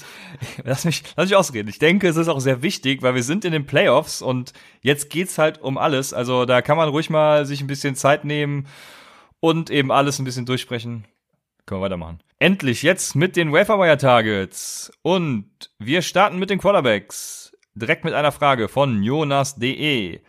lass 0.66 0.84
mich, 0.84 1.04
lass 1.16 1.30
mich 1.30 1.36
ausreden. 1.38 1.70
Ich 1.70 1.80
denke, 1.80 2.10
es 2.10 2.18
ist 2.18 2.28
auch 2.28 2.42
sehr 2.42 2.62
wichtig, 2.62 3.02
weil 3.02 3.16
wir 3.16 3.24
sind 3.24 3.46
in 3.46 3.54
den 3.54 3.66
Playoffs 3.66 4.22
und 4.22 4.52
jetzt 4.82 5.10
geht's 5.10 5.38
halt 5.38 5.62
um 5.62 5.78
alles. 5.78 6.14
Also 6.14 6.44
da 6.44 6.62
kann 6.62 6.76
man 6.76 6.90
ruhig 6.90 7.10
mal 7.10 7.46
sich 7.46 7.62
ein 7.62 7.68
bisschen 7.68 7.96
Zeit 7.96 8.26
nehmen 8.26 8.68
und 9.40 9.70
eben 9.70 9.94
alles 9.94 10.20
ein 10.20 10.26
bisschen 10.26 10.46
durchsprechen. 10.46 11.06
Können 11.66 11.80
wir 11.80 11.86
weitermachen. 11.86 12.20
Endlich 12.40 12.84
jetzt 12.84 13.16
mit 13.16 13.38
den 13.38 13.54
Waferwire 13.54 13.98
Targets 13.98 14.92
und 15.04 15.46
wir 15.80 16.02
starten 16.02 16.38
mit 16.38 16.50
den 16.50 16.60
Quarterbacks. 16.60 17.56
Direkt 17.76 18.04
mit 18.04 18.14
einer 18.14 18.34
Frage 18.34 18.68
von 18.68 19.02
Jonas.de. 19.04 20.20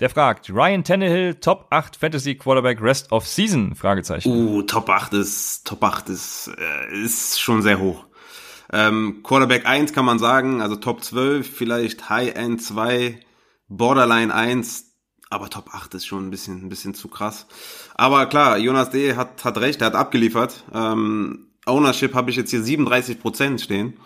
Der 0.00 0.10
fragt, 0.10 0.50
Ryan 0.50 0.84
Tannehill, 0.84 1.34
Top 1.36 1.66
8 1.70 1.96
Fantasy 1.96 2.34
Quarterback 2.34 2.80
Rest 2.80 3.12
of 3.12 3.26
Season? 3.26 3.74
Fragezeichen. 3.74 4.30
Uh, 4.30 4.62
Top 4.62 4.88
8 4.88 5.12
ist, 5.14 5.66
Top 5.66 5.82
8 5.84 6.08
ist, 6.08 6.50
äh, 6.58 7.04
ist 7.04 7.40
schon 7.40 7.62
sehr 7.62 7.78
hoch. 7.78 8.06
Ähm, 8.72 9.22
Quarterback 9.22 9.66
1 9.66 9.92
kann 9.92 10.04
man 10.04 10.18
sagen, 10.18 10.62
also 10.62 10.76
Top 10.76 11.04
12, 11.04 11.48
vielleicht 11.48 12.08
High 12.08 12.34
End 12.34 12.62
2, 12.62 13.20
Borderline 13.68 14.34
1, 14.34 14.92
aber 15.30 15.50
Top 15.50 15.74
8 15.74 15.94
ist 15.94 16.06
schon 16.06 16.26
ein 16.26 16.30
bisschen, 16.30 16.64
ein 16.64 16.68
bisschen 16.68 16.94
zu 16.94 17.08
krass. 17.08 17.46
Aber 17.94 18.26
klar, 18.26 18.58
Jonas 18.58 18.90
D. 18.90 19.14
hat, 19.14 19.44
hat 19.44 19.58
recht, 19.58 19.82
er 19.82 19.88
hat 19.88 19.94
abgeliefert. 19.94 20.64
Ähm, 20.74 21.52
Ownership 21.66 22.14
habe 22.14 22.30
ich 22.30 22.36
jetzt 22.36 22.50
hier 22.50 22.60
37% 22.60 23.62
stehen. 23.62 23.98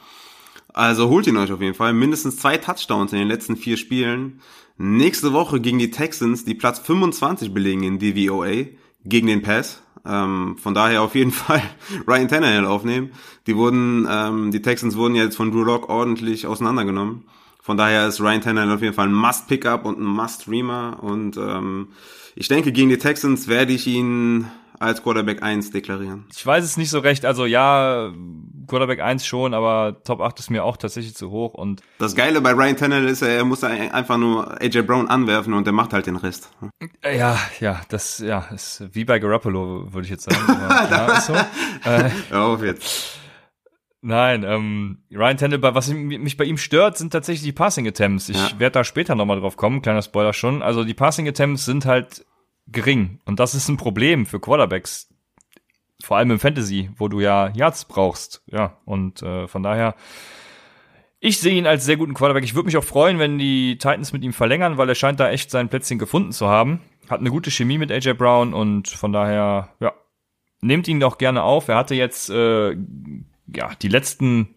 Also 0.72 1.09
holt 1.09 1.27
ihn 1.27 1.38
euch 1.38 1.51
auf 1.53 1.61
jeden 1.61 1.75
Fall. 1.75 1.94
Mindestens 1.94 2.37
zwei 2.37 2.59
Touchdowns 2.59 3.12
in 3.12 3.18
den 3.18 3.29
letzten 3.29 3.57
vier 3.57 3.77
Spielen. 3.77 4.42
Nächste 4.78 5.32
Woche 5.32 5.60
gegen 5.60 5.78
die 5.78 5.90
Texans, 5.90 6.44
die 6.44 6.54
Platz 6.54 6.78
25 6.80 7.54
belegen 7.54 7.82
in 7.82 7.98
DVOA, 7.98 8.66
gegen 9.04 9.26
den 9.26 9.42
Pass. 9.42 9.82
Ähm, 10.04 10.56
von 10.58 10.74
daher 10.74 11.02
auf 11.02 11.14
jeden 11.14 11.30
Fall 11.32 11.62
Ryan 12.06 12.28
Tannehill 12.28 12.66
aufnehmen. 12.66 13.10
Die 13.46 13.56
wurden, 13.56 14.06
ähm, 14.10 14.50
die 14.50 14.62
Texans 14.62 14.96
wurden 14.96 15.14
jetzt 15.14 15.36
von 15.36 15.50
Drew 15.50 15.64
Lock 15.64 15.88
ordentlich 15.88 16.46
auseinandergenommen. 16.46 17.24
Von 17.62 17.76
daher 17.76 18.06
ist 18.06 18.20
Ryan 18.20 18.42
Tannehill 18.42 18.70
auf 18.70 18.82
jeden 18.82 18.94
Fall 18.94 19.08
ein 19.08 19.14
Must-Pickup 19.14 19.86
und 19.86 19.98
ein 19.98 20.04
Must-Streamer. 20.04 20.98
Und 21.02 21.36
ähm, 21.36 21.88
ich 22.34 22.48
denke, 22.48 22.70
gegen 22.70 22.90
die 22.90 22.98
Texans 22.98 23.48
werde 23.48 23.72
ich 23.72 23.86
ihn 23.86 24.46
als 24.78 25.02
Quarterback 25.02 25.42
1 25.42 25.70
deklarieren. 25.70 26.26
Ich 26.34 26.44
weiß 26.44 26.64
es 26.64 26.76
nicht 26.76 26.90
so 26.90 26.98
recht. 26.98 27.24
Also 27.24 27.46
ja, 27.46 28.12
Quarterback 28.66 29.00
1 29.00 29.26
schon, 29.26 29.54
aber 29.54 30.02
Top 30.04 30.20
8 30.20 30.38
ist 30.38 30.50
mir 30.50 30.64
auch 30.64 30.77
tatsächlich 30.77 31.14
zu 31.14 31.31
hoch. 31.31 31.54
Und 31.54 31.83
das 31.98 32.14
Geile 32.14 32.40
bei 32.40 32.52
Ryan 32.52 32.77
Tannehill 32.77 33.08
ist, 33.08 33.22
er 33.22 33.44
muss 33.44 33.64
einfach 33.64 34.18
nur 34.18 34.60
AJ 34.60 34.83
Brown 34.83 35.08
anwerfen 35.08 35.54
und 35.54 35.64
der 35.64 35.72
macht 35.72 35.92
halt 35.92 36.06
den 36.06 36.16
Rest. 36.16 36.50
Ja, 37.04 37.38
ja, 37.60 37.81
das 37.88 38.18
ja 38.18 38.46
ist 38.54 38.85
wie 38.92 39.04
bei 39.04 39.18
Garoppolo, 39.18 39.92
würde 39.92 40.04
ich 40.04 40.10
jetzt 40.10 40.31
sagen. 40.31 40.60
Aber, 40.60 40.90
ja, 40.90 41.20
so. 41.20 41.35
Äh, 41.35 42.35
auf 42.35 42.62
jetzt. 42.62 43.18
Nein, 44.02 44.44
ähm, 44.44 44.98
Ryan 45.12 45.37
Tannehill, 45.37 45.62
was 45.62 45.88
mich 45.88 46.37
bei 46.37 46.44
ihm 46.44 46.58
stört, 46.58 46.96
sind 46.96 47.12
tatsächlich 47.12 47.42
die 47.42 47.52
Passing 47.52 47.88
Attempts. 47.88 48.29
Ich 48.29 48.37
ja. 48.37 48.60
werde 48.60 48.74
da 48.74 48.85
später 48.85 49.14
nochmal 49.14 49.40
drauf 49.40 49.56
kommen, 49.56 49.83
kleiner 49.83 50.02
Spoiler 50.02 50.33
schon. 50.33 50.62
Also 50.62 50.85
die 50.85 50.94
Passing 50.94 51.27
Attempts 51.27 51.64
sind 51.64 51.87
halt 51.87 52.24
gering. 52.67 53.21
Und 53.25 53.40
das 53.40 53.54
ist 53.54 53.69
ein 53.69 53.77
Problem 53.77 54.27
für 54.27 54.40
Quarterbacks. 54.40 55.08
Vor 56.02 56.17
allem 56.17 56.31
im 56.33 56.38
Fantasy, 56.38 56.90
wo 56.96 57.08
du 57.08 57.21
ja 57.21 57.50
Yards 57.54 57.87
brauchst. 57.87 58.42
Ja, 58.46 58.79
und 58.85 59.23
äh, 59.23 59.48
von 59.48 59.62
daher, 59.62 59.94
ich 61.21 61.40
sehe 61.40 61.56
ihn 61.56 61.67
als 61.67 61.85
sehr 61.85 61.96
guten 61.96 62.14
Quarterback. 62.14 62.44
Ich 62.44 62.54
würde 62.54 62.67
mich 62.67 62.77
auch 62.77 62.85
freuen, 62.85 63.19
wenn 63.19 63.38
die 63.38 63.79
Titans 63.79 64.12
mit 64.12 64.23
ihm 64.23 64.33
verlängern, 64.33 64.77
weil 64.77 64.88
er 64.88 64.94
scheint 64.94 65.21
da 65.21 65.31
echt 65.31 65.50
sein 65.50 65.69
Plätzchen 65.69 65.98
gefunden 65.98 66.33
zu 66.33 66.48
haben. 66.48 66.81
Hat 67.08 67.21
eine 67.21 67.31
gute 67.31 67.50
Chemie 67.50 67.79
mit 67.79 67.90
AJ 67.90 68.14
Brown 68.14 68.52
und 68.52 68.88
von 68.88 69.12
daher, 69.12 69.71
ja, 69.81 69.94
nehmt 70.60 70.88
ihn 70.88 71.00
doch 71.00 71.19
gerne 71.19 71.42
auf. 71.42 71.69
Er 71.69 71.77
hatte 71.77 71.94
jetzt 71.94 72.29
äh, 72.31 72.73
ja 72.73 73.75
die 73.81 73.88
letzten 73.88 74.56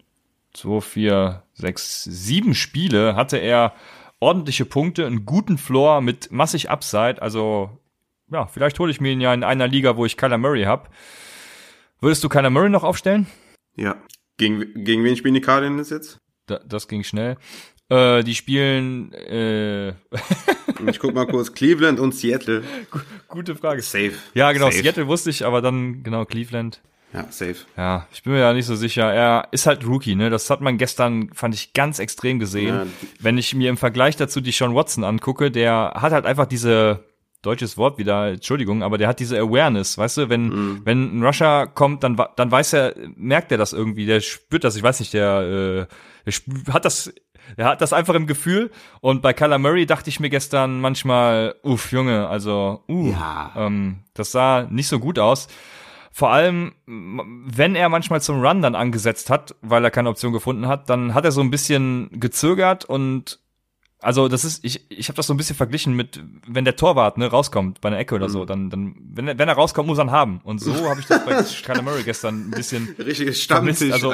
zwei, 0.53 0.81
vier, 0.81 1.43
sechs, 1.53 2.03
sieben 2.03 2.55
Spiele 2.55 3.15
hatte 3.15 3.37
er 3.37 3.73
ordentliche 4.19 4.65
Punkte, 4.65 5.05
einen 5.05 5.25
guten 5.25 5.57
Floor 5.57 6.01
mit 6.01 6.31
massig 6.31 6.69
Upside. 6.69 7.21
Also 7.21 7.79
ja, 8.31 8.47
vielleicht 8.47 8.79
hole 8.79 8.91
ich 8.91 9.01
mir 9.01 9.11
ihn 9.11 9.21
ja 9.21 9.33
in 9.33 9.43
einer 9.43 9.67
Liga, 9.67 9.97
wo 9.97 10.05
ich 10.05 10.17
Kyler 10.17 10.37
Murray 10.37 10.63
hab. 10.63 10.89
Würdest 12.01 12.23
du 12.23 12.29
Kyler 12.29 12.49
Murray 12.49 12.69
noch 12.69 12.83
aufstellen? 12.83 13.27
Ja. 13.75 13.95
Gegen, 14.37 14.85
gegen 14.85 15.03
wen 15.03 15.15
spielen 15.15 15.33
die 15.33 15.41
Cardinals 15.41 15.89
jetzt? 15.89 16.17
Da, 16.47 16.59
das 16.65 16.87
ging 16.87 17.03
schnell. 17.03 17.37
Äh, 17.89 18.23
die 18.23 18.35
spielen. 18.35 19.11
Äh 19.13 19.89
ich 20.87 20.99
guck 20.99 21.13
mal 21.13 21.25
kurz 21.27 21.53
Cleveland 21.53 21.99
und 21.99 22.13
Seattle. 22.13 22.63
Gute 23.27 23.55
Frage. 23.55 23.81
Safe. 23.81 24.13
Ja, 24.33 24.51
genau. 24.51 24.67
Safe. 24.67 24.81
Seattle 24.81 25.07
wusste 25.07 25.29
ich, 25.29 25.45
aber 25.45 25.61
dann 25.61 26.03
genau 26.03 26.25
Cleveland. 26.25 26.81
Ja, 27.13 27.25
safe. 27.31 27.55
Ja, 27.75 28.07
ich 28.13 28.21
bin 28.21 28.33
mir 28.33 28.39
ja 28.39 28.53
nicht 28.53 28.67
so 28.67 28.75
sicher. 28.75 29.11
Er 29.11 29.47
ist 29.51 29.65
halt 29.65 29.85
Rookie, 29.85 30.15
ne? 30.15 30.29
Das 30.29 30.49
hat 30.51 30.61
man 30.61 30.77
gestern, 30.77 31.33
fand 31.33 31.55
ich, 31.55 31.73
ganz 31.73 31.97
extrem 31.97 32.37
gesehen. 32.37 32.75
Ja. 32.75 32.87
Wenn 33.19 33.39
ich 33.39 33.55
mir 33.55 33.69
im 33.69 33.77
Vergleich 33.77 34.15
dazu 34.15 34.41
die 34.41 34.51
Sean 34.51 34.75
Watson 34.75 35.03
angucke, 35.03 35.49
der 35.49 35.93
hat 35.95 36.11
halt 36.11 36.27
einfach 36.27 36.45
diese, 36.45 37.03
deutsches 37.41 37.77
Wort 37.77 37.97
wieder, 37.97 38.29
Entschuldigung, 38.33 38.83
aber 38.83 38.97
der 38.97 39.07
hat 39.07 39.19
diese 39.19 39.39
Awareness, 39.39 39.97
weißt 39.97 40.17
du, 40.17 40.29
wenn, 40.29 40.49
Mhm. 40.49 40.81
wenn 40.83 41.17
ein 41.19 41.23
Rusher 41.25 41.67
kommt, 41.67 42.03
dann, 42.03 42.21
dann 42.35 42.51
weiß 42.51 42.73
er, 42.73 42.95
merkt 43.15 43.51
er 43.51 43.57
das 43.57 43.71
irgendwie, 43.73 44.05
der 44.05 44.19
spürt 44.21 44.63
das, 44.63 44.75
ich 44.75 44.83
weiß 44.83 44.99
nicht, 44.99 45.13
der, 45.13 45.87
äh, 46.27 46.31
der 46.65 46.73
hat 46.73 46.85
das, 46.85 47.13
er 47.55 47.65
hat 47.65 47.81
das 47.81 47.93
einfach 47.93 48.13
im 48.15 48.27
Gefühl 48.27 48.71
und 49.01 49.21
bei 49.21 49.33
Kyler 49.33 49.57
Murray 49.57 49.85
dachte 49.85 50.09
ich 50.09 50.19
mir 50.19 50.29
gestern 50.29 50.81
manchmal, 50.81 51.55
uff, 51.63 51.91
Junge, 51.91 52.27
also, 52.27 52.83
uh, 52.89 53.11
Ja. 53.11 53.51
ähm, 53.55 53.99
das 54.13 54.31
sah 54.31 54.67
nicht 54.69 54.87
so 54.87 54.99
gut 54.99 55.17
aus. 55.17 55.47
Vor 56.11 56.31
allem, 56.31 56.73
wenn 56.85 57.75
er 57.75 57.87
manchmal 57.87 58.19
zum 58.19 58.41
Run 58.45 58.61
dann 58.61 58.75
angesetzt 58.75 59.29
hat, 59.29 59.55
weil 59.61 59.83
er 59.85 59.91
keine 59.91 60.09
Option 60.09 60.33
gefunden 60.33 60.67
hat, 60.67 60.89
dann 60.89 61.13
hat 61.13 61.23
er 61.23 61.31
so 61.31 61.39
ein 61.39 61.51
bisschen 61.51 62.09
gezögert 62.19 62.83
und 62.83 63.39
also 64.01 64.27
das 64.29 64.45
ist, 64.45 64.63
ich, 64.63 64.85
ich 64.89 65.09
habe 65.09 65.17
das 65.17 65.27
so 65.27 65.33
ein 65.33 65.37
bisschen 65.37 65.55
verglichen 65.57 65.93
mit, 65.93 66.21
wenn 66.47 66.63
der 66.63 66.75
Torwart 66.77 67.17
ne, 67.17 67.27
rauskommt 67.27 67.81
bei 67.81 67.89
einer 67.89 67.99
Ecke 67.99 68.15
oder 68.15 68.29
so, 68.29 68.45
dann, 68.45 68.69
dann 68.69 68.95
wenn, 69.13 69.27
er, 69.27 69.37
wenn 69.37 69.49
er 69.49 69.55
rauskommt, 69.55 69.87
muss 69.87 69.97
er 69.97 70.05
ihn 70.05 70.11
haben. 70.11 70.39
Und 70.45 70.59
so 70.61 70.73
habe 70.89 70.99
ich 71.01 71.05
das 71.05 71.25
bei 71.25 71.43
Kyler 71.65 71.81
Murray 71.81 72.03
gestern 72.03 72.47
ein 72.47 72.51
bisschen 72.51 72.95
Richtiges 72.97 73.43
Vermisst, 73.43 73.81
also- 73.91 74.13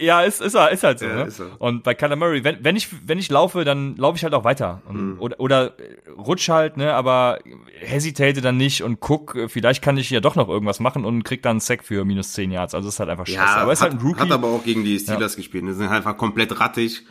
ja, 0.00 0.20
ist, 0.22 0.42
ist, 0.42 0.54
er, 0.54 0.70
ist 0.72 0.82
halt 0.82 0.98
so. 0.98 1.06
Ja, 1.06 1.14
ne? 1.14 1.22
ist 1.24 1.40
er. 1.40 1.58
Und 1.58 1.84
bei 1.84 1.94
Kyler 1.94 2.16
Murray, 2.16 2.44
wenn, 2.44 2.62
wenn 2.62 2.76
ich 2.76 2.88
wenn 3.06 3.18
ich 3.18 3.30
laufe, 3.30 3.64
dann 3.64 3.96
laufe 3.96 4.16
ich 4.18 4.24
halt 4.24 4.34
auch 4.34 4.44
weiter 4.44 4.82
und, 4.86 4.94
Mhm. 5.14 5.16
oder 5.20 5.40
oder 5.40 5.78
äh, 5.80 6.10
rutsch 6.18 6.50
halt, 6.50 6.76
ne, 6.76 6.92
aber 6.92 7.38
hesitate 7.80 8.42
dann 8.42 8.58
nicht 8.58 8.82
und 8.82 9.00
guck, 9.00 9.38
vielleicht 9.48 9.80
kann 9.82 9.96
ich 9.96 10.10
ja 10.10 10.20
doch 10.20 10.36
noch 10.36 10.48
irgendwas 10.50 10.80
machen 10.80 11.06
und 11.06 11.22
krieg 11.24 11.42
dann 11.42 11.52
einen 11.52 11.60
Sack 11.60 11.82
für 11.82 12.04
minus 12.04 12.32
10 12.34 12.50
Yards. 12.50 12.74
Also 12.74 12.88
ist 12.90 13.00
halt 13.00 13.08
einfach 13.08 13.26
scheiße. 13.26 13.38
Ja, 13.38 13.56
aber 13.56 13.72
ist 13.72 13.80
hat, 13.80 13.92
halt 13.92 14.00
ein 14.02 14.06
Rookie. 14.06 14.20
hat 14.20 14.30
aber 14.32 14.48
auch 14.48 14.64
gegen 14.64 14.84
die 14.84 14.98
Steelers 14.98 15.34
gespielt. 15.36 15.64
Die 15.66 15.72
sind 15.72 15.88
halt 15.88 15.98
einfach 16.04 16.16
komplett 16.18 16.60
rattig. 16.60 17.02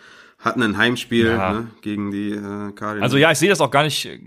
Hatten 0.43 0.61
ein 0.61 0.77
Heimspiel 0.77 1.27
Ja. 1.27 1.53
ne, 1.53 1.67
gegen 1.81 2.11
die 2.11 2.31
äh, 2.31 2.71
Cardinals. 2.73 3.01
also 3.01 3.17
ja, 3.17 3.31
ich 3.31 3.37
sehe 3.39 3.49
das 3.49 3.61
auch 3.61 3.71
gar 3.71 3.83
nicht, 3.83 4.05
äh, 4.05 4.19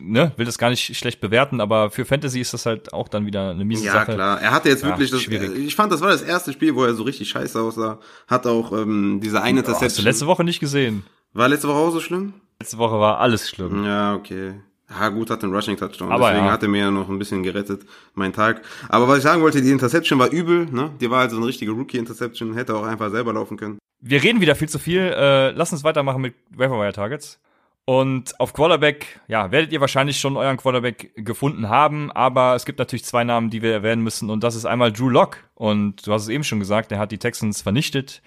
ne, 0.00 0.32
will 0.36 0.46
das 0.46 0.58
gar 0.58 0.70
nicht 0.70 0.96
schlecht 0.96 1.20
bewerten, 1.20 1.60
aber 1.60 1.90
für 1.90 2.04
Fantasy 2.04 2.40
ist 2.40 2.54
das 2.54 2.66
halt 2.66 2.92
auch 2.92 3.08
dann 3.08 3.26
wieder 3.26 3.50
eine 3.50 3.64
miese 3.64 3.84
Ja, 3.86 3.92
Sache. 3.94 4.14
klar. 4.14 4.40
Er 4.40 4.52
hatte 4.52 4.68
jetzt 4.68 4.82
Ja, 4.82 4.90
wirklich 4.90 5.10
das. 5.10 5.20
schwierig. 5.22 5.50
Ich 5.56 5.74
fand, 5.74 5.90
das 5.92 6.00
war 6.00 6.08
das 6.10 6.22
erste 6.22 6.52
Spiel, 6.52 6.74
wo 6.74 6.84
er 6.84 6.94
so 6.94 7.02
richtig 7.02 7.28
scheiße 7.28 7.60
aussah. 7.60 7.98
Hat 8.28 8.46
auch 8.46 8.72
ähm, 8.72 9.20
diese 9.22 9.42
eine 9.42 9.58
Oh, 9.60 9.62
hast 9.62 9.66
du 9.66 9.72
Interception. 9.72 10.04
letzte 10.04 10.26
Woche 10.26 10.44
nicht 10.44 10.60
gesehen? 10.60 11.04
war 11.32 11.48
letzte 11.48 11.68
Woche 11.68 11.76
auch 11.78 11.90
so 11.90 12.00
schlimm? 12.00 12.34
Letzte 12.60 12.78
Woche 12.78 12.98
war 12.98 13.18
alles 13.18 13.48
schlimm. 13.48 13.84
Ja, 13.84 14.14
okay. 14.14 14.54
Ja, 14.90 15.08
gut, 15.10 15.30
hat 15.30 15.42
den 15.42 15.52
Rushing 15.54 15.76
Touchdown. 15.76 16.10
Aber 16.10 16.28
Deswegen 16.28 16.46
ja. 16.46 16.52
hat 16.52 16.62
er 16.62 16.68
mir 16.68 16.80
ja 16.80 16.90
noch 16.90 17.08
ein 17.08 17.18
bisschen 17.18 17.42
gerettet, 17.42 17.82
mein 18.14 18.32
Tag. 18.32 18.62
Aber 18.88 19.06
was 19.06 19.18
ich 19.18 19.22
sagen 19.24 19.42
wollte, 19.42 19.60
die 19.60 19.70
Interception 19.70 20.18
war 20.18 20.30
übel, 20.30 20.66
ne? 20.66 20.90
Die 21.00 21.10
war 21.10 21.20
also 21.20 21.36
eine 21.36 21.46
richtige 21.46 21.72
Rookie-Interception, 21.72 22.54
hätte 22.54 22.74
auch 22.74 22.84
einfach 22.84 23.10
selber 23.10 23.32
laufen 23.32 23.56
können. 23.56 23.78
Wir 24.00 24.22
reden 24.22 24.40
wieder 24.40 24.54
viel 24.54 24.68
zu 24.68 24.78
viel. 24.78 25.00
Äh, 25.00 25.50
lass 25.50 25.72
uns 25.72 25.84
weitermachen 25.84 26.22
mit 26.22 26.34
Wire 26.50 26.92
Targets. 26.92 27.38
Und 27.84 28.38
auf 28.38 28.52
Quarterback, 28.52 29.20
ja, 29.28 29.50
werdet 29.50 29.72
ihr 29.72 29.80
wahrscheinlich 29.80 30.20
schon 30.20 30.36
euren 30.36 30.58
Quarterback 30.58 31.10
gefunden 31.16 31.70
haben, 31.70 32.12
aber 32.12 32.54
es 32.54 32.66
gibt 32.66 32.78
natürlich 32.78 33.06
zwei 33.06 33.24
Namen, 33.24 33.48
die 33.48 33.62
wir 33.62 33.72
erwähnen 33.72 34.02
müssen, 34.02 34.28
und 34.28 34.44
das 34.44 34.56
ist 34.56 34.66
einmal 34.66 34.92
Drew 34.92 35.08
Lock. 35.08 35.38
Und 35.54 36.06
du 36.06 36.12
hast 36.12 36.24
es 36.24 36.28
eben 36.28 36.44
schon 36.44 36.58
gesagt, 36.58 36.90
der 36.90 36.98
hat 36.98 37.12
die 37.12 37.18
Texans 37.18 37.62
vernichtet. 37.62 38.20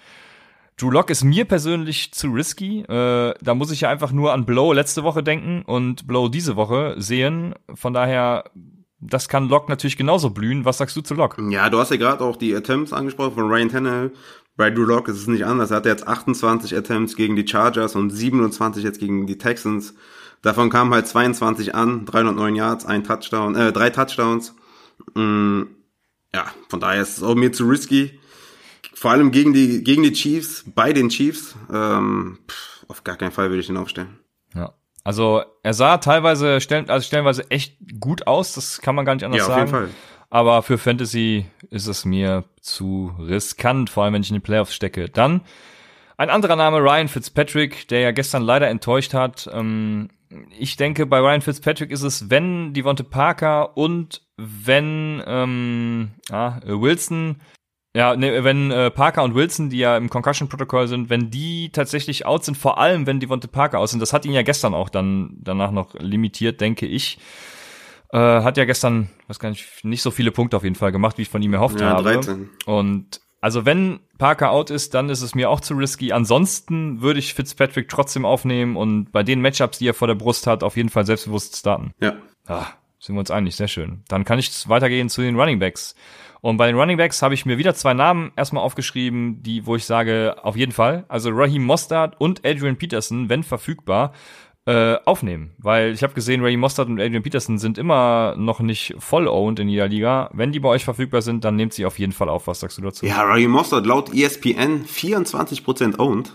Drew 0.82 0.90
Lock 0.90 1.10
ist 1.10 1.22
mir 1.22 1.44
persönlich 1.44 2.12
zu 2.12 2.26
risky. 2.32 2.80
Äh, 2.80 3.34
da 3.40 3.54
muss 3.54 3.70
ich 3.70 3.82
ja 3.82 3.88
einfach 3.88 4.10
nur 4.10 4.32
an 4.32 4.44
Blow 4.44 4.72
letzte 4.72 5.04
Woche 5.04 5.22
denken 5.22 5.62
und 5.64 6.08
Blow 6.08 6.28
diese 6.28 6.56
Woche 6.56 6.96
sehen. 6.98 7.54
Von 7.72 7.94
daher, 7.94 8.50
das 8.98 9.28
kann 9.28 9.48
Lock 9.48 9.68
natürlich 9.68 9.96
genauso 9.96 10.30
blühen. 10.30 10.64
Was 10.64 10.78
sagst 10.78 10.96
du 10.96 11.00
zu 11.00 11.14
Lock? 11.14 11.40
Ja, 11.50 11.70
du 11.70 11.78
hast 11.78 11.92
ja 11.92 11.98
gerade 11.98 12.24
auch 12.24 12.34
die 12.34 12.52
Attempts 12.52 12.92
angesprochen 12.92 13.34
von 13.34 13.48
Ryan 13.48 13.68
Tannehill. 13.68 14.12
Bei 14.56 14.70
Drew 14.70 14.82
Lock 14.82 15.06
ist 15.06 15.18
es 15.18 15.28
nicht 15.28 15.46
anders. 15.46 15.70
Er 15.70 15.76
hatte 15.76 15.88
jetzt 15.88 16.08
28 16.08 16.76
Attempts 16.76 17.14
gegen 17.14 17.36
die 17.36 17.46
Chargers 17.46 17.94
und 17.94 18.10
27 18.10 18.82
jetzt 18.82 18.98
gegen 18.98 19.28
die 19.28 19.38
Texans. 19.38 19.94
Davon 20.42 20.68
kamen 20.68 20.92
halt 20.92 21.06
22 21.06 21.76
an, 21.76 22.06
309 22.06 22.56
Yards, 22.56 22.86
ein 22.86 23.04
Touchdown, 23.04 23.54
äh, 23.54 23.70
drei 23.70 23.90
Touchdowns. 23.90 24.56
Mm, 25.14 25.62
ja, 26.34 26.46
von 26.68 26.80
daher 26.80 27.02
ist 27.02 27.18
es 27.18 27.22
auch 27.22 27.36
mir 27.36 27.52
zu 27.52 27.68
risky. 27.68 28.18
Vor 29.02 29.10
allem 29.10 29.32
gegen 29.32 29.52
die, 29.52 29.82
gegen 29.82 30.04
die 30.04 30.12
Chiefs, 30.12 30.62
bei 30.64 30.92
den 30.92 31.08
Chiefs. 31.08 31.56
Ähm, 31.74 32.38
pff, 32.48 32.84
auf 32.86 33.02
gar 33.02 33.16
keinen 33.16 33.32
Fall 33.32 33.48
würde 33.48 33.58
ich 33.60 33.68
ihn 33.68 33.76
aufstellen. 33.76 34.20
Ja. 34.54 34.74
Also 35.02 35.42
er 35.64 35.74
sah 35.74 35.98
teilweise 35.98 36.60
stellen, 36.60 36.88
also 36.88 37.04
stellenweise 37.04 37.50
echt 37.50 37.78
gut 37.98 38.28
aus, 38.28 38.52
das 38.52 38.80
kann 38.80 38.94
man 38.94 39.04
gar 39.04 39.16
nicht 39.16 39.24
anders 39.24 39.40
Ja, 39.40 39.46
auf 39.46 39.50
sagen. 39.54 39.60
jeden 39.66 39.70
Fall. 39.72 39.88
Aber 40.30 40.62
für 40.62 40.78
Fantasy 40.78 41.46
ist 41.70 41.88
es 41.88 42.04
mir 42.04 42.44
zu 42.60 43.12
riskant, 43.18 43.90
vor 43.90 44.04
allem 44.04 44.14
wenn 44.14 44.22
ich 44.22 44.30
in 44.30 44.34
die 44.34 44.40
Playoffs 44.40 44.72
stecke. 44.72 45.08
Dann 45.08 45.40
ein 46.16 46.30
anderer 46.30 46.54
Name, 46.54 46.78
Ryan 46.78 47.08
Fitzpatrick, 47.08 47.88
der 47.88 48.02
ja 48.02 48.12
gestern 48.12 48.44
leider 48.44 48.68
enttäuscht 48.68 49.14
hat. 49.14 49.50
Ähm, 49.52 50.10
ich 50.56 50.76
denke, 50.76 51.06
bei 51.06 51.18
Ryan 51.18 51.42
Fitzpatrick 51.42 51.90
ist 51.90 52.02
es, 52.04 52.30
wenn 52.30 52.72
Devonte 52.72 53.02
Parker 53.02 53.76
und 53.76 54.22
wenn 54.36 55.20
ähm, 55.26 56.12
ah, 56.30 56.60
Wilson 56.64 57.40
ja, 57.94 58.16
ne, 58.16 58.42
wenn 58.42 58.70
äh, 58.70 58.90
Parker 58.90 59.22
und 59.22 59.34
Wilson, 59.34 59.68
die 59.68 59.78
ja 59.78 59.96
im 59.96 60.08
Concussion-Protokoll 60.08 60.88
sind, 60.88 61.10
wenn 61.10 61.30
die 61.30 61.70
tatsächlich 61.70 62.24
out 62.24 62.44
sind, 62.44 62.56
vor 62.56 62.78
allem 62.78 63.06
wenn 63.06 63.20
Devonte 63.20 63.48
Parker 63.48 63.78
aus 63.78 63.90
sind, 63.90 64.00
das 64.00 64.12
hat 64.12 64.24
ihn 64.24 64.32
ja 64.32 64.42
gestern 64.42 64.72
auch 64.72 64.88
dann 64.88 65.36
danach 65.40 65.70
noch 65.72 65.94
limitiert, 65.98 66.60
denke 66.60 66.86
ich. 66.86 67.18
Äh, 68.10 68.18
hat 68.18 68.56
ja 68.56 68.64
gestern, 68.64 69.08
weiß 69.28 69.38
gar 69.38 69.50
nicht, 69.50 69.84
nicht 69.84 70.02
so 70.02 70.10
viele 70.10 70.32
Punkte 70.32 70.56
auf 70.56 70.64
jeden 70.64 70.74
Fall 70.74 70.92
gemacht, 70.92 71.18
wie 71.18 71.22
ich 71.22 71.28
von 71.28 71.42
ihm 71.42 71.52
erhofft 71.54 71.80
Ja, 71.80 71.90
habe. 71.90 72.02
13. 72.02 72.48
Und 72.66 73.20
also 73.42 73.66
wenn 73.66 74.00
Parker 74.18 74.50
out 74.52 74.70
ist, 74.70 74.94
dann 74.94 75.10
ist 75.10 75.20
es 75.20 75.34
mir 75.34 75.50
auch 75.50 75.60
zu 75.60 75.74
risky. 75.74 76.12
Ansonsten 76.12 77.02
würde 77.02 77.18
ich 77.18 77.34
Fitzpatrick 77.34 77.88
trotzdem 77.88 78.24
aufnehmen 78.24 78.76
und 78.76 79.12
bei 79.12 79.22
den 79.22 79.40
Matchups, 79.40 79.78
die 79.78 79.88
er 79.88 79.94
vor 79.94 80.08
der 80.08 80.14
Brust 80.14 80.46
hat, 80.46 80.62
auf 80.62 80.76
jeden 80.76 80.90
Fall 80.90 81.04
selbstbewusst 81.04 81.56
starten. 81.56 81.92
Ja. 82.00 82.14
Ah, 82.46 82.66
sind 83.00 83.16
wir 83.16 83.20
uns 83.20 83.30
einig, 83.30 83.56
sehr 83.56 83.68
schön. 83.68 84.04
Dann 84.08 84.24
kann 84.24 84.38
ich 84.38 84.68
weitergehen 84.68 85.08
zu 85.08 85.22
den 85.22 85.38
Running 85.38 85.58
Backs. 85.58 85.94
Und 86.42 86.56
bei 86.56 86.66
den 86.66 86.76
Running 86.76 86.96
Backs 86.96 87.22
habe 87.22 87.34
ich 87.34 87.46
mir 87.46 87.56
wieder 87.56 87.72
zwei 87.72 87.94
Namen 87.94 88.32
erstmal 88.34 88.64
aufgeschrieben, 88.64 89.42
die, 89.44 89.64
wo 89.64 89.76
ich 89.76 89.84
sage, 89.84 90.34
auf 90.42 90.56
jeden 90.56 90.72
Fall. 90.72 91.04
Also 91.08 91.30
Raheem 91.30 91.62
Mostard 91.62 92.20
und 92.20 92.44
Adrian 92.44 92.76
Peterson, 92.76 93.28
wenn 93.28 93.44
verfügbar, 93.44 94.12
äh, 94.66 94.96
aufnehmen. 95.04 95.52
Weil 95.58 95.92
ich 95.92 96.02
habe 96.02 96.14
gesehen, 96.14 96.42
Raheem 96.42 96.58
Mostard 96.58 96.88
und 96.88 97.00
Adrian 97.00 97.22
Peterson 97.22 97.58
sind 97.58 97.78
immer 97.78 98.34
noch 98.36 98.58
nicht 98.58 98.96
voll 98.98 99.28
owned 99.28 99.60
in 99.60 99.68
jeder 99.68 99.86
Liga. 99.86 100.30
Wenn 100.32 100.50
die 100.50 100.58
bei 100.58 100.68
euch 100.68 100.84
verfügbar 100.84 101.22
sind, 101.22 101.44
dann 101.44 101.54
nehmt 101.54 101.74
sie 101.74 101.86
auf 101.86 102.00
jeden 102.00 102.12
Fall 102.12 102.28
auf. 102.28 102.48
Was 102.48 102.58
sagst 102.58 102.76
du 102.76 102.82
dazu? 102.82 103.06
Ja, 103.06 103.22
Raheem 103.22 103.52
Mostert 103.52 103.86
laut 103.86 104.12
ESPN 104.12 104.84
24% 104.84 106.00
owned, 106.00 106.32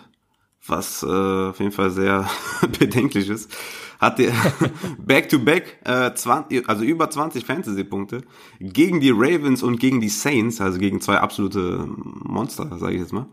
was 0.66 1.04
äh, 1.04 1.50
auf 1.50 1.60
jeden 1.60 1.74
Fall 1.74 1.90
sehr 1.90 2.30
bedenklich 2.80 3.28
ist. 3.28 3.54
Hat 4.00 4.20
der 4.20 4.32
Back-to-Back, 4.98 5.80
äh, 5.84 6.14
20, 6.14 6.68
also 6.70 6.84
über 6.84 7.10
20 7.10 7.46
Fantasy-Punkte 7.46 8.22
gegen 8.60 9.00
die 9.00 9.12
Ravens 9.12 9.64
und 9.64 9.80
gegen 9.80 10.02
die 10.02 10.10
Saints, 10.10 10.62
also 10.62 10.80
gegen 10.80 11.02
zwei 11.02 11.18
absolute 11.18 11.88
Monster, 11.88 12.78
sage 12.78 12.96
ich 12.96 13.02
jetzt 13.02 13.14
mal. 13.14 13.28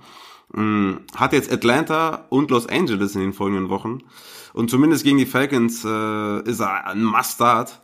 Mm, 0.53 1.01
Hat 1.15 1.33
jetzt 1.33 1.53
Atlanta 1.53 2.27
und 2.31 2.51
Los 2.51 2.69
Angeles 2.69 3.15
in 3.15 3.21
den 3.21 3.33
folgenden 3.33 3.69
Wochen. 3.69 3.99
Und 4.53 4.71
zumindest 4.71 5.05
gegen 5.05 5.19
die 5.19 5.27
Falcons 5.27 5.85
äh, 5.85 6.43
ist 6.49 6.61
er 6.61 6.87
ein 6.87 7.03
Must-Start. 7.03 7.81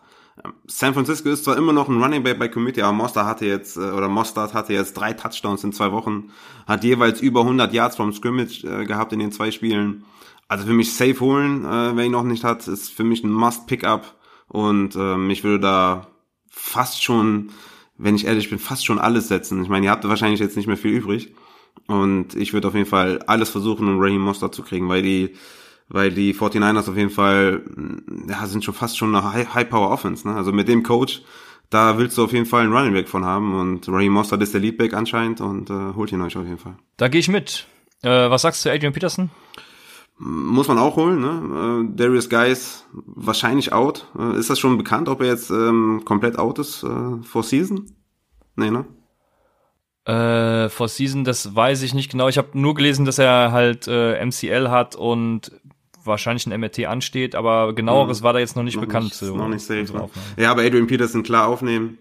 San 0.66 0.94
Francisco 0.94 1.28
ist 1.28 1.44
zwar 1.44 1.56
immer 1.56 1.72
noch 1.72 1.88
ein 1.88 2.02
Running 2.02 2.22
Back 2.22 2.38
bei 2.38 2.48
Committee, 2.48 2.82
aber 2.82 2.92
Mostard 2.92 3.26
hatte 3.26 3.46
jetzt, 3.46 3.76
äh, 3.76 3.80
oder 3.80 4.08
Mostard 4.08 4.54
hatte 4.54 4.72
jetzt 4.72 4.94
drei 4.94 5.12
Touchdowns 5.12 5.64
in 5.64 5.72
zwei 5.72 5.92
Wochen, 5.92 6.30
hat 6.66 6.84
jeweils 6.84 7.20
über 7.20 7.40
100 7.40 7.72
Yards 7.72 7.96
vom 7.96 8.12
Scrimmage 8.12 8.64
äh, 8.64 8.84
gehabt 8.84 9.12
in 9.12 9.18
den 9.18 9.32
zwei 9.32 9.50
Spielen. 9.50 10.04
Also 10.50 10.66
für 10.66 10.72
mich 10.72 10.92
safe 10.94 11.20
holen, 11.20 11.64
äh, 11.64 11.96
wer 11.96 12.04
ihn 12.04 12.10
noch 12.10 12.24
nicht 12.24 12.42
hat, 12.42 12.66
ist 12.66 12.90
für 12.90 13.04
mich 13.04 13.22
ein 13.22 13.30
Must-Pickup 13.30 14.16
und 14.48 14.96
ähm, 14.96 15.30
ich 15.30 15.44
würde 15.44 15.60
da 15.60 16.06
fast 16.50 17.04
schon, 17.04 17.50
wenn 17.96 18.16
ich 18.16 18.26
ehrlich 18.26 18.50
bin, 18.50 18.58
fast 18.58 18.84
schon 18.84 18.98
alles 18.98 19.28
setzen. 19.28 19.62
Ich 19.62 19.68
meine, 19.68 19.86
ihr 19.86 19.92
habt 19.92 20.06
wahrscheinlich 20.08 20.40
jetzt 20.40 20.56
nicht 20.56 20.66
mehr 20.66 20.76
viel 20.76 20.90
übrig 20.90 21.36
und 21.86 22.34
ich 22.34 22.52
würde 22.52 22.66
auf 22.66 22.74
jeden 22.74 22.88
Fall 22.88 23.20
alles 23.28 23.48
versuchen, 23.48 23.86
um 23.86 24.00
Raheem 24.00 24.20
Mostard 24.20 24.52
zu 24.52 24.62
kriegen, 24.64 24.88
weil 24.88 25.02
die 25.02 25.36
weil 25.88 26.10
die 26.10 26.34
49ers 26.34 26.88
auf 26.88 26.96
jeden 26.96 27.10
Fall, 27.10 27.62
ja, 28.28 28.46
sind 28.46 28.64
schon 28.64 28.74
fast 28.74 28.96
schon 28.98 29.14
eine 29.14 29.32
High- 29.32 29.54
High-Power-Offense, 29.54 30.26
ne? 30.28 30.34
Also 30.36 30.52
mit 30.52 30.66
dem 30.68 30.82
Coach, 30.84 31.22
da 31.68 31.98
willst 31.98 32.16
du 32.18 32.24
auf 32.24 32.32
jeden 32.32 32.46
Fall 32.46 32.62
einen 32.62 32.72
Running 32.72 32.92
Back 32.92 33.08
von 33.08 33.24
haben 33.24 33.54
und 33.54 33.88
Ray 33.88 34.08
Mossad 34.08 34.40
ist 34.42 34.52
der 34.54 34.60
Leadback 34.60 34.94
anscheinend 34.94 35.40
und 35.40 35.70
äh, 35.70 35.94
holt 35.94 36.10
ihn 36.12 36.20
euch 36.22 36.36
auf 36.36 36.44
jeden 36.44 36.58
Fall. 36.58 36.76
Da 36.96 37.06
gehe 37.08 37.20
ich 37.20 37.28
mit. 37.28 37.66
Äh, 38.02 38.30
was 38.30 38.42
sagst 38.42 38.64
du 38.64 38.68
zu 38.68 38.74
Adrian 38.74 38.92
Peterson? 38.92 39.30
Muss 40.22 40.68
man 40.68 40.76
auch 40.76 40.96
holen, 40.96 41.18
ne? 41.18 41.88
Äh, 41.88 41.96
Darius 41.96 42.28
Guys 42.28 42.84
wahrscheinlich 42.92 43.72
out. 43.72 44.06
Äh, 44.18 44.38
ist 44.38 44.50
das 44.50 44.58
schon 44.58 44.76
bekannt, 44.76 45.08
ob 45.08 45.22
er 45.22 45.28
jetzt 45.28 45.48
ähm, 45.48 46.02
komplett 46.04 46.38
out 46.38 46.58
ist 46.58 46.82
äh, 46.82 47.22
vor 47.22 47.42
Season? 47.42 47.90
Nee, 48.54 48.70
ne? 48.70 48.84
Äh, 50.04 50.68
vor 50.68 50.88
Season, 50.88 51.24
das 51.24 51.56
weiß 51.56 51.80
ich 51.80 51.94
nicht 51.94 52.10
genau. 52.10 52.28
Ich 52.28 52.36
habe 52.36 52.48
nur 52.52 52.74
gelesen, 52.74 53.06
dass 53.06 53.18
er 53.18 53.50
halt 53.50 53.88
äh, 53.88 54.22
MCL 54.22 54.68
hat 54.68 54.94
und 54.94 55.52
wahrscheinlich 56.04 56.46
ein 56.46 56.60
MRT 56.60 56.84
ansteht, 56.84 57.34
aber 57.34 57.74
genaueres 57.74 58.20
mhm. 58.20 58.24
war 58.24 58.34
da 58.34 58.40
jetzt 58.40 58.56
noch 58.56 58.62
nicht 58.62 58.76
noch 58.76 58.84
bekannt. 58.84 59.06
Nicht, 59.06 59.14
so, 59.14 59.34
noch 59.34 59.48
nicht 59.48 59.64
safe. 59.64 59.90
Ne? 59.90 60.10
Ja, 60.36 60.50
aber 60.50 60.64
Adrian 60.64 60.86
Peterson 60.86 61.22
klar 61.22 61.48
aufnehmen. 61.48 61.96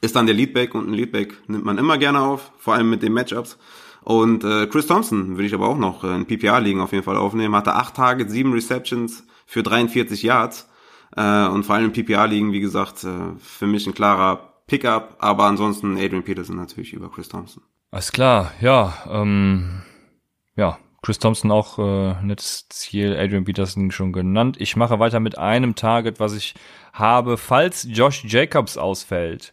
Ist 0.00 0.16
dann 0.16 0.24
der 0.24 0.34
Leadback 0.34 0.74
und 0.74 0.88
ein 0.88 0.94
Leadback 0.94 1.36
nimmt 1.46 1.66
man 1.66 1.76
immer 1.76 1.98
gerne 1.98 2.20
auf, 2.20 2.52
vor 2.56 2.72
allem 2.72 2.88
mit 2.88 3.02
den 3.02 3.12
Matchups. 3.12 3.58
Und 4.02 4.44
äh, 4.44 4.66
Chris 4.66 4.86
Thompson 4.86 5.36
würde 5.36 5.46
ich 5.46 5.54
aber 5.54 5.68
auch 5.68 5.78
noch 5.78 6.04
äh, 6.04 6.14
in 6.14 6.26
PPA-Ligen 6.26 6.80
auf 6.80 6.92
jeden 6.92 7.04
Fall 7.04 7.16
aufnehmen. 7.16 7.54
Hatte 7.54 7.74
acht 7.74 7.94
Tage, 7.94 8.28
sieben 8.28 8.52
Receptions 8.52 9.24
für 9.46 9.62
43 9.62 10.22
Yards. 10.22 10.68
Äh, 11.16 11.46
und 11.46 11.64
vor 11.64 11.74
allem 11.74 11.92
in 11.92 11.92
PPA-Ligen, 11.92 12.52
wie 12.52 12.60
gesagt, 12.60 13.04
äh, 13.04 13.38
für 13.38 13.66
mich 13.66 13.86
ein 13.86 13.94
klarer 13.94 14.62
Pickup. 14.66 15.16
Aber 15.18 15.44
ansonsten 15.44 15.96
Adrian 15.96 16.22
Peterson 16.22 16.56
natürlich 16.56 16.92
über 16.92 17.10
Chris 17.10 17.28
Thompson. 17.28 17.62
Alles 17.90 18.12
klar, 18.12 18.52
ja. 18.60 18.94
Ähm, 19.08 19.82
ja, 20.56 20.78
Chris 21.02 21.18
Thompson 21.18 21.50
auch 21.50 21.78
äh, 21.78 22.22
nettes 22.22 22.68
Ziel, 22.68 23.16
Adrian 23.16 23.44
Peterson 23.44 23.90
schon 23.90 24.12
genannt. 24.12 24.56
Ich 24.60 24.76
mache 24.76 24.98
weiter 24.98 25.18
mit 25.18 25.38
einem 25.38 25.74
Target, 25.74 26.20
was 26.20 26.34
ich 26.34 26.54
habe, 26.92 27.36
falls 27.36 27.86
Josh 27.88 28.24
Jacobs 28.24 28.76
ausfällt. 28.76 29.52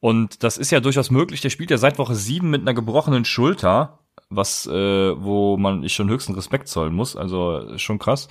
Und 0.00 0.42
das 0.42 0.58
ist 0.58 0.70
ja 0.70 0.80
durchaus 0.80 1.10
möglich. 1.10 1.40
Der 1.40 1.50
spielt 1.50 1.70
ja 1.70 1.78
seit 1.78 1.98
Woche 1.98 2.14
sieben 2.14 2.50
mit 2.50 2.62
einer 2.62 2.74
gebrochenen 2.74 3.24
Schulter, 3.24 4.00
was, 4.28 4.66
äh, 4.66 4.72
wo 4.72 5.56
man 5.56 5.82
ich 5.82 5.94
schon 5.94 6.10
höchsten 6.10 6.34
Respekt 6.34 6.68
zollen 6.68 6.94
muss. 6.94 7.16
Also 7.16 7.78
schon 7.78 7.98
krass. 7.98 8.28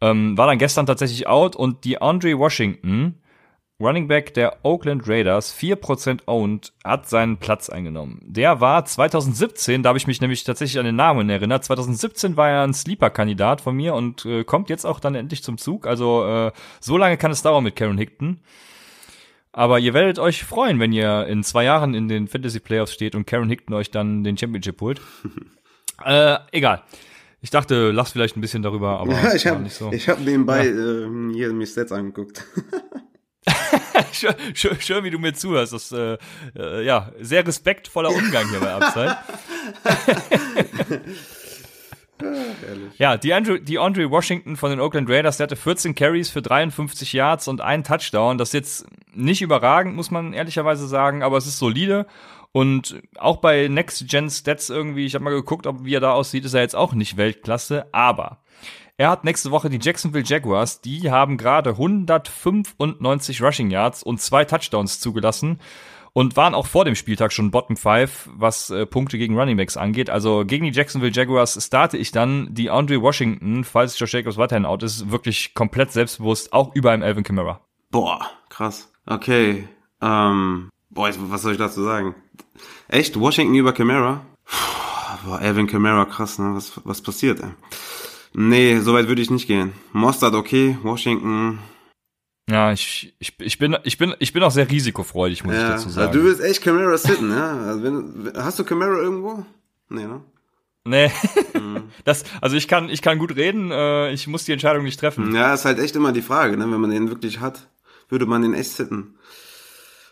Ähm, 0.00 0.36
war 0.36 0.46
dann 0.46 0.58
gestern 0.58 0.86
tatsächlich 0.86 1.26
out 1.26 1.56
und 1.56 1.84
die 1.84 2.00
Andre 2.00 2.38
Washington 2.38 3.22
Running 3.78 4.08
Back 4.08 4.32
der 4.32 4.64
Oakland 4.64 5.06
Raiders, 5.06 5.54
4% 5.54 6.22
owned, 6.26 6.72
hat 6.82 7.10
seinen 7.10 7.36
Platz 7.36 7.68
eingenommen. 7.68 8.22
Der 8.24 8.62
war 8.62 8.86
2017, 8.86 9.82
da 9.82 9.90
habe 9.90 9.98
ich 9.98 10.06
mich 10.06 10.22
nämlich 10.22 10.44
tatsächlich 10.44 10.78
an 10.78 10.86
den 10.86 10.96
Namen 10.96 11.28
erinnert, 11.28 11.64
2017 11.64 12.38
war 12.38 12.48
er 12.48 12.62
ein 12.62 12.72
Sleeper-Kandidat 12.72 13.60
von 13.60 13.76
mir 13.76 13.94
und 13.94 14.24
äh, 14.24 14.44
kommt 14.44 14.70
jetzt 14.70 14.86
auch 14.86 14.98
dann 14.98 15.14
endlich 15.14 15.42
zum 15.42 15.58
Zug. 15.58 15.86
Also 15.86 16.26
äh, 16.26 16.52
so 16.80 16.96
lange 16.96 17.18
kann 17.18 17.30
es 17.30 17.42
dauern 17.42 17.64
mit 17.64 17.76
Karen 17.76 17.98
Hickton. 17.98 18.40
Aber 19.56 19.78
ihr 19.78 19.94
werdet 19.94 20.18
euch 20.18 20.44
freuen, 20.44 20.78
wenn 20.80 20.92
ihr 20.92 21.26
in 21.28 21.42
zwei 21.42 21.64
Jahren 21.64 21.94
in 21.94 22.08
den 22.08 22.28
Fantasy 22.28 22.60
Playoffs 22.60 22.92
steht 22.92 23.14
und 23.14 23.26
Karen 23.26 23.48
Hickton 23.48 23.74
euch 23.74 23.90
dann 23.90 24.22
den 24.22 24.36
Championship 24.36 24.78
holt. 24.82 25.00
äh, 26.04 26.36
egal. 26.52 26.82
Ich 27.40 27.48
dachte, 27.48 27.90
lachst 27.90 28.12
vielleicht 28.12 28.36
ein 28.36 28.42
bisschen 28.42 28.62
darüber, 28.62 29.00
aber 29.00 29.14
ja, 29.14 29.32
ich 29.32 29.46
habe 29.46 29.66
so. 29.70 29.90
ich 29.92 30.10
hab 30.10 30.20
nebenbei 30.20 30.66
ja. 30.66 31.06
äh, 31.06 31.32
hier 31.32 31.54
mir 31.54 31.66
Stats 31.66 31.90
angeguckt. 31.90 32.44
schön, 34.12 34.34
schön, 34.52 34.78
schön, 34.78 35.04
wie 35.04 35.10
du 35.10 35.18
mir 35.18 35.32
zuhörst. 35.32 35.72
Das 35.72 35.90
äh, 35.90 36.18
äh, 36.54 36.84
ja 36.84 37.10
sehr 37.18 37.46
respektvoller 37.46 38.10
Umgang 38.10 38.46
hier 38.50 38.60
bei 38.60 38.74
Upside. 38.74 39.16
ja, 42.98 43.16
die 43.16 43.32
Andrew, 43.32 43.56
die 43.56 43.78
Andre 43.78 44.10
Washington 44.10 44.56
von 44.56 44.68
den 44.68 44.80
Oakland 44.80 45.08
Raiders, 45.08 45.38
der 45.38 45.44
hatte 45.44 45.56
14 45.56 45.94
Carries 45.94 46.28
für 46.28 46.42
53 46.42 47.14
Yards 47.14 47.48
und 47.48 47.62
einen 47.62 47.84
Touchdown. 47.84 48.36
Das 48.36 48.50
ist 48.50 48.52
jetzt 48.52 48.86
nicht 49.16 49.42
überragend, 49.42 49.96
muss 49.96 50.10
man 50.10 50.32
ehrlicherweise 50.32 50.86
sagen, 50.86 51.22
aber 51.22 51.36
es 51.36 51.46
ist 51.46 51.58
solide. 51.58 52.06
Und 52.52 53.02
auch 53.18 53.36
bei 53.38 53.68
Next 53.68 54.08
Gen 54.08 54.30
Stats 54.30 54.70
irgendwie, 54.70 55.04
ich 55.04 55.14
habe 55.14 55.24
mal 55.24 55.30
geguckt, 55.30 55.66
ob 55.66 55.84
wie 55.84 55.94
er 55.94 56.00
da 56.00 56.12
aussieht, 56.12 56.44
ist 56.44 56.54
er 56.54 56.62
jetzt 56.62 56.76
auch 56.76 56.94
nicht 56.94 57.16
Weltklasse. 57.16 57.86
Aber 57.92 58.38
er 58.96 59.10
hat 59.10 59.24
nächste 59.24 59.50
Woche 59.50 59.68
die 59.68 59.78
Jacksonville 59.80 60.24
Jaguars. 60.24 60.80
Die 60.80 61.10
haben 61.10 61.36
gerade 61.36 61.70
195 61.70 63.42
Rushing 63.42 63.70
Yards 63.70 64.02
und 64.02 64.20
zwei 64.20 64.44
Touchdowns 64.46 65.00
zugelassen 65.00 65.60
und 66.14 66.34
waren 66.38 66.54
auch 66.54 66.66
vor 66.66 66.86
dem 66.86 66.94
Spieltag 66.94 67.30
schon 67.34 67.50
Bottom 67.50 67.76
5, 67.76 68.30
was 68.36 68.70
äh, 68.70 68.86
Punkte 68.86 69.18
gegen 69.18 69.38
Running 69.38 69.58
Backs 69.58 69.76
angeht. 69.76 70.08
Also 70.08 70.46
gegen 70.46 70.64
die 70.64 70.72
Jacksonville 70.72 71.12
Jaguars 71.12 71.62
starte 71.62 71.98
ich 71.98 72.10
dann 72.10 72.54
die 72.54 72.70
Andre 72.70 73.02
Washington, 73.02 73.64
falls 73.64 73.98
Josh 73.98 74.14
Jacobs 74.14 74.38
weiterhin 74.38 74.64
out 74.64 74.82
ist, 74.82 75.10
wirklich 75.10 75.52
komplett 75.52 75.92
selbstbewusst, 75.92 76.54
auch 76.54 76.74
über 76.74 76.92
einem 76.92 77.02
Alvin 77.02 77.22
Kamara. 77.22 77.60
Boah, 77.90 78.30
krass. 78.48 78.90
Okay. 79.06 79.68
Ähm, 80.00 80.68
boah, 80.90 81.10
was 81.30 81.42
soll 81.42 81.52
ich 81.52 81.58
dazu 81.58 81.82
sagen? 81.82 82.14
Echt? 82.88 83.18
Washington 83.18 83.54
über 83.54 83.72
Kamara? 83.72 84.26
Boah, 85.24 85.38
Alvin 85.38 85.66
Kamara, 85.66 86.04
krass, 86.04 86.38
ne? 86.38 86.54
Was, 86.54 86.72
was 86.84 87.00
passiert, 87.00 87.40
ey? 87.40 87.50
Nee, 88.34 88.80
so 88.80 88.92
weit 88.92 89.08
würde 89.08 89.22
ich 89.22 89.30
nicht 89.30 89.46
gehen. 89.46 89.72
Mostard 89.92 90.34
okay, 90.34 90.76
Washington. 90.82 91.58
Ja, 92.48 92.70
ich, 92.70 93.14
ich, 93.18 93.34
ich 93.40 93.58
bin 93.58 93.76
ich 93.82 93.98
bin 93.98 94.14
ich 94.18 94.32
bin 94.32 94.42
auch 94.42 94.50
sehr 94.50 94.70
risikofreudig, 94.70 95.42
muss 95.42 95.54
ja, 95.54 95.62
ich 95.62 95.68
dazu 95.68 95.88
sagen. 95.88 96.08
Also 96.08 96.20
du 96.20 96.24
willst 96.26 96.42
echt 96.42 96.62
Camara 96.62 96.96
sitten, 96.96 97.30
ja? 97.30 97.58
Also 97.62 97.82
wenn, 97.82 98.32
hast 98.36 98.58
du 98.58 98.64
Camara 98.64 98.98
irgendwo? 98.98 99.44
Nee, 99.88 100.04
ne? 100.04 100.20
Nee. 100.84 101.10
Mhm. 101.54 101.76
Das, 102.04 102.24
also 102.40 102.56
ich 102.56 102.68
kann, 102.68 102.88
ich 102.88 103.02
kann 103.02 103.18
gut 103.18 103.34
reden, 103.34 103.70
äh, 103.72 104.12
ich 104.12 104.28
muss 104.28 104.44
die 104.44 104.52
Entscheidung 104.52 104.84
nicht 104.84 105.00
treffen. 105.00 105.34
Ja, 105.34 105.54
ist 105.54 105.64
halt 105.64 105.80
echt 105.80 105.96
immer 105.96 106.12
die 106.12 106.22
Frage, 106.22 106.56
ne? 106.56 106.70
Wenn 106.70 106.80
man 106.80 106.90
den 106.90 107.08
wirklich 107.08 107.40
hat, 107.40 107.68
würde 108.08 108.26
man 108.26 108.42
den 108.42 108.54
echt 108.54 108.72
sitten. 108.72 109.14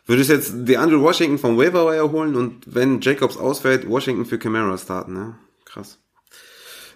Würdest 0.07 0.31
jetzt 0.31 0.55
die 0.69 0.77
Andrew 0.77 1.01
Washington 1.01 1.39
vom 1.39 1.57
Waiver 1.57 1.87
Wire 1.87 2.11
holen 2.13 2.37
und 2.37 2.63
wenn 2.67 3.01
Jacobs 3.01 3.37
ausfällt, 3.37 3.89
Washington 3.89 4.27
für 4.27 4.39
Camara 4.39 4.77
starten, 4.77 5.15
ne? 5.15 5.39
Krass. 5.65 5.99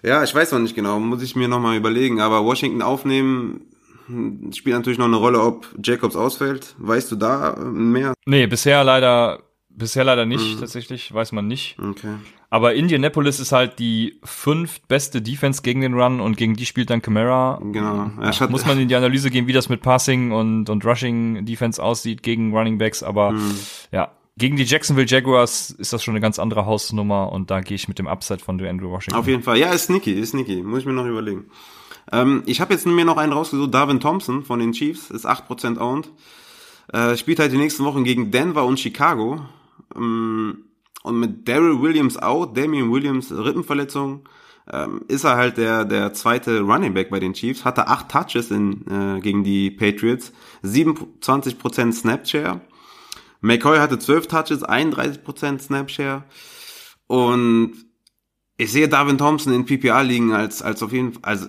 Ja, 0.03 0.23
ich 0.23 0.33
weiß 0.33 0.51
noch 0.51 0.59
nicht 0.59 0.75
genau, 0.75 0.99
muss 0.99 1.23
ich 1.23 1.35
mir 1.35 1.47
nochmal 1.47 1.75
überlegen, 1.75 2.21
aber 2.21 2.45
Washington 2.45 2.81
aufnehmen 2.81 3.61
hm, 4.05 4.51
spielt 4.53 4.75
natürlich 4.75 4.99
noch 4.99 5.07
eine 5.07 5.17
Rolle, 5.17 5.41
ob 5.41 5.67
Jacobs 5.83 6.15
ausfällt. 6.15 6.75
Weißt 6.77 7.11
du 7.11 7.15
da 7.15 7.55
mehr? 7.59 8.13
Nee, 8.25 8.47
bisher 8.47 8.83
leider, 8.83 9.43
bisher 9.69 10.03
leider 10.03 10.25
nicht, 10.25 10.55
mhm. 10.55 10.59
tatsächlich, 10.59 11.13
weiß 11.13 11.31
man 11.31 11.47
nicht. 11.47 11.77
Okay. 11.79 12.15
Aber 12.51 12.73
Indianapolis 12.73 13.39
ist 13.39 13.51
halt 13.51 13.77
die 13.77 14.19
fünft 14.23 14.87
beste 14.87 15.21
Defense 15.21 15.61
gegen 15.61 15.81
den 15.81 15.93
Run 15.93 16.19
und 16.19 16.35
gegen 16.35 16.55
die 16.55 16.65
spielt 16.65 16.89
dann 16.89 17.01
Camara. 17.01 17.59
Genau. 17.61 18.09
Ja, 18.21 18.31
ja, 18.31 18.47
muss 18.47 18.65
man 18.65 18.79
in 18.79 18.87
die 18.87 18.95
Analyse 18.95 19.29
gehen, 19.29 19.45
wie 19.45 19.53
das 19.53 19.69
mit 19.69 19.81
Passing 19.81 20.31
und, 20.31 20.69
und 20.69 20.83
Rushing 20.83 21.45
Defense 21.45 21.81
aussieht 21.81 22.23
gegen 22.23 22.55
Running 22.55 22.79
Backs, 22.79 23.03
aber 23.03 23.33
mhm. 23.33 23.55
ja, 23.91 24.11
gegen 24.39 24.55
die 24.55 24.63
Jacksonville 24.63 25.05
Jaguars 25.07 25.69
ist 25.69 25.93
das 25.93 26.03
schon 26.03 26.13
eine 26.13 26.21
ganz 26.21 26.39
andere 26.39 26.65
Hausnummer 26.65 27.31
und 27.31 27.51
da 27.51 27.61
gehe 27.61 27.75
ich 27.75 27.87
mit 27.87 27.99
dem 27.99 28.07
Upside 28.07 28.39
von 28.39 28.59
Andrew 28.65 28.89
Washington. 28.89 29.19
Auf 29.19 29.27
jeden 29.27 29.43
Fall. 29.43 29.57
Ja, 29.57 29.71
ist 29.71 29.85
sneaky, 29.85 30.13
ist 30.13 30.31
sneaky. 30.31 30.63
Muss 30.63 30.79
ich 30.79 30.85
mir 30.85 30.93
noch 30.93 31.05
überlegen. 31.05 31.45
Ähm, 32.11 32.43
ich 32.45 32.61
habe 32.61 32.73
jetzt 32.73 32.87
mir 32.87 33.05
noch 33.05 33.17
einen 33.17 33.33
rausgesucht. 33.33 33.73
Darwin 33.73 33.99
Thompson 33.99 34.43
von 34.43 34.59
den 34.59 34.71
Chiefs 34.71 35.11
ist 35.11 35.27
8% 35.27 35.77
owned. 35.77 36.09
Äh, 36.91 37.17
spielt 37.17 37.39
halt 37.39 37.51
die 37.51 37.57
nächsten 37.57 37.83
Wochen 37.85 38.03
gegen 38.03 38.31
Denver 38.31 38.65
und 38.65 38.79
Chicago. 38.79 39.41
Ähm, 39.95 40.68
und 41.09 41.19
mit 41.19 41.47
Daryl 41.47 41.81
Williams 41.81 42.17
out, 42.17 42.55
Damian 42.57 42.91
Williams 42.91 43.31
Rippenverletzung, 43.31 44.27
ähm, 44.71 45.01
ist 45.07 45.23
er 45.23 45.35
halt 45.35 45.57
der, 45.57 45.83
der 45.83 46.13
zweite 46.13 46.61
Running 46.61 46.93
Back 46.93 47.09
bei 47.09 47.19
den 47.19 47.33
Chiefs. 47.33 47.65
Hatte 47.65 47.87
acht 47.87 48.09
Touches 48.09 48.51
in, 48.51 48.85
äh, 48.87 49.19
gegen 49.19 49.43
die 49.43 49.71
Patriots. 49.71 50.31
27% 50.63 51.91
Snapshare. 51.91 52.61
McCoy 53.41 53.79
hatte 53.79 53.99
12 53.99 54.27
Touches, 54.27 54.63
31% 54.63 55.59
Snapshare. 55.59 56.23
Und 57.07 57.73
ich 58.57 58.71
sehe 58.71 58.89
Darwin 58.89 59.17
Thompson 59.17 59.53
in 59.53 59.65
PPA 59.65 60.01
liegen 60.01 60.33
als, 60.33 60.61
als 60.61 60.83
auf 60.83 60.91
jeden 60.91 61.13
Fall, 61.13 61.23
also, 61.23 61.47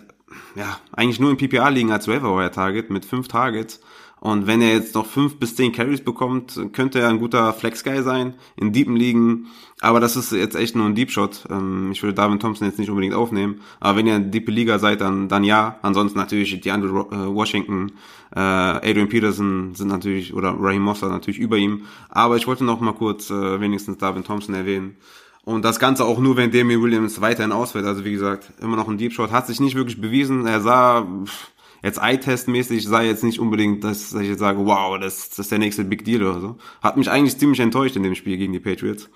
ja, 0.55 0.79
eigentlich 0.93 1.21
nur 1.21 1.31
in 1.31 1.37
PPA 1.37 1.69
liegen 1.69 1.93
als 1.93 2.09
Waiver 2.09 2.51
Target 2.53 2.89
mit 2.89 3.05
5 3.05 3.29
Targets. 3.29 3.81
Und 4.21 4.47
wenn 4.47 4.61
er 4.61 4.75
jetzt 4.75 4.95
noch 4.95 5.07
5 5.07 5.39
bis 5.39 5.57
10 5.57 5.73
Carries 5.73 6.05
bekommt, 6.05 6.61
könnte 6.75 7.01
er 7.01 7.09
ein 7.09 7.19
guter 7.19 7.55
Flex-Guy 7.55 8.03
sein, 8.03 8.35
in 8.55 8.73
deepen 8.73 8.95
Ligen. 8.95 9.47
Aber 9.81 9.99
das 9.99 10.15
ist 10.15 10.33
jetzt 10.33 10.57
echt 10.57 10.77
nur 10.77 10.85
ein 10.85 10.95
Deep 10.95 11.11
Shot. 11.11 11.47
Ähm, 11.49 11.91
ich 11.91 12.03
würde 12.03 12.13
Darwin 12.13 12.39
Thompson 12.39 12.69
jetzt 12.69 12.79
nicht 12.79 12.91
unbedingt 12.91 13.15
aufnehmen. 13.15 13.63
Aber 13.81 13.97
wenn 13.97 14.07
ihr 14.07 14.15
eine 14.15 14.27
Deep 14.27 14.47
Liga 14.51 14.79
seid, 14.79 15.01
dann, 15.01 15.29
dann 15.29 15.43
ja. 15.43 15.79
Ansonsten 15.81 16.19
natürlich 16.19 16.61
die 16.61 16.71
andere 16.71 17.07
äh, 17.11 17.35
Washington, 17.35 17.93
äh, 18.37 18.41
Adrian 18.41 19.09
Peterson 19.09 19.75
sind 19.75 19.89
natürlich, 19.89 20.35
oder 20.35 20.55
Raheem 20.59 20.83
Mossad 20.83 21.11
natürlich 21.11 21.41
über 21.41 21.57
ihm. 21.57 21.87
Aber 22.11 22.37
ich 22.37 22.47
wollte 22.47 22.65
noch 22.65 22.81
mal 22.81 22.93
kurz 22.93 23.31
äh, 23.31 23.61
wenigstens 23.61 23.97
Darwin 23.97 24.23
Thompson 24.23 24.55
erwähnen. 24.55 24.97
Und 25.45 25.65
das 25.65 25.81
Ganze 25.81 26.05
auch 26.05 26.19
nur, 26.19 26.37
wenn 26.37 26.51
Damian 26.51 26.83
Williams 26.83 27.23
weiterhin 27.23 27.53
ausfällt. 27.53 27.87
Also 27.87 28.05
wie 28.05 28.13
gesagt, 28.13 28.53
immer 28.61 28.77
noch 28.77 28.87
ein 28.87 28.99
Deep 28.99 29.15
Shot. 29.15 29.33
Hat 29.33 29.47
sich 29.47 29.61
nicht 29.61 29.77
wirklich 29.77 29.99
bewiesen. 29.99 30.47
Er 30.47 30.61
sah... 30.61 31.07
Pff, 31.25 31.51
jetzt 31.83 31.99
Eye-Test-mäßig 31.99 32.87
sei 32.87 33.07
jetzt 33.07 33.25
nicht 33.25 33.39
unbedingt, 33.39 33.85
dass 33.85 34.13
ich 34.15 34.29
jetzt 34.29 34.41
sage, 34.41 34.65
wow, 34.67 34.99
das, 34.99 35.31
das 35.31 35.39
ist 35.41 35.53
der 35.53 35.59
nächste 35.59 35.85
Big 35.85 36.05
Deal 36.05 36.23
oder 36.23 36.41
so. 36.41 36.59
Hat 36.83 36.97
mich 36.97 37.11
eigentlich 37.11 37.39
ziemlich 37.39 37.61
enttäuscht 37.61 37.97
in 37.97 38.03
dem 38.03 38.15
Spiel 38.15 38.37
gegen 38.37 38.53
die 38.53 38.61
Patriots. 38.61 39.11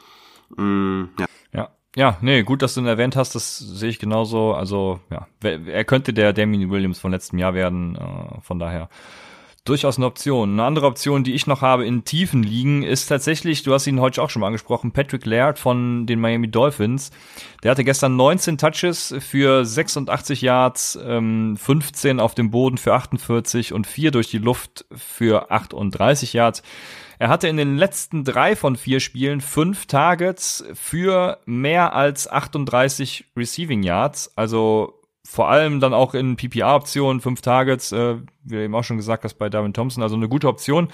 Mm, 0.57 1.05
ja. 1.19 1.27
ja. 1.53 1.69
Ja, 1.97 2.19
nee, 2.23 2.43
gut, 2.43 2.63
dass 2.63 2.75
du 2.75 2.81
ihn 2.81 2.87
erwähnt 2.87 3.15
hast, 3.15 3.37
das 3.37 3.59
sehe 3.59 3.89
ich 3.89 4.01
genauso. 4.01 4.53
Also, 4.53 4.99
ja, 5.11 5.29
er 5.43 5.85
könnte 5.85 6.13
der 6.13 6.33
Damien 6.33 6.71
Williams 6.71 6.99
von 6.99 7.13
letztem 7.13 7.39
Jahr 7.39 7.55
werden, 7.55 7.95
äh, 7.95 8.41
von 8.41 8.59
daher 8.59 8.89
Durchaus 9.67 9.97
eine 9.97 10.05
Option. 10.05 10.53
Eine 10.53 10.65
andere 10.65 10.85
Option, 10.85 11.25
die 11.25 11.33
ich 11.33 11.47
noch 11.47 11.63
habe 11.63 11.87
in 11.87 12.05
tiefen 12.05 12.43
Ligen, 12.43 12.83
ist 12.83 13.07
tatsächlich, 13.07 13.63
du 13.63 13.73
hast 13.73 13.87
ihn 13.87 13.99
heute 13.99 14.21
auch 14.21 14.29
schon 14.29 14.41
mal 14.41 14.49
angesprochen, 14.49 14.93
Patrick 14.93 15.25
Laird 15.25 15.59
von 15.59 16.05
den 16.05 16.21
Miami 16.21 16.51
Dolphins. 16.51 17.11
Der 17.63 17.71
hatte 17.71 17.83
gestern 17.83 18.15
19 18.15 18.59
Touches 18.59 19.15
für 19.21 19.65
86 19.65 20.43
Yards, 20.43 20.99
ähm, 21.03 21.57
15 21.57 22.21
auf 22.21 22.35
dem 22.35 22.51
Boden 22.51 22.77
für 22.77 22.93
48 22.93 23.73
und 23.73 23.87
4 23.87 24.11
durch 24.11 24.29
die 24.29 24.37
Luft 24.37 24.85
für 24.95 25.51
38 25.51 26.35
Yards. 26.35 26.63
Er 27.19 27.31
hatte 27.31 27.49
in 27.49 27.57
den 27.57 27.79
letzten 27.79 28.23
drei 28.23 28.57
von 28.57 28.77
vier 28.77 29.01
Spielen 29.01 29.41
fünf 29.41 29.87
Targets 29.87 30.63
für 30.75 31.39
mehr 31.47 31.95
als 31.95 32.31
38 32.31 33.25
Receiving 33.35 33.83
Yards. 33.83 34.31
Also 34.37 35.01
vor 35.27 35.49
allem 35.49 35.81
dann 35.81 35.95
auch 35.95 36.15
in 36.15 36.37
PPA-Optionen, 36.37 37.21
fünf 37.21 37.41
Targets, 37.41 37.93
äh, 37.93 38.17
wie 38.45 38.57
eben 38.57 38.75
auch 38.75 38.85
schon 38.85 38.99
gesagt 38.99 39.25
hast 39.25 39.35
bei 39.35 39.49
Darwin 39.49 39.73
Thompson, 39.73 40.03
also 40.03 40.17
eine 40.17 40.29
gute 40.29 40.49
Option. 40.49 40.89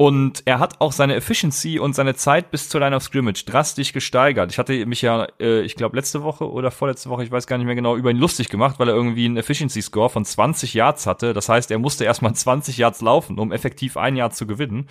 Und 0.00 0.42
er 0.44 0.60
hat 0.60 0.80
auch 0.80 0.92
seine 0.92 1.16
Efficiency 1.16 1.80
und 1.80 1.92
seine 1.92 2.14
Zeit 2.14 2.52
bis 2.52 2.68
zur 2.68 2.80
Line 2.80 2.94
of 2.94 3.02
Scrimmage 3.02 3.44
drastisch 3.44 3.92
gesteigert. 3.92 4.52
Ich 4.52 4.58
hatte 4.58 4.86
mich 4.86 5.02
ja, 5.02 5.26
äh, 5.40 5.62
ich 5.62 5.74
glaube, 5.74 5.96
letzte 5.96 6.22
Woche 6.22 6.48
oder 6.48 6.70
vorletzte 6.70 7.10
Woche, 7.10 7.24
ich 7.24 7.32
weiß 7.32 7.48
gar 7.48 7.58
nicht 7.58 7.66
mehr 7.66 7.74
genau, 7.74 7.96
über 7.96 8.12
ihn 8.12 8.16
lustig 8.16 8.48
gemacht, 8.48 8.78
weil 8.78 8.88
er 8.88 8.94
irgendwie 8.94 9.24
einen 9.24 9.36
Efficiency-Score 9.36 10.08
von 10.08 10.24
20 10.24 10.72
Yards 10.72 11.08
hatte. 11.08 11.34
Das 11.34 11.48
heißt, 11.48 11.72
er 11.72 11.80
musste 11.80 12.04
erstmal 12.04 12.32
20 12.32 12.78
Yards 12.78 13.00
laufen, 13.00 13.40
um 13.40 13.50
effektiv 13.50 13.96
ein 13.96 14.14
Yard 14.14 14.36
zu 14.36 14.46
gewinnen. 14.46 14.86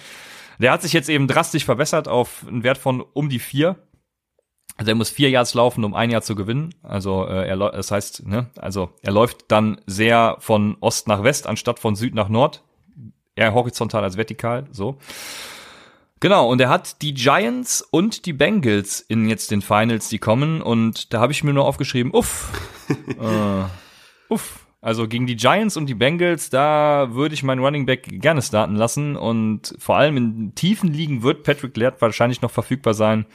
Der 0.60 0.74
hat 0.74 0.82
sich 0.82 0.92
jetzt 0.92 1.08
eben 1.08 1.28
drastisch 1.28 1.64
verbessert 1.64 2.10
auf 2.10 2.46
einen 2.46 2.64
Wert 2.64 2.78
von 2.78 3.02
um 3.14 3.30
die 3.30 3.40
vier. 3.40 3.78
Also 4.76 4.92
er 4.92 4.96
muss 4.96 5.10
vier 5.10 5.30
Yards 5.30 5.54
laufen, 5.54 5.84
um 5.84 5.94
ein 5.96 6.12
Jahr 6.12 6.22
zu 6.22 6.36
gewinnen. 6.36 6.76
Also 6.84 7.26
äh, 7.26 7.48
er 7.48 7.58
das 7.58 7.92
heißt, 7.92 8.28
ne, 8.28 8.48
also 8.58 8.90
er 9.02 9.12
läuft 9.12 9.46
dann 9.48 9.82
sehr 9.88 10.38
von 10.40 10.78
Ost 10.82 11.08
nach 11.08 11.24
West 11.24 11.48
anstatt 11.48 11.80
von 11.80 11.96
Süd 11.96 12.14
nach 12.14 12.30
Nord. 12.30 12.64
Eher 13.36 13.54
horizontal 13.54 14.04
als 14.04 14.18
vertikal, 14.18 14.66
so. 14.72 14.98
Genau, 16.20 16.50
und 16.50 16.60
er 16.60 16.70
hat 16.70 17.02
die 17.04 17.14
Giants 17.14 17.82
und 17.82 18.26
die 18.26 18.34
Bengals 18.34 19.02
in 19.02 19.30
jetzt 19.30 19.52
den 19.52 19.62
Finals, 19.62 20.10
die 20.10 20.18
kommen. 20.18 20.62
Und 20.62 21.14
da 21.14 21.20
habe 21.20 21.32
ich 21.32 21.44
mir 21.44 21.54
nur 21.54 21.66
aufgeschrieben, 21.66 22.12
uff. 22.12 22.52
äh, 22.90 24.34
uff. 24.34 24.66
Also 24.82 25.08
gegen 25.08 25.28
die 25.28 25.36
Giants 25.36 25.76
und 25.76 25.88
die 25.88 25.96
Bengals, 25.96 26.50
da 26.50 27.10
würde 27.12 27.34
ich 27.34 27.44
meinen 27.44 27.64
Running 27.64 27.86
Back 27.86 28.08
gerne 28.22 28.42
starten 28.42 28.76
lassen. 28.76 29.16
Und 29.16 29.76
vor 29.80 29.98
allem 29.98 30.18
in 30.18 30.56
tiefen 30.56 30.92
Ligen 30.92 31.24
wird 31.24 31.44
Patrick 31.44 31.76
Laird 31.78 32.02
wahrscheinlich 32.02 32.42
noch 32.42 32.52
verfügbar 32.52 32.94
sein. 32.94 33.26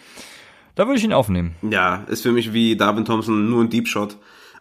Da 0.75 0.87
würde 0.87 0.99
ich 0.99 1.05
ihn 1.05 1.13
aufnehmen. 1.13 1.55
Ja, 1.63 2.05
ist 2.09 2.23
für 2.23 2.33
mich 2.33 2.53
wie 2.53 2.77
Darwin 2.77 3.05
Thompson 3.05 3.51
nur 3.51 3.63
ein 3.63 3.71
Deep 3.71 3.89
Shot. 3.89 4.17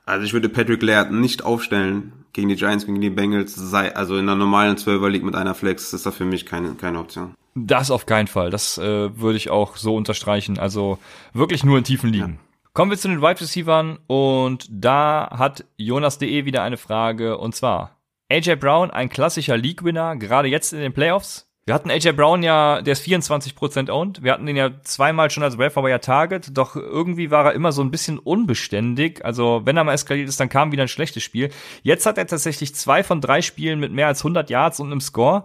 Also 0.06 0.26
ich 0.26 0.34
würde 0.34 0.50
Patrick 0.50 0.82
Laird 0.82 1.12
nicht 1.12 1.44
aufstellen 1.44 2.12
gegen 2.34 2.50
die 2.50 2.56
Giants, 2.56 2.86
gegen 2.86 3.02
die 3.02 3.10
Bengals. 3.10 3.56
Sei, 3.56 3.96
also 3.96 4.16
in 4.16 4.28
einer 4.28 4.36
normalen 4.36 4.76
12er 4.76 5.10
League 5.10 5.24
mit 5.24 5.36
einer 5.36 5.56
Flex 5.56 5.94
ist 5.94 6.06
da 6.06 6.12
für 6.12 6.26
mich 6.26 6.46
keine, 6.46 6.74
keine 6.74 7.00
Option. 7.00 7.36
Das 7.56 7.92
auf 7.92 8.06
keinen 8.06 8.28
Fall. 8.28 8.50
Das 8.50 8.78
äh, 8.78 9.18
würde 9.18 9.38
ich 9.38 9.50
auch 9.50 9.76
so 9.76 9.96
unterstreichen. 9.96 10.58
Also 10.58 10.98
wirklich 11.34 11.64
nur 11.64 11.78
in 11.78 11.84
tiefen 11.84 12.12
Ligen. 12.12 12.40
Ja. 12.42 12.70
Kommen 12.74 12.90
wir 12.90 12.98
zu 12.98 13.10
den 13.10 13.22
Wide 13.22 13.42
Receivers 13.42 13.98
und 14.08 14.68
da 14.70 15.30
hat 15.38 15.66
Jonas.de 15.76 16.46
wieder 16.46 16.64
eine 16.64 16.78
Frage 16.78 17.38
und 17.38 17.54
zwar 17.54 17.98
AJ 18.32 18.56
Brown, 18.56 18.92
ein 18.92 19.10
klassischer 19.10 19.58
League-Winner, 19.58 20.16
gerade 20.16 20.48
jetzt 20.48 20.72
in 20.72 20.80
den 20.80 20.94
Playoffs. 20.94 21.51
Wir 21.68 21.76
hatten 21.76 21.92
AJ 21.92 22.14
Brown 22.14 22.42
ja, 22.42 22.82
der 22.82 22.94
ist 22.94 23.06
24% 23.06 23.92
owned. 23.92 24.24
Wir 24.24 24.34
hatten 24.34 24.48
den 24.48 24.56
ja 24.56 24.82
zweimal 24.82 25.30
schon 25.30 25.44
als 25.44 25.60
Waiver 25.60 25.88
ja 25.88 26.00
Target, 26.00 26.58
doch 26.58 26.76
irgendwie 26.76 27.30
war 27.30 27.46
er 27.46 27.54
immer 27.54 27.72
so 27.72 27.84
ein 27.84 27.92
bisschen 27.92 28.18
unbeständig. 28.18 29.24
Also, 29.24 29.62
wenn 29.64 29.78
er 29.78 29.84
mal 29.84 29.94
eskaliert 29.94 30.28
ist, 30.28 30.40
dann 30.40 30.50
kam 30.50 30.72
wieder 30.72 30.82
ein 30.82 30.88
schlechtes 30.88 31.22
Spiel. 31.22 31.52
Jetzt 31.84 32.08
hat 32.08 32.18
er 32.18 32.26
tatsächlich 32.26 32.74
zwei 32.74 33.04
von 33.04 33.22
drei 33.22 33.44
Spielen 33.44 33.80
mit 33.80 33.92
mehr 33.92 34.08
als 34.08 34.22
100 34.22 34.50
Yards 34.50 34.80
und 34.80 34.88
einem 34.88 35.02
Score. 35.02 35.44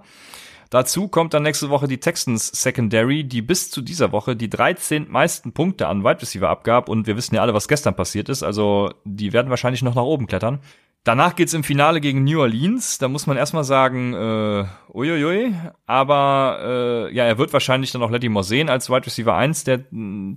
Dazu 0.70 1.08
kommt 1.08 1.34
dann 1.34 1.42
nächste 1.42 1.68
Woche 1.68 1.86
die 1.86 2.00
Texans 2.00 2.48
Secondary, 2.48 3.24
die 3.24 3.42
bis 3.42 3.70
zu 3.70 3.82
dieser 3.82 4.10
Woche 4.10 4.34
die 4.36 4.50
13 4.50 5.10
meisten 5.10 5.52
Punkte 5.52 5.86
an 5.86 6.02
Wide 6.02 6.22
Receiver 6.22 6.48
abgab 6.48 6.88
und 6.88 7.06
wir 7.06 7.16
wissen 7.16 7.34
ja 7.34 7.42
alle, 7.42 7.54
was 7.54 7.68
gestern 7.68 7.94
passiert 7.94 8.28
ist, 8.28 8.42
also 8.42 8.90
die 9.04 9.32
werden 9.32 9.50
wahrscheinlich 9.50 9.82
noch 9.82 9.94
nach 9.94 10.02
oben 10.02 10.26
klettern. 10.26 10.60
Danach 11.06 11.36
geht's 11.36 11.54
im 11.54 11.62
Finale 11.62 12.00
gegen 12.00 12.24
New 12.24 12.40
Orleans. 12.40 12.98
Da 12.98 13.06
muss 13.06 13.28
man 13.28 13.36
erstmal 13.36 13.62
sagen, 13.62 14.12
äh, 14.12 14.64
uiuiui. 14.92 15.54
Aber 15.86 16.58
äh, 16.60 17.14
ja, 17.14 17.22
er 17.22 17.38
wird 17.38 17.52
wahrscheinlich 17.52 17.92
dann 17.92 18.02
auch 18.02 18.10
Letty 18.10 18.28
sehen 18.42 18.68
als 18.68 18.90
Wide 18.90 19.06
Receiver 19.06 19.32
1 19.32 19.62
der 19.62 19.76
äh, 19.76 19.82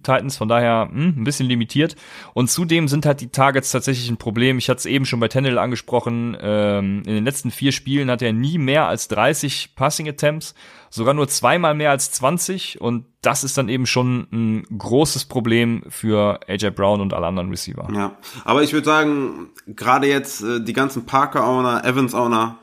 Titans. 0.03 0.38
Von 0.38 0.47
daher 0.47 0.86
mh, 0.86 0.93
hm, 0.93 1.13
ein 1.17 1.24
bisschen 1.24 1.47
limitiert. 1.47 1.95
Und 2.36 2.51
zudem 2.51 2.88
sind 2.88 3.07
halt 3.07 3.20
die 3.20 3.32
Targets 3.32 3.72
tatsächlich 3.72 4.11
ein 4.11 4.17
Problem. 4.17 4.59
Ich 4.59 4.70
hatte 4.70 4.78
es 4.78 4.86
eben 4.86 5.07
schon 5.07 5.20
bei 5.20 5.28
Tennell 5.28 5.57
angesprochen. 5.57 6.38
Ähm, 6.39 7.01
in 7.03 7.15
den 7.15 7.26
letzten 7.26 7.49
vier 7.49 7.72
Spielen 7.72 8.11
hat 8.11 8.22
er 8.22 8.32
nie 8.32 8.59
mehr 8.59 8.86
als 8.86 9.07
30 9.07 9.74
Passing 9.76 10.07
Attempts 10.07 10.53
sogar 10.91 11.13
nur 11.13 11.28
zweimal 11.28 11.74
mehr 11.74 11.91
als 11.91 12.11
20 12.11 12.82
und 12.82 13.05
das 13.22 13.43
ist 13.43 13.57
dann 13.57 13.67
eben 13.67 13.86
schon 13.86 14.28
ein 14.32 14.63
großes 14.78 15.26
Problem 15.26 15.84
für 15.89 16.39
AJ 16.47 16.72
Brown 16.72 17.01
und 17.01 17.13
alle 17.13 17.28
anderen 17.28 17.49
Receiver. 17.49 17.88
Ja, 17.93 18.17
aber 18.45 18.63
ich 18.63 18.72
würde 18.72 18.86
sagen, 18.86 19.49
gerade 19.67 20.07
jetzt 20.07 20.41
äh, 20.41 20.63
die 20.63 20.74
ganzen 20.74 21.05
Parker-Owner, 21.05 21.84
Evans-Owner, 21.84 22.59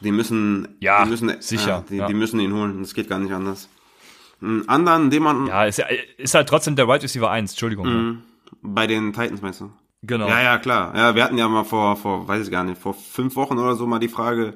die 0.00 0.12
müssen, 0.12 0.76
ja, 0.80 1.04
die 1.04 1.10
müssen, 1.10 1.40
sicher, 1.40 1.84
äh, 1.86 1.90
die, 1.90 1.96
ja. 1.96 2.06
die 2.06 2.14
müssen 2.14 2.38
ihn 2.38 2.52
holen. 2.52 2.80
Das 2.80 2.94
geht 2.94 3.08
gar 3.08 3.18
nicht 3.18 3.32
anders. 3.32 3.68
Einen 4.40 4.68
anderen, 4.68 5.10
den 5.10 5.22
man. 5.22 5.46
Ja, 5.46 5.64
ist, 5.64 5.82
ist 6.18 6.34
halt 6.34 6.48
trotzdem 6.48 6.76
der 6.76 6.86
Wide 6.86 7.02
Receiver 7.02 7.30
1, 7.30 7.52
Entschuldigung. 7.52 7.86
Mhm. 7.86 8.22
Bei 8.62 8.86
den 8.86 9.12
Titans 9.12 9.42
meinst 9.42 9.60
du? 9.60 9.72
Genau. 10.02 10.28
Ja, 10.28 10.40
ja, 10.40 10.58
klar. 10.58 10.94
Ja, 10.94 11.14
wir 11.14 11.24
hatten 11.24 11.38
ja 11.38 11.48
mal 11.48 11.64
vor, 11.64 11.96
vor, 11.96 12.28
weiß 12.28 12.44
ich 12.44 12.50
gar 12.50 12.62
nicht, 12.62 12.80
vor 12.80 12.94
fünf 12.94 13.34
Wochen 13.34 13.58
oder 13.58 13.74
so 13.74 13.86
mal 13.86 13.98
die 13.98 14.08
Frage, 14.08 14.54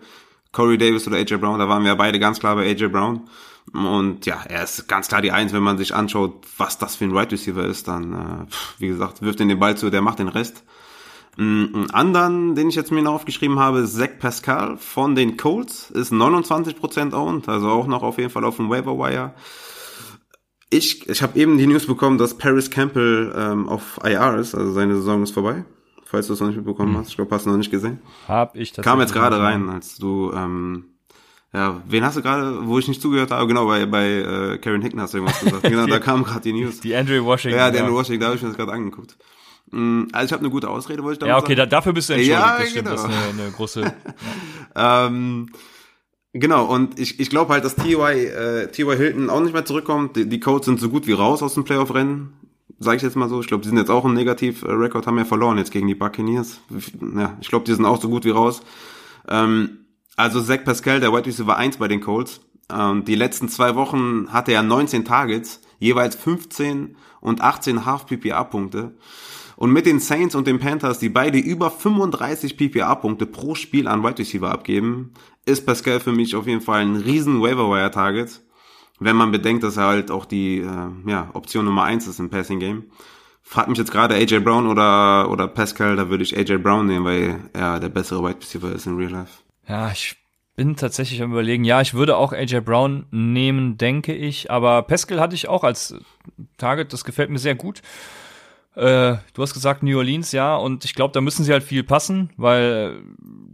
Corey 0.52 0.78
Davis 0.78 1.06
oder 1.06 1.16
AJ 1.16 1.36
Brown, 1.38 1.58
da 1.58 1.68
waren 1.68 1.84
wir 1.84 1.94
beide 1.94 2.18
ganz 2.18 2.38
klar 2.38 2.56
bei 2.56 2.68
AJ 2.70 2.88
Brown. 2.88 3.28
Und 3.72 4.26
ja, 4.26 4.42
er 4.48 4.64
ist 4.64 4.88
ganz 4.88 5.08
klar 5.08 5.22
die 5.22 5.32
Eins, 5.32 5.52
wenn 5.52 5.62
man 5.62 5.78
sich 5.78 5.94
anschaut, 5.94 6.44
was 6.56 6.78
das 6.78 6.96
für 6.96 7.04
ein 7.04 7.14
Wide 7.14 7.32
Receiver 7.32 7.64
ist, 7.64 7.88
dann, 7.88 8.12
äh, 8.12 8.46
wie 8.78 8.88
gesagt, 8.88 9.22
wirft 9.22 9.40
ihn 9.40 9.48
den 9.48 9.60
Ball 9.60 9.76
zu, 9.76 9.90
der 9.90 10.02
macht 10.02 10.18
den 10.18 10.28
Rest. 10.28 10.64
Einen 11.38 11.90
anderen, 11.92 12.54
den 12.56 12.68
ich 12.68 12.74
jetzt 12.74 12.90
mir 12.90 13.02
noch 13.02 13.14
aufgeschrieben 13.14 13.58
habe, 13.58 13.80
ist 13.80 13.96
Zach 13.96 14.18
Pascal 14.18 14.76
von 14.76 15.14
den 15.14 15.36
Colts, 15.36 15.90
ist 15.90 16.12
29% 16.12 17.14
owned, 17.14 17.48
also 17.48 17.68
auch 17.68 17.86
noch 17.86 18.02
auf 18.02 18.18
jeden 18.18 18.30
Fall 18.30 18.44
auf 18.44 18.56
dem 18.56 18.68
Waiver 18.68 18.98
Wire. 18.98 19.34
Ich, 20.70 21.08
ich 21.08 21.22
habe 21.22 21.38
eben 21.38 21.56
die 21.56 21.66
News 21.66 21.86
bekommen, 21.86 22.18
dass 22.18 22.36
Paris 22.36 22.70
Campbell 22.70 23.32
ähm, 23.36 23.68
auf 23.68 24.00
IR 24.02 24.36
ist, 24.38 24.54
also 24.54 24.72
seine 24.72 24.96
Saison 24.96 25.22
ist 25.22 25.32
vorbei 25.32 25.64
falls 26.10 26.26
du 26.26 26.32
es 26.32 26.40
noch 26.40 26.48
nicht 26.48 26.56
mitbekommen 26.56 26.96
hast. 26.96 27.10
Ich 27.10 27.16
glaube, 27.16 27.32
hast 27.34 27.46
du 27.46 27.50
noch 27.50 27.56
nicht 27.56 27.70
gesehen. 27.70 28.00
Hab 28.26 28.56
ich 28.56 28.70
tatsächlich. 28.70 28.84
Kam 28.84 29.00
jetzt 29.00 29.12
gerade 29.12 29.38
rein, 29.38 29.70
als 29.70 29.96
du, 29.96 30.32
ähm, 30.34 30.89
ja, 31.52 31.82
wen 31.88 32.04
hast 32.04 32.16
du 32.16 32.22
gerade, 32.22 32.66
wo 32.66 32.78
ich 32.78 32.86
nicht 32.86 33.02
zugehört 33.02 33.30
habe? 33.30 33.46
Genau, 33.48 33.66
bei, 33.66 33.84
bei 33.86 34.06
äh, 34.06 34.58
Karen 34.58 34.82
Hicken 34.82 35.00
hast 35.00 35.14
du 35.14 35.18
irgendwas 35.18 35.40
gesagt. 35.40 35.62
Genau, 35.70 35.86
da 35.86 35.98
kam 35.98 36.22
gerade 36.22 36.42
die 36.42 36.52
News. 36.52 36.80
Die 36.80 36.94
Andrew 36.94 37.24
Washington. 37.24 37.58
Ja, 37.58 37.70
die 37.70 37.78
Andrew 37.78 37.94
Washington, 37.94 38.20
da 38.20 38.26
habe 38.26 38.36
ich 38.36 38.42
mir 38.42 38.48
das 38.48 38.56
gerade 38.56 38.72
angeguckt. 38.72 39.16
Mm, 39.70 40.04
also 40.12 40.26
ich 40.26 40.32
habe 40.32 40.40
eine 40.40 40.50
gute 40.50 40.68
Ausrede, 40.68 41.02
wollte 41.02 41.14
ich 41.14 41.18
damit 41.18 41.30
Ja, 41.30 41.38
okay, 41.38 41.54
da, 41.56 41.66
dafür 41.66 41.92
bist 41.92 42.08
du 42.08 42.14
entschuldigt. 42.14 42.40
Ja, 42.40 42.58
das 42.58 42.70
stimmt, 42.70 42.84
genau. 42.84 42.96
das 42.96 43.04
ist 43.04 43.10
eine, 43.10 43.42
eine 43.42 43.50
große. 43.52 43.94
ähm, 44.76 45.48
genau, 46.32 46.66
und 46.66 47.00
ich, 47.00 47.18
ich 47.18 47.30
glaube 47.30 47.52
halt, 47.52 47.64
dass 47.64 47.74
T.Y. 47.74 48.12
Äh, 48.12 48.68
T.Y. 48.68 48.96
Hilton 48.96 49.30
auch 49.30 49.40
nicht 49.40 49.52
mehr 49.52 49.64
zurückkommt. 49.64 50.16
Die, 50.16 50.28
die 50.28 50.40
Codes 50.40 50.66
sind 50.66 50.78
so 50.78 50.88
gut 50.88 51.06
wie 51.06 51.12
raus 51.12 51.42
aus 51.42 51.54
dem 51.54 51.64
Playoff-Rennen 51.64 52.32
sage 52.78 52.96
ich 52.96 53.02
jetzt 53.02 53.16
mal 53.16 53.28
so. 53.28 53.40
Ich 53.40 53.46
glaube, 53.46 53.62
die 53.62 53.68
sind 53.68 53.76
jetzt 53.76 53.90
auch 53.90 54.04
ein 54.04 54.14
Negativ-Rekord, 54.14 55.06
haben 55.06 55.18
ja 55.18 55.26
verloren 55.26 55.58
jetzt 55.58 55.70
gegen 55.70 55.86
die 55.86 55.94
Buccaneers. 55.94 56.60
Ja, 57.14 57.36
ich 57.40 57.48
glaube, 57.48 57.66
die 57.66 57.74
sind 57.74 57.84
auch 57.84 58.00
so 58.00 58.08
gut 58.08 58.24
wie 58.24 58.30
raus. 58.30 58.62
Ähm, 59.28 59.79
also 60.20 60.40
Zach 60.40 60.64
Pascal, 60.64 61.00
der 61.00 61.12
White 61.12 61.26
Receiver 61.26 61.56
1 61.56 61.78
bei 61.78 61.88
den 61.88 62.00
Colts. 62.00 62.40
Ähm, 62.72 63.04
die 63.04 63.14
letzten 63.14 63.48
zwei 63.48 63.74
Wochen 63.74 64.32
hatte 64.32 64.52
er 64.52 64.62
19 64.62 65.04
Targets, 65.04 65.60
jeweils 65.78 66.14
15 66.16 66.96
und 67.20 67.40
18 67.40 67.84
Half-PPA-Punkte. 67.84 68.92
Und 69.56 69.72
mit 69.72 69.84
den 69.84 70.00
Saints 70.00 70.34
und 70.34 70.46
den 70.46 70.58
Panthers, 70.58 70.98
die 70.98 71.10
beide 71.10 71.38
über 71.38 71.70
35 71.70 72.56
PPA-Punkte 72.56 73.26
pro 73.26 73.54
Spiel 73.54 73.88
an 73.88 74.02
Wide 74.02 74.18
Receiver 74.18 74.50
abgeben, 74.50 75.12
ist 75.44 75.66
Pascal 75.66 76.00
für 76.00 76.12
mich 76.12 76.34
auf 76.34 76.46
jeden 76.46 76.62
Fall 76.62 76.80
ein 76.80 76.96
riesen 76.96 77.42
Waiver-Wire-Target 77.42 78.40
wenn 79.00 79.16
man 79.16 79.32
bedenkt, 79.32 79.64
dass 79.64 79.78
er 79.78 79.86
halt 79.86 80.10
auch 80.10 80.26
die 80.26 80.58
äh, 80.58 81.10
ja, 81.10 81.30
Option 81.32 81.64
Nummer 81.64 81.84
eins 81.84 82.06
ist 82.06 82.20
im 82.20 82.30
Passing 82.30 82.60
Game. 82.60 82.84
Fragt 83.42 83.68
mich 83.68 83.78
jetzt 83.78 83.90
gerade 83.90 84.14
AJ 84.14 84.40
Brown 84.40 84.66
oder, 84.66 85.28
oder 85.30 85.48
Pascal, 85.48 85.96
da 85.96 86.10
würde 86.10 86.22
ich 86.22 86.36
AJ 86.36 86.58
Brown 86.58 86.86
nehmen, 86.86 87.06
weil 87.06 87.50
er 87.54 87.80
der 87.80 87.88
bessere 87.88 88.22
Wide 88.22 88.40
Receiver 88.40 88.72
ist 88.72 88.86
in 88.86 88.96
Real 88.96 89.10
Life. 89.10 89.42
Ja, 89.70 89.92
ich 89.92 90.16
bin 90.56 90.74
tatsächlich 90.74 91.22
am 91.22 91.30
überlegen, 91.30 91.62
ja, 91.62 91.80
ich 91.80 91.94
würde 91.94 92.16
auch 92.16 92.32
AJ 92.32 92.62
Brown 92.62 93.06
nehmen, 93.12 93.78
denke 93.78 94.12
ich, 94.12 94.50
aber 94.50 94.82
Pascal 94.82 95.20
hatte 95.20 95.36
ich 95.36 95.46
auch 95.46 95.62
als 95.62 95.94
Target, 96.56 96.92
das 96.92 97.04
gefällt 97.04 97.30
mir 97.30 97.38
sehr 97.38 97.54
gut. 97.54 97.80
Äh, 98.74 99.18
du 99.32 99.42
hast 99.42 99.54
gesagt 99.54 99.84
New 99.84 99.96
Orleans, 99.96 100.32
ja, 100.32 100.56
und 100.56 100.84
ich 100.84 100.94
glaube, 100.96 101.12
da 101.12 101.20
müssen 101.20 101.44
sie 101.44 101.52
halt 101.52 101.62
viel 101.62 101.84
passen, 101.84 102.30
weil 102.36 103.00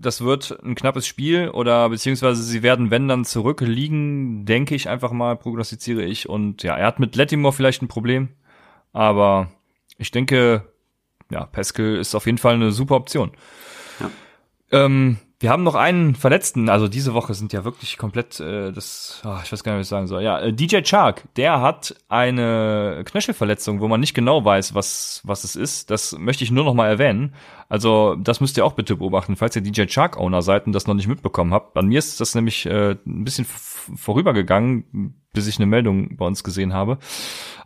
das 0.01 0.25
wird 0.25 0.59
ein 0.64 0.75
knappes 0.75 1.07
Spiel 1.07 1.51
oder 1.51 1.87
beziehungsweise 1.91 2.43
sie 2.43 2.62
werden, 2.62 2.91
wenn 2.91 3.09
dann 3.09 3.27
zurückliegen, 3.27 4.47
denke 4.47 4.75
ich 4.75 4.89
einfach 4.89 5.12
mal, 5.12 5.37
prognostiziere 5.37 6.03
ich. 6.03 6.31
Und 6.31 6.62
ja, 6.62 6.79
er 6.79 6.87
hat 6.87 6.99
mit 6.99 7.14
Lettimore 7.14 7.53
vielleicht 7.53 7.83
ein 7.83 7.89
Problem, 7.89 8.31
aber 8.95 9.51
ich 9.99 10.12
denke, 10.12 10.73
ja, 11.31 11.45
Pascal 11.45 11.97
ist 11.97 12.14
auf 12.14 12.25
jeden 12.25 12.39
Fall 12.39 12.55
eine 12.55 12.73
super 12.73 12.95
Option. 12.97 13.33
Ja. 14.01 14.11
Ähm, 14.73 15.19
wir 15.47 15.53
haben 15.53 15.62
noch 15.62 15.76
einen 15.76 16.16
Verletzten, 16.16 16.68
also 16.68 16.88
diese 16.88 17.14
Woche 17.14 17.32
sind 17.32 17.53
ja 17.53 17.64
wirklich 17.64 17.99
komplett 17.99 18.40
äh, 18.40 18.72
das, 18.72 19.22
oh, 19.24 19.36
ich 19.44 19.53
weiß 19.53 19.62
gar 19.62 19.74
nicht, 19.74 19.78
was 19.78 19.86
ich 19.86 19.90
sagen 19.90 20.09
soll. 20.09 20.20
Ja, 20.24 20.40
äh, 20.40 20.53
DJ 20.53 20.80
Chark, 20.82 21.22
der 21.36 21.61
hat 21.61 21.94
eine 22.09 23.05
Knöchelverletzung, 23.05 23.80
wo 23.80 23.86
man 23.86 24.01
nicht 24.01 24.12
genau 24.12 24.44
weiß, 24.44 24.74
was 24.74 25.20
was 25.22 25.44
es 25.44 25.55
ist. 25.55 25.92
Das 25.92 26.18
möchte 26.18 26.42
ich 26.42 26.51
nur 26.51 26.64
noch 26.64 26.74
mal 26.74 26.88
erwähnen. 26.88 27.32
Also 27.68 28.16
das 28.16 28.40
müsst 28.40 28.57
ihr 28.57 28.66
auch 28.66 28.72
bitte 28.72 28.97
beobachten, 28.97 29.36
falls 29.36 29.55
ihr 29.55 29.62
DJ 29.62 29.84
Chark 29.86 30.16
Owner 30.16 30.42
seid 30.42 30.66
und 30.66 30.72
das 30.72 30.88
noch 30.88 30.94
nicht 30.94 31.07
mitbekommen 31.07 31.55
habt. 31.55 31.74
Bei 31.74 31.82
mir 31.82 32.01
ist 32.01 32.20
das 32.20 32.34
nämlich 32.34 32.66
äh, 32.66 32.97
ein 33.07 33.22
bisschen 33.22 33.47
vorübergegangen, 33.95 35.14
bis 35.32 35.47
ich 35.47 35.59
eine 35.59 35.66
Meldung 35.66 36.16
bei 36.16 36.26
uns 36.26 36.43
gesehen 36.43 36.72
habe. 36.72 36.99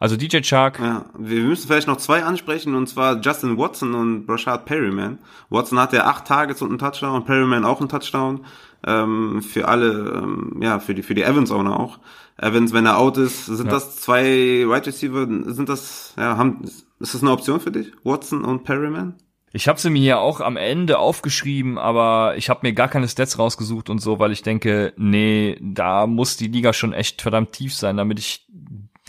Also 0.01 0.17
DJ 0.17 0.41
Chark. 0.41 0.79
Ja, 0.81 1.07
wir 1.19 1.43
müssen 1.43 1.69
vielleicht 1.69 1.87
noch 1.87 1.99
zwei 1.99 2.25
ansprechen, 2.25 2.75
und 2.75 2.89
zwar 2.89 3.21
Justin 3.21 3.57
Watson 3.57 3.95
und 3.95 4.29
Rashad 4.29 4.67
Perryman. 4.67 5.19
Watson 5.51 5.79
hat 5.79 5.93
ja 5.93 6.05
acht 6.05 6.27
Tages 6.27 6.63
und 6.63 6.71
einen 6.71 6.79
Touchdown, 6.79 7.17
und 7.17 7.27
Perryman 7.27 7.65
auch 7.65 7.81
einen 7.81 7.89
Touchdown. 7.89 8.45
Ähm, 8.87 9.43
für 9.43 9.69
alle, 9.69 10.23
ähm, 10.23 10.57
ja, 10.63 10.79
für 10.79 10.95
die, 10.95 11.03
für 11.03 11.15
die 11.15 11.23
Evans-Owner 11.23 11.79
auch. 11.79 11.99
Evans, 12.39 12.73
wenn 12.73 12.87
er 12.87 12.97
out 12.97 13.19
ist, 13.19 13.47
sind 13.47 13.67
ja. 13.67 13.73
das 13.73 13.97
zwei 13.97 14.25
Wide 14.25 14.87
Receiver, 14.87 15.27
sind 15.53 15.69
das, 15.69 16.15
ja, 16.17 16.39
haben, 16.39 16.63
ist 16.99 17.15
das 17.15 17.21
eine 17.21 17.31
Option 17.31 17.61
für 17.61 17.71
dich? 17.71 17.93
Watson 18.05 18.45
und 18.45 18.65
Perryman? 18.65 19.15
Ich 19.53 19.67
habe 19.67 19.81
sie 19.81 19.91
mir 19.91 20.03
ja 20.03 20.19
auch 20.19 20.41
am 20.41 20.57
Ende 20.57 20.99
aufgeschrieben, 20.99 21.77
aber 21.77 22.35
ich 22.37 22.49
habe 22.49 22.61
mir 22.63 22.73
gar 22.73 22.89
keine 22.89 23.09
Stats 23.09 23.39
rausgesucht 23.39 23.91
und 23.91 23.99
so, 23.99 24.21
weil 24.21 24.31
ich 24.31 24.43
denke, 24.43 24.93
nee, 24.97 25.59
da 25.61 26.07
muss 26.07 26.37
die 26.37 26.47
Liga 26.47 26.73
schon 26.73 26.93
echt 26.93 27.21
verdammt 27.21 27.53
tief 27.53 27.75
sein, 27.75 27.97
damit 27.97 28.21
ich 28.21 28.47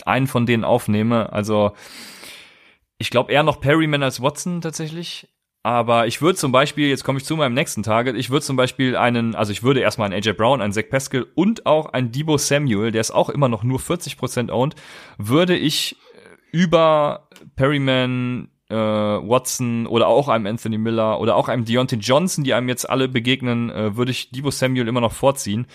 einen 0.04 0.26
von 0.26 0.44
denen 0.46 0.64
aufnehme. 0.64 1.32
Also 1.32 1.72
ich 2.98 3.10
glaube 3.10 3.32
eher 3.32 3.44
noch 3.44 3.60
Perryman 3.60 4.02
als 4.02 4.20
Watson 4.20 4.60
tatsächlich. 4.60 5.28
Aber 5.64 6.08
ich 6.08 6.20
würde 6.20 6.36
zum 6.36 6.50
Beispiel, 6.50 6.88
jetzt 6.88 7.04
komme 7.04 7.18
ich 7.18 7.24
zu 7.24 7.36
meinem 7.36 7.54
nächsten 7.54 7.84
Target, 7.84 8.16
ich 8.16 8.30
würde 8.30 8.44
zum 8.44 8.56
Beispiel 8.56 8.96
einen, 8.96 9.36
also 9.36 9.52
ich 9.52 9.62
würde 9.62 9.78
erstmal 9.78 10.06
einen 10.06 10.20
AJ 10.20 10.32
Brown, 10.32 10.60
einen 10.60 10.72
Zach 10.72 10.88
Pascal 10.90 11.24
und 11.36 11.66
auch 11.66 11.86
einen 11.92 12.10
Debo 12.10 12.36
Samuel, 12.36 12.90
der 12.90 13.00
ist 13.00 13.12
auch 13.12 13.28
immer 13.28 13.48
noch 13.48 13.62
nur 13.62 13.78
40% 13.78 14.50
owned, 14.50 14.74
würde 15.18 15.56
ich 15.56 15.96
über 16.50 17.28
Perryman, 17.54 18.48
äh, 18.72 19.28
Watson 19.28 19.86
oder 19.86 20.08
auch 20.08 20.28
einem 20.28 20.46
Anthony 20.46 20.78
Miller 20.78 21.20
oder 21.20 21.36
auch 21.36 21.48
einem 21.48 21.64
Deontay 21.64 21.96
Johnson, 21.96 22.44
die 22.44 22.54
einem 22.54 22.68
jetzt 22.68 22.88
alle 22.88 23.08
begegnen, 23.08 23.70
äh, 23.70 23.96
würde 23.96 24.10
ich 24.10 24.30
Debo 24.30 24.50
Samuel 24.50 24.88
immer 24.88 25.00
noch 25.00 25.12
vorziehen. 25.12 25.66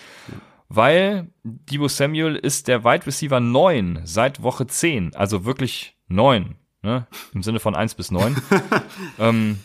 Weil 0.68 1.28
Debo 1.44 1.88
Samuel 1.88 2.36
ist 2.36 2.68
der 2.68 2.84
Wide 2.84 3.06
Receiver 3.06 3.40
9 3.40 4.00
seit 4.04 4.42
Woche 4.42 4.66
10, 4.66 5.14
also 5.14 5.44
wirklich 5.44 5.96
9. 6.08 6.56
Ne? 6.82 7.06
Im 7.32 7.42
Sinne 7.42 7.60
von 7.60 7.74
1 7.74 7.94
bis 7.94 8.10
9. 8.10 8.36
ähm, 9.18 9.58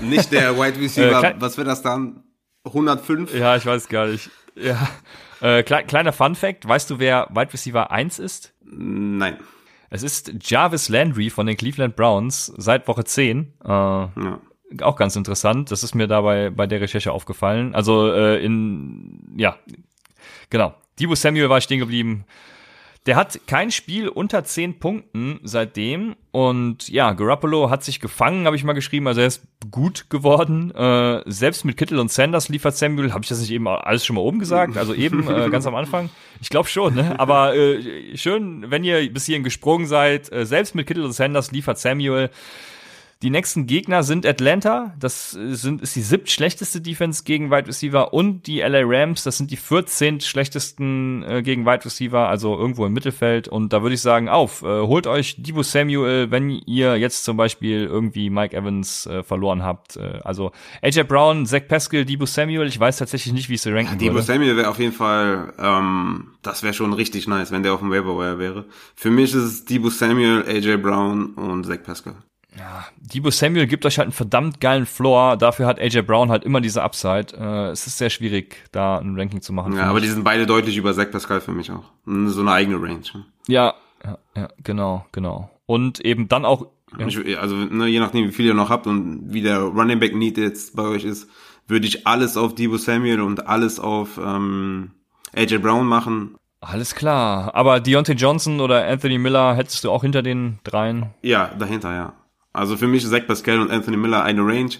Nicht 0.00 0.32
der 0.32 0.56
Wide 0.58 0.80
Receiver, 0.80 1.22
äh, 1.22 1.34
was 1.38 1.56
wäre 1.58 1.66
das 1.66 1.82
dann? 1.82 2.22
105? 2.64 3.34
Ja, 3.34 3.56
ich 3.56 3.66
weiß 3.66 3.88
gar 3.88 4.06
nicht. 4.06 4.30
Ja. 4.54 4.88
Äh, 5.40 5.62
kleiner 5.62 6.12
Fun 6.12 6.34
Fact, 6.34 6.66
weißt 6.66 6.90
du, 6.90 6.98
wer 6.98 7.28
Wide 7.30 7.52
Receiver 7.52 7.90
1 7.90 8.18
ist? 8.18 8.54
Nein. 8.64 9.36
Es 9.90 10.02
ist 10.02 10.32
Jarvis 10.40 10.88
Landry 10.88 11.30
von 11.30 11.46
den 11.46 11.56
Cleveland 11.56 11.96
Browns 11.96 12.52
seit 12.56 12.88
Woche 12.88 13.04
10. 13.04 13.52
Äh, 13.64 13.68
ja. 13.68 14.40
Auch 14.82 14.96
ganz 14.96 15.14
interessant. 15.14 15.70
Das 15.70 15.84
ist 15.84 15.94
mir 15.94 16.08
dabei 16.08 16.50
bei 16.50 16.66
der 16.66 16.80
Recherche 16.80 17.12
aufgefallen. 17.12 17.74
Also 17.74 18.12
äh, 18.12 18.44
in, 18.44 19.34
ja, 19.36 19.56
genau. 20.50 20.74
Debo 20.98 21.14
Samuel 21.14 21.48
war 21.48 21.60
stehen 21.60 21.78
geblieben. 21.78 22.24
Der 23.06 23.14
hat 23.14 23.40
kein 23.46 23.70
Spiel 23.70 24.08
unter 24.08 24.42
10 24.42 24.80
Punkten 24.80 25.38
seitdem. 25.44 26.16
Und 26.32 26.88
ja, 26.88 27.12
Garoppolo 27.12 27.70
hat 27.70 27.84
sich 27.84 28.00
gefangen, 28.00 28.46
habe 28.46 28.56
ich 28.56 28.64
mal 28.64 28.72
geschrieben. 28.72 29.06
Also 29.06 29.20
er 29.20 29.28
ist 29.28 29.46
gut 29.70 30.10
geworden. 30.10 30.72
Äh, 30.72 31.22
selbst 31.26 31.64
mit 31.64 31.76
Kittel 31.76 32.00
und 32.00 32.10
Sanders 32.10 32.48
liefert 32.48 32.76
Samuel. 32.76 33.12
Habe 33.12 33.22
ich 33.22 33.28
das 33.28 33.40
nicht 33.40 33.52
eben 33.52 33.68
alles 33.68 34.04
schon 34.04 34.16
mal 34.16 34.22
oben 34.22 34.40
gesagt? 34.40 34.76
Also 34.76 34.92
eben 34.92 35.28
äh, 35.28 35.48
ganz 35.50 35.66
am 35.66 35.76
Anfang. 35.76 36.10
Ich 36.40 36.48
glaube 36.48 36.68
schon, 36.68 36.96
ne? 36.96 37.18
Aber 37.18 37.54
äh, 37.54 38.16
schön, 38.16 38.70
wenn 38.70 38.82
ihr 38.82 39.12
bis 39.12 39.26
hierhin 39.26 39.44
gesprungen 39.44 39.86
seid. 39.86 40.30
Äh, 40.32 40.44
selbst 40.44 40.74
mit 40.74 40.88
Kittel 40.88 41.04
und 41.04 41.12
Sanders 41.12 41.52
liefert 41.52 41.78
Samuel. 41.78 42.30
Die 43.26 43.30
nächsten 43.30 43.66
Gegner 43.66 44.04
sind 44.04 44.24
Atlanta, 44.24 44.94
das 45.00 45.32
sind, 45.32 45.82
ist 45.82 45.96
die 45.96 46.02
siebt 46.02 46.30
schlechteste 46.30 46.80
Defense 46.80 47.24
gegen 47.24 47.50
Wide 47.50 47.66
Receiver 47.66 48.14
und 48.14 48.46
die 48.46 48.60
LA 48.60 48.82
Rams, 48.84 49.24
das 49.24 49.36
sind 49.36 49.50
die 49.50 49.56
14 49.56 50.20
schlechtesten 50.20 51.24
äh, 51.24 51.42
gegen 51.42 51.66
Wide 51.66 51.84
Receiver, 51.84 52.28
also 52.28 52.56
irgendwo 52.56 52.86
im 52.86 52.92
Mittelfeld. 52.92 53.48
Und 53.48 53.72
da 53.72 53.82
würde 53.82 53.96
ich 53.96 54.00
sagen, 54.00 54.28
auf, 54.28 54.62
äh, 54.62 54.66
holt 54.66 55.08
euch 55.08 55.42
Debo 55.42 55.64
Samuel, 55.64 56.30
wenn 56.30 56.50
ihr 56.50 56.98
jetzt 56.98 57.24
zum 57.24 57.36
Beispiel 57.36 57.86
irgendwie 57.86 58.30
Mike 58.30 58.56
Evans 58.56 59.06
äh, 59.06 59.24
verloren 59.24 59.64
habt. 59.64 59.96
Äh, 59.96 60.20
also 60.22 60.52
AJ 60.80 61.02
Brown, 61.08 61.46
Zach 61.46 61.66
Pascal, 61.66 62.04
Debo 62.04 62.26
Samuel, 62.26 62.68
ich 62.68 62.78
weiß 62.78 62.98
tatsächlich 62.98 63.34
nicht, 63.34 63.48
wie 63.48 63.54
ich 63.54 63.60
sie 63.60 63.72
ranken 63.72 63.94
ja, 63.94 63.98
Debo 63.98 64.20
Samuel 64.20 64.56
wäre 64.56 64.70
auf 64.70 64.78
jeden 64.78 64.92
Fall, 64.92 65.52
ähm, 65.58 66.28
das 66.42 66.62
wäre 66.62 66.74
schon 66.74 66.92
richtig 66.92 67.26
nice, 67.26 67.50
wenn 67.50 67.64
der 67.64 67.74
auf 67.74 67.80
dem 67.80 67.90
Waiver 67.90 68.38
wäre. 68.38 68.66
Für 68.94 69.10
mich 69.10 69.34
ist 69.34 69.42
es 69.42 69.64
Debo 69.64 69.90
Samuel, 69.90 70.44
AJ 70.46 70.76
Brown 70.76 71.34
und 71.34 71.66
Zach 71.66 71.82
Pascal 71.82 72.14
ja, 72.58 72.86
Debo 72.96 73.30
Samuel 73.30 73.66
gibt 73.66 73.84
euch 73.84 73.98
halt 73.98 74.06
einen 74.06 74.12
verdammt 74.12 74.60
geilen 74.60 74.86
Floor. 74.86 75.36
Dafür 75.36 75.66
hat 75.66 75.78
AJ 75.78 76.02
Brown 76.02 76.30
halt 76.30 76.44
immer 76.44 76.60
diese 76.60 76.82
Upside. 76.82 77.36
Äh, 77.38 77.70
es 77.70 77.86
ist 77.86 77.98
sehr 77.98 78.10
schwierig, 78.10 78.64
da 78.72 78.98
ein 78.98 79.18
Ranking 79.18 79.42
zu 79.42 79.52
machen. 79.52 79.74
Ja, 79.74 79.84
aber 79.84 79.94
mich. 79.94 80.04
die 80.04 80.08
sind 80.08 80.24
beide 80.24 80.46
deutlich 80.46 80.76
über 80.76 80.94
Zach 80.94 81.10
Pascal 81.10 81.40
für 81.40 81.52
mich 81.52 81.70
auch. 81.70 81.84
So 82.06 82.40
eine 82.40 82.52
eigene 82.52 82.80
Range. 82.80 83.02
Ja, 83.46 83.74
ja, 84.04 84.18
ja 84.34 84.48
genau, 84.62 85.06
genau. 85.12 85.50
Und 85.66 86.00
eben 86.00 86.28
dann 86.28 86.44
auch. 86.44 86.66
Ja. 86.98 87.38
Also 87.40 87.56
ne, 87.56 87.86
je 87.88 88.00
nachdem, 88.00 88.28
wie 88.28 88.32
viel 88.32 88.46
ihr 88.46 88.54
noch 88.54 88.70
habt 88.70 88.86
und 88.86 89.32
wie 89.32 89.42
der 89.42 89.58
Running 89.58 89.98
Back 89.98 90.14
Need 90.14 90.38
jetzt 90.38 90.76
bei 90.76 90.84
euch 90.84 91.04
ist, 91.04 91.28
würde 91.66 91.86
ich 91.86 92.06
alles 92.06 92.36
auf 92.36 92.54
Debo 92.54 92.78
Samuel 92.78 93.20
und 93.20 93.48
alles 93.48 93.80
auf 93.80 94.18
ähm, 94.18 94.92
AJ 95.34 95.58
Brown 95.58 95.86
machen. 95.86 96.36
Alles 96.60 96.94
klar. 96.94 97.54
Aber 97.54 97.80
Deontay 97.80 98.14
Johnson 98.14 98.60
oder 98.60 98.86
Anthony 98.86 99.18
Miller 99.18 99.54
hättest 99.56 99.84
du 99.84 99.90
auch 99.90 100.02
hinter 100.02 100.22
den 100.22 100.58
dreien? 100.64 101.10
Ja, 101.22 101.50
dahinter, 101.58 101.92
ja. 101.92 102.12
Also 102.56 102.76
für 102.76 102.86
mich 102.86 103.04
ist 103.04 103.10
Zach 103.10 103.26
Pascal 103.26 103.60
und 103.60 103.70
Anthony 103.70 103.96
Miller 103.96 104.22
eine 104.22 104.40
Range. 104.40 104.70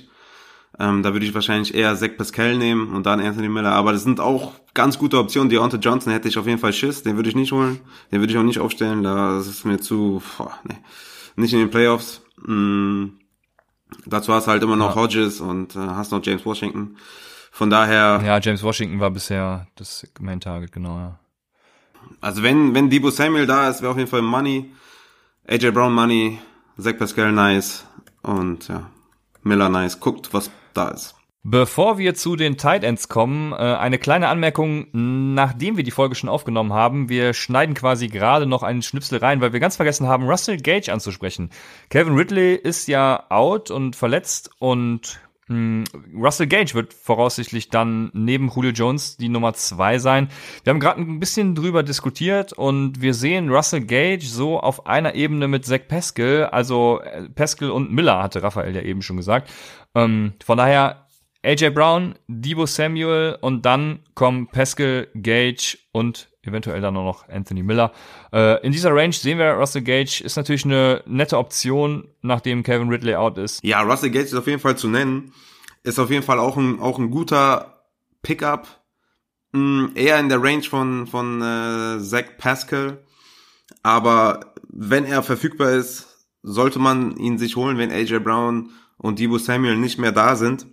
Ähm, 0.79 1.03
da 1.03 1.13
würde 1.13 1.27
ich 1.27 1.35
wahrscheinlich 1.35 1.75
eher 1.75 1.95
Zach 1.97 2.17
Pascal 2.17 2.57
nehmen 2.57 2.95
und 2.95 3.07
dann 3.07 3.21
Anthony 3.21 3.49
Miller. 3.49 3.73
Aber 3.73 3.93
das 3.93 4.03
sind 4.03 4.19
auch 4.19 4.53
ganz 4.75 4.99
gute 4.99 5.19
Optionen. 5.19 5.49
Deontay 5.51 5.79
Johnson 5.79 6.13
hätte 6.13 6.29
ich 6.29 6.39
auf 6.39 6.47
jeden 6.47 6.59
Fall 6.59 6.73
Schiss. 6.73 7.03
Den 7.03 7.17
würde 7.17 7.29
ich 7.29 7.37
nicht 7.37 7.53
holen. 7.53 7.81
Den 8.11 8.21
würde 8.21 8.33
ich 8.33 8.39
auch 8.39 8.43
nicht 8.43 8.61
aufstellen. 8.61 9.03
Das 9.03 9.47
ist 9.47 9.65
mir 9.65 9.79
zu, 9.79 10.23
boah, 10.39 10.59
nee. 10.65 10.77
Nicht 11.37 11.53
in 11.53 11.61
den 11.61 11.71
Playoffs. 11.71 12.23
Mm. 12.47 13.09
Dazu 14.05 14.33
hast 14.33 14.47
du 14.47 14.51
halt 14.51 14.63
immer 14.63 14.77
noch 14.77 14.97
ja. 14.97 15.03
Hodges 15.03 15.41
und 15.41 15.77
äh, 15.77 15.79
hast 15.79 16.13
noch 16.13 16.25
James 16.25 16.45
Washington. 16.45 16.97
Von 17.53 17.71
daher. 17.71 18.23
Ja, 18.25 18.39
James 18.39 18.63
Washington 18.63 19.01
war 19.01 19.11
bisher 19.11 19.67
das 19.77 20.07
Main 20.19 20.41
Target, 20.41 20.73
genau, 20.73 20.97
ja. 20.99 21.19
Also 22.21 22.43
wenn, 22.43 22.75
wenn 22.75 22.91
Debo 22.91 23.11
Samuel 23.11 23.47
da 23.47 23.69
ist, 23.69 23.83
wäre 23.83 23.93
auf 23.93 23.99
jeden 23.99 24.11
Fall 24.11 24.23
Money. 24.23 24.73
AJ 25.47 25.71
Brown 25.71 25.93
Money. 25.95 26.39
Zach 26.79 26.99
Pascal 26.99 27.33
nice 27.33 27.87
und 28.23 28.69
ja, 28.69 28.91
Miller 29.43 29.69
nice. 29.69 30.01
Guckt, 30.01 30.35
was 30.35 30.51
da 30.75 30.89
ist. 30.89 31.15
Bevor 31.49 31.97
wir 31.97 32.15
zu 32.15 32.35
den 32.35 32.57
Tight 32.57 32.83
Ends 32.83 33.09
kommen, 33.09 33.53
äh, 33.53 33.57
eine 33.57 33.99
kleine 33.99 34.27
Anmerkung, 34.27 34.89
nachdem 34.93 35.77
wir 35.77 35.85
die 35.85 35.93
Folge 35.93 36.17
schon 36.17 36.29
aufgenommen 36.29 36.73
haben. 36.73 37.09
Wir 37.09 37.35
schneiden 37.35 37.77
quasi 37.77 38.09
gerade 38.09 38.47
noch 38.47 38.65
einen 38.65 38.83
Schnipsel 38.83 39.19
rein, 39.19 39.41
weil 39.41 39.53
wir 39.53 39.61
ganz 39.61 39.77
vergessen 39.77 40.09
haben, 40.09 40.29
Russell 40.29 40.57
Gage 40.57 40.93
anzusprechen. 40.93 41.51
Kevin 41.89 42.17
Ridley 42.17 42.57
ist 42.57 42.89
ja 42.89 43.27
out 43.29 43.71
und 43.71 43.95
verletzt 43.95 44.51
und 44.59 45.21
Russell 45.49 46.49
Gage 46.49 46.75
wird 46.75 46.93
voraussichtlich 46.93 47.69
dann 47.69 48.11
neben 48.13 48.49
Julio 48.49 48.73
Jones 48.73 49.17
die 49.17 49.29
Nummer 49.29 49.55
zwei 49.55 49.99
sein. 49.99 50.29
Wir 50.65 50.73
haben 50.73 50.81
gerade 50.81 51.01
ein 51.01 51.21
bisschen 51.21 51.55
drüber 51.55 51.85
diskutiert 51.85 52.53
und 52.53 53.01
wir 53.01 53.15
sehen 53.15 53.49
Russell 53.51 53.83
Gage 53.83 54.27
so 54.27 54.59
auf 54.59 54.87
einer 54.87 55.15
Ebene 55.15 55.47
mit 55.47 55.65
Zach 55.65 55.87
Pascal, 55.87 56.47
also 56.47 57.01
äh, 57.01 57.29
Pascal 57.29 57.71
und 57.71 57.93
Miller 57.93 58.23
hatte 58.23 58.43
Raphael 58.43 58.75
ja 58.75 58.83
eben 58.83 59.03
schon 59.03 59.17
gesagt. 59.17 59.49
Ähm, 59.95 60.33
von 60.45 60.59
daher 60.59 61.07
AJ 61.45 61.71
Brown, 61.71 62.17
Debo 62.27 62.67
Samuel 62.67 63.39
und 63.41 63.65
dann 63.65 64.01
kommen 64.15 64.49
Pascal, 64.49 65.07
Gage 65.15 65.79
und 65.93 66.29
eventuell 66.47 66.81
dann 66.81 66.95
noch 66.95 67.29
Anthony 67.29 67.63
Miller. 67.63 67.93
Äh, 68.33 68.65
in 68.65 68.73
dieser 68.73 68.95
Range 68.95 69.13
sehen 69.13 69.39
wir 69.39 69.53
Russell 69.53 69.83
Gage 69.83 70.23
ist 70.25 70.37
natürlich 70.37 70.65
eine 70.65 71.03
nette 71.07 71.39
Option, 71.39 72.09
nachdem 72.23 72.63
Kevin 72.63 72.89
Ridley 72.89 73.15
out 73.15 73.39
ist. 73.39 73.63
Ja, 73.65 73.83
Russell 73.83 74.11
Gage 74.11 74.27
ist 74.27 74.35
auf 74.35 74.47
jeden 74.47 74.61
Fall 74.61 74.77
zu 74.77 74.89
nennen. 74.89 75.33
Ist 75.83 75.99
auf 75.99 76.11
jeden 76.11 76.25
Fall 76.25 76.39
auch 76.39 76.57
ein, 76.57 76.81
auch 76.81 76.99
ein 76.99 77.11
guter 77.11 77.85
Pickup. 78.23 78.67
Mm, 79.53 79.87
eher 79.95 80.19
in 80.19 80.29
der 80.29 80.43
Range 80.43 80.63
von, 80.63 81.07
von 81.07 81.41
äh, 81.41 82.01
Zach 82.01 82.37
Pascal. 82.39 83.05
Aber 83.83 84.55
wenn 84.69 85.05
er 85.05 85.23
verfügbar 85.23 85.73
ist, 85.73 86.29
sollte 86.43 86.79
man 86.79 87.17
ihn 87.17 87.39
sich 87.39 87.57
holen, 87.57 87.79
wenn 87.79 87.91
AJ 87.91 88.21
Brown 88.21 88.71
und 88.99 89.19
Debo 89.19 89.39
Samuel 89.39 89.77
nicht 89.77 89.99
mehr 89.99 90.13
da 90.13 90.37
sind. 90.37 90.67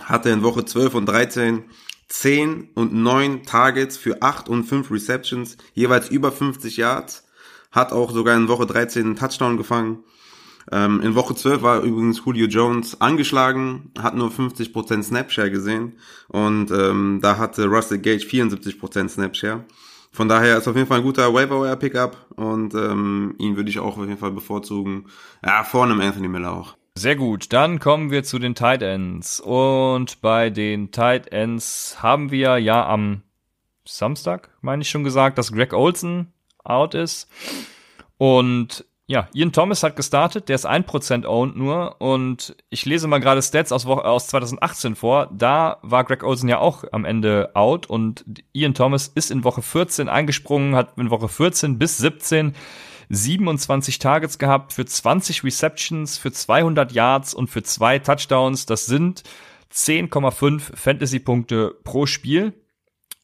Hat 0.00 0.26
er 0.26 0.32
in 0.32 0.42
Woche 0.42 0.64
12 0.64 0.94
und 0.94 1.06
13 1.06 1.64
10 2.12 2.68
und 2.74 2.92
9 2.92 3.44
Targets 3.44 3.96
für 3.96 4.20
8 4.20 4.50
und 4.50 4.64
5 4.64 4.90
Receptions, 4.90 5.56
jeweils 5.72 6.10
über 6.10 6.30
50 6.30 6.76
Yards. 6.76 7.26
Hat 7.70 7.90
auch 7.90 8.12
sogar 8.12 8.36
in 8.36 8.48
Woche 8.48 8.66
13 8.66 9.02
einen 9.02 9.16
Touchdown 9.16 9.56
gefangen. 9.56 10.04
Ähm, 10.70 11.00
in 11.00 11.14
Woche 11.14 11.34
12 11.34 11.62
war 11.62 11.80
übrigens 11.80 12.22
Julio 12.24 12.46
Jones 12.46 13.00
angeschlagen, 13.00 13.90
hat 13.98 14.14
nur 14.14 14.30
50% 14.30 15.02
Snapshare 15.02 15.50
gesehen 15.50 15.94
und 16.28 16.70
ähm, 16.70 17.18
da 17.20 17.38
hatte 17.38 17.66
Russell 17.66 17.98
Gage 17.98 18.24
74% 18.24 19.08
Snapshare. 19.08 19.64
Von 20.12 20.28
daher 20.28 20.58
ist 20.58 20.68
auf 20.68 20.76
jeden 20.76 20.86
Fall 20.86 20.98
ein 20.98 21.04
guter 21.04 21.32
Waiver 21.32 21.74
Pickup 21.76 22.26
und 22.36 22.74
ähm, 22.74 23.34
ihn 23.38 23.56
würde 23.56 23.70
ich 23.70 23.78
auch 23.78 23.96
auf 23.96 24.06
jeden 24.06 24.18
Fall 24.18 24.32
bevorzugen. 24.32 25.06
Ja, 25.44 25.64
vor 25.64 25.84
einem 25.84 26.00
Anthony 26.00 26.28
Miller 26.28 26.52
auch. 26.52 26.76
Sehr 26.94 27.16
gut, 27.16 27.52
dann 27.54 27.80
kommen 27.80 28.10
wir 28.10 28.22
zu 28.22 28.38
den 28.38 28.54
Tight 28.54 28.82
Ends. 28.82 29.40
Und 29.40 30.20
bei 30.20 30.50
den 30.50 30.90
Tight 30.90 31.32
Ends 31.32 32.02
haben 32.02 32.30
wir 32.30 32.58
ja 32.58 32.86
am 32.86 33.22
Samstag, 33.86 34.50
meine 34.60 34.82
ich 34.82 34.90
schon 34.90 35.02
gesagt, 35.02 35.38
dass 35.38 35.52
Greg 35.52 35.72
Olson 35.72 36.32
out 36.62 36.94
ist. 36.94 37.28
Und 38.18 38.84
ja, 39.06 39.28
Ian 39.32 39.52
Thomas 39.52 39.82
hat 39.82 39.96
gestartet, 39.96 40.48
der 40.48 40.54
ist 40.54 40.68
1% 40.68 41.26
owned 41.26 41.56
nur 41.56 42.00
und 42.00 42.56
ich 42.70 42.84
lese 42.84 43.08
mal 43.08 43.18
gerade 43.18 43.42
Stats 43.42 43.72
aus, 43.72 43.84
aus 43.86 44.28
2018 44.28 44.94
vor. 44.94 45.28
Da 45.32 45.78
war 45.82 46.04
Greg 46.04 46.22
Olsen 46.22 46.48
ja 46.48 46.58
auch 46.58 46.84
am 46.92 47.04
Ende 47.04 47.50
out 47.54 47.86
und 47.86 48.24
Ian 48.52 48.74
Thomas 48.74 49.08
ist 49.08 49.30
in 49.30 49.44
Woche 49.44 49.62
14 49.62 50.08
eingesprungen, 50.08 50.76
hat 50.76 50.98
in 50.98 51.10
Woche 51.10 51.28
14 51.28 51.78
bis 51.78 51.98
17 51.98 52.54
27 53.14 53.98
Targets 53.98 54.38
gehabt 54.38 54.72
für 54.72 54.86
20 54.86 55.44
Receptions, 55.44 56.16
für 56.16 56.32
200 56.32 56.92
Yards 56.92 57.34
und 57.34 57.50
für 57.50 57.62
zwei 57.62 57.98
Touchdowns. 57.98 58.64
Das 58.64 58.86
sind 58.86 59.22
10,5 59.70 60.74
Fantasy-Punkte 60.74 61.76
pro 61.84 62.06
Spiel. 62.06 62.54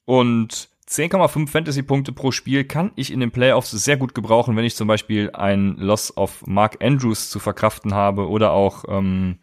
Und 0.05 0.69
10,5 0.89 1.49
Fantasy-Punkte 1.49 2.13
pro 2.13 2.33
Spiel 2.33 2.65
kann 2.65 2.93
ich 2.97 3.11
in 3.11 3.21
den 3.21 3.31
Playoffs 3.31 3.71
sehr 3.71 3.97
gut 3.97 4.15
gebrauchen, 4.15 4.57
wenn 4.57 4.65
ich 4.65 4.77
zum 4.77 4.89
Beispiel 4.89 5.31
ein 5.33 5.77
Loss 5.79 6.15
of 6.19 6.47
Mark 6.47 6.85
Andrews 6.85 7.31
zu 7.31 7.39
verkraften 7.39 7.95
habe 7.95 8.29
oder 8.29 8.53
auch 8.53 8.85
ähm, 8.89 9.39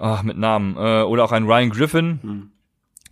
ach, 0.00 0.24
mit 0.24 0.38
Namen 0.38 0.76
äh, 0.76 1.02
oder 1.02 1.24
auch 1.24 1.32
ein 1.32 1.44
Ryan 1.44 1.70
Griffin. 1.70 2.18
Hm. 2.22 2.50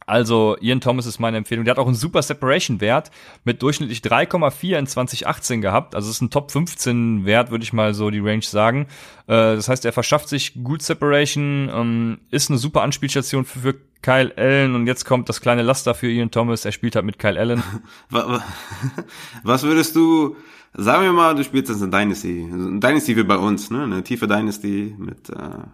Also 0.06 0.56
Ian 0.60 0.80
Thomas 0.80 1.06
ist 1.06 1.18
meine 1.18 1.36
Empfehlung. 1.36 1.64
Der 1.64 1.72
hat 1.72 1.78
auch 1.78 1.86
einen 1.86 1.94
super 1.94 2.22
Separation-Wert 2.22 3.10
mit 3.44 3.62
durchschnittlich 3.62 4.00
3,4 4.00 4.78
in 4.78 4.86
2018 4.86 5.60
gehabt. 5.60 5.94
Also 5.94 6.10
es 6.10 6.16
ist 6.16 6.22
ein 6.22 6.30
Top 6.30 6.50
15 6.50 7.24
Wert, 7.24 7.50
würde 7.50 7.64
ich 7.64 7.72
mal 7.72 7.94
so 7.94 8.10
die 8.10 8.20
Range 8.20 8.42
sagen. 8.42 8.86
Äh, 9.26 9.56
das 9.56 9.68
heißt, 9.68 9.84
er 9.84 9.92
verschafft 9.92 10.28
sich 10.28 10.62
gut 10.62 10.82
Separation, 10.82 11.70
ähm, 11.72 12.18
ist 12.30 12.50
eine 12.50 12.58
super 12.58 12.82
Anspielstation 12.82 13.44
für, 13.44 13.74
Kyle 14.04 14.34
Allen 14.36 14.74
und 14.74 14.86
jetzt 14.86 15.06
kommt 15.06 15.30
das 15.30 15.40
kleine 15.40 15.62
Laster 15.62 15.94
für 15.94 16.10
Ian 16.10 16.30
Thomas. 16.30 16.66
Er 16.66 16.72
spielt 16.72 16.94
halt 16.94 17.06
mit 17.06 17.18
Kyle 17.18 17.40
Allen. 17.40 17.62
Was 19.42 19.62
würdest 19.62 19.96
du, 19.96 20.36
sagen 20.74 21.04
wir 21.04 21.12
mal, 21.14 21.34
du 21.34 21.42
spielst 21.42 21.70
jetzt 21.70 21.80
eine 21.80 21.90
Dynasty. 21.90 22.46
Eine 22.52 22.80
Dynasty 22.80 23.16
wie 23.16 23.22
bei 23.22 23.38
uns, 23.38 23.70
ne? 23.70 23.82
Eine 23.82 24.04
tiefe 24.04 24.28
Dynasty 24.28 24.94
mit 24.98 25.30
äh, 25.30 25.64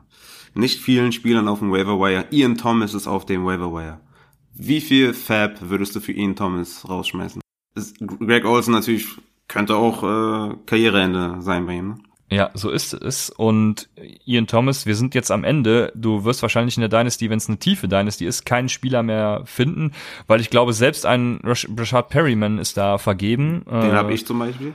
nicht 0.55 0.81
vielen 0.81 1.11
Spielern 1.11 1.49
auf 1.49 1.59
dem 1.59 1.73
Waiver 1.73 1.99
Wire. 1.99 2.27
Ian 2.31 2.57
Thomas 2.57 2.95
ist 2.95 3.09
auf 3.09 3.27
dem 3.27 3.45
Waiver 3.45 3.73
Wire. 3.73 3.99
Wie 4.55 4.81
viel 4.81 5.15
Fab 5.15 5.61
würdest 5.61 5.95
du 5.97 6.01
für 6.01 6.13
Ian 6.13 6.37
Thomas 6.37 6.89
rausschmeißen? 6.89 7.41
Greg 8.19 8.45
Olsen 8.45 8.73
natürlich 8.73 9.07
könnte 9.49 9.77
auch 9.77 10.03
äh, 10.03 10.57
Karriereende 10.67 11.37
sein 11.41 11.67
bei 11.67 11.75
ihm. 11.75 11.89
Ne? 11.89 11.99
Ja, 12.33 12.51
so 12.55 12.71
ist 12.71 12.93
es. 12.95 13.31
Und 13.31 13.89
Ian 14.25 14.47
Thomas, 14.47 14.87
wir 14.87 14.95
sind 14.95 15.17
jetzt 15.17 15.33
am 15.33 15.43
Ende. 15.43 15.93
Du 15.97 16.25
wirst 16.25 16.43
wahrscheinlich 16.43 16.77
in 16.77 16.81
der 16.81 16.89
Dynasty, 16.89 17.29
wenn 17.29 17.39
es 17.39 17.49
eine 17.49 17.59
tiefe 17.59 17.89
Dynasty 17.89 18.25
ist, 18.25 18.47
keinen 18.47 18.69
Spieler 18.69 19.03
mehr 19.03 19.43
finden, 19.47 19.93
weil 20.29 20.41
ich 20.41 20.49
glaube, 20.49 20.73
selbst 20.73 21.07
ein 21.07 21.41
Rashad 21.43 22.09
Perryman 22.09 22.59
ist 22.59 22.77
da 22.77 22.99
vergeben. 22.99 23.65
Den 23.69 23.91
äh, 23.91 23.93
habe 23.93 24.15
ich 24.15 24.27
zum 24.27 24.39
Beispiel. 24.39 24.75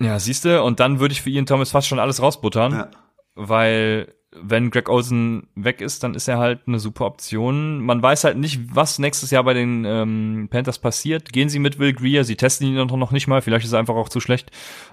Ja, 0.00 0.20
siehst 0.20 0.44
du. 0.44 0.62
Und 0.62 0.78
dann 0.78 1.00
würde 1.00 1.12
ich 1.12 1.22
für 1.22 1.30
Ian 1.30 1.46
Thomas 1.46 1.72
fast 1.72 1.88
schon 1.88 1.98
alles 1.98 2.22
rausbuttern, 2.22 2.72
ja. 2.72 2.90
weil 3.34 4.14
wenn 4.32 4.70
Greg 4.70 4.88
Olsen 4.88 5.48
weg 5.54 5.80
ist, 5.80 6.02
dann 6.02 6.14
ist 6.14 6.28
er 6.28 6.38
halt 6.38 6.60
eine 6.66 6.78
super 6.78 7.06
Option. 7.06 7.80
Man 7.80 8.02
weiß 8.02 8.24
halt 8.24 8.36
nicht, 8.36 8.60
was 8.74 8.98
nächstes 8.98 9.30
Jahr 9.30 9.44
bei 9.44 9.54
den 9.54 9.84
ähm, 9.86 10.48
Panthers 10.50 10.78
passiert. 10.78 11.32
Gehen 11.32 11.48
sie 11.48 11.58
mit 11.58 11.78
Will 11.78 11.94
Greer, 11.94 12.24
sie 12.24 12.36
testen 12.36 12.66
ihn 12.66 12.74
noch 12.74 13.10
nicht 13.10 13.26
mal, 13.26 13.40
vielleicht 13.40 13.64
ist 13.64 13.72
er 13.72 13.78
einfach 13.78 13.94
auch 13.94 14.08
zu 14.08 14.20
schlecht, 14.20 14.50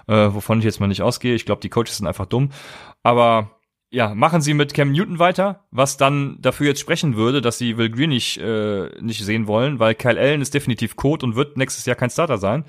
äh, 0.08 0.28
wovon 0.32 0.58
ich 0.58 0.64
jetzt 0.64 0.80
mal 0.80 0.86
nicht 0.86 1.02
ausgehe. 1.02 1.34
Ich 1.34 1.44
glaube, 1.44 1.60
die 1.60 1.68
Coaches 1.68 1.98
sind 1.98 2.06
einfach 2.06 2.26
dumm. 2.26 2.50
Aber 3.02 3.50
ja, 3.90 4.14
machen 4.14 4.40
sie 4.40 4.54
mit 4.54 4.74
Cam 4.74 4.92
Newton 4.92 5.18
weiter, 5.18 5.66
was 5.70 5.96
dann 5.96 6.38
dafür 6.40 6.68
jetzt 6.68 6.80
sprechen 6.80 7.16
würde, 7.16 7.40
dass 7.40 7.58
sie 7.58 7.76
Will 7.76 7.90
Greer 7.90 8.08
nicht, 8.08 8.38
äh, 8.38 8.88
nicht 9.00 9.22
sehen 9.24 9.46
wollen, 9.46 9.78
weil 9.78 9.94
Kyle 9.94 10.18
Allen 10.18 10.40
ist 10.40 10.54
definitiv 10.54 10.96
Code 10.96 11.24
und 11.26 11.36
wird 11.36 11.56
nächstes 11.56 11.84
Jahr 11.84 11.96
kein 11.96 12.10
Starter 12.10 12.38
sein. 12.38 12.64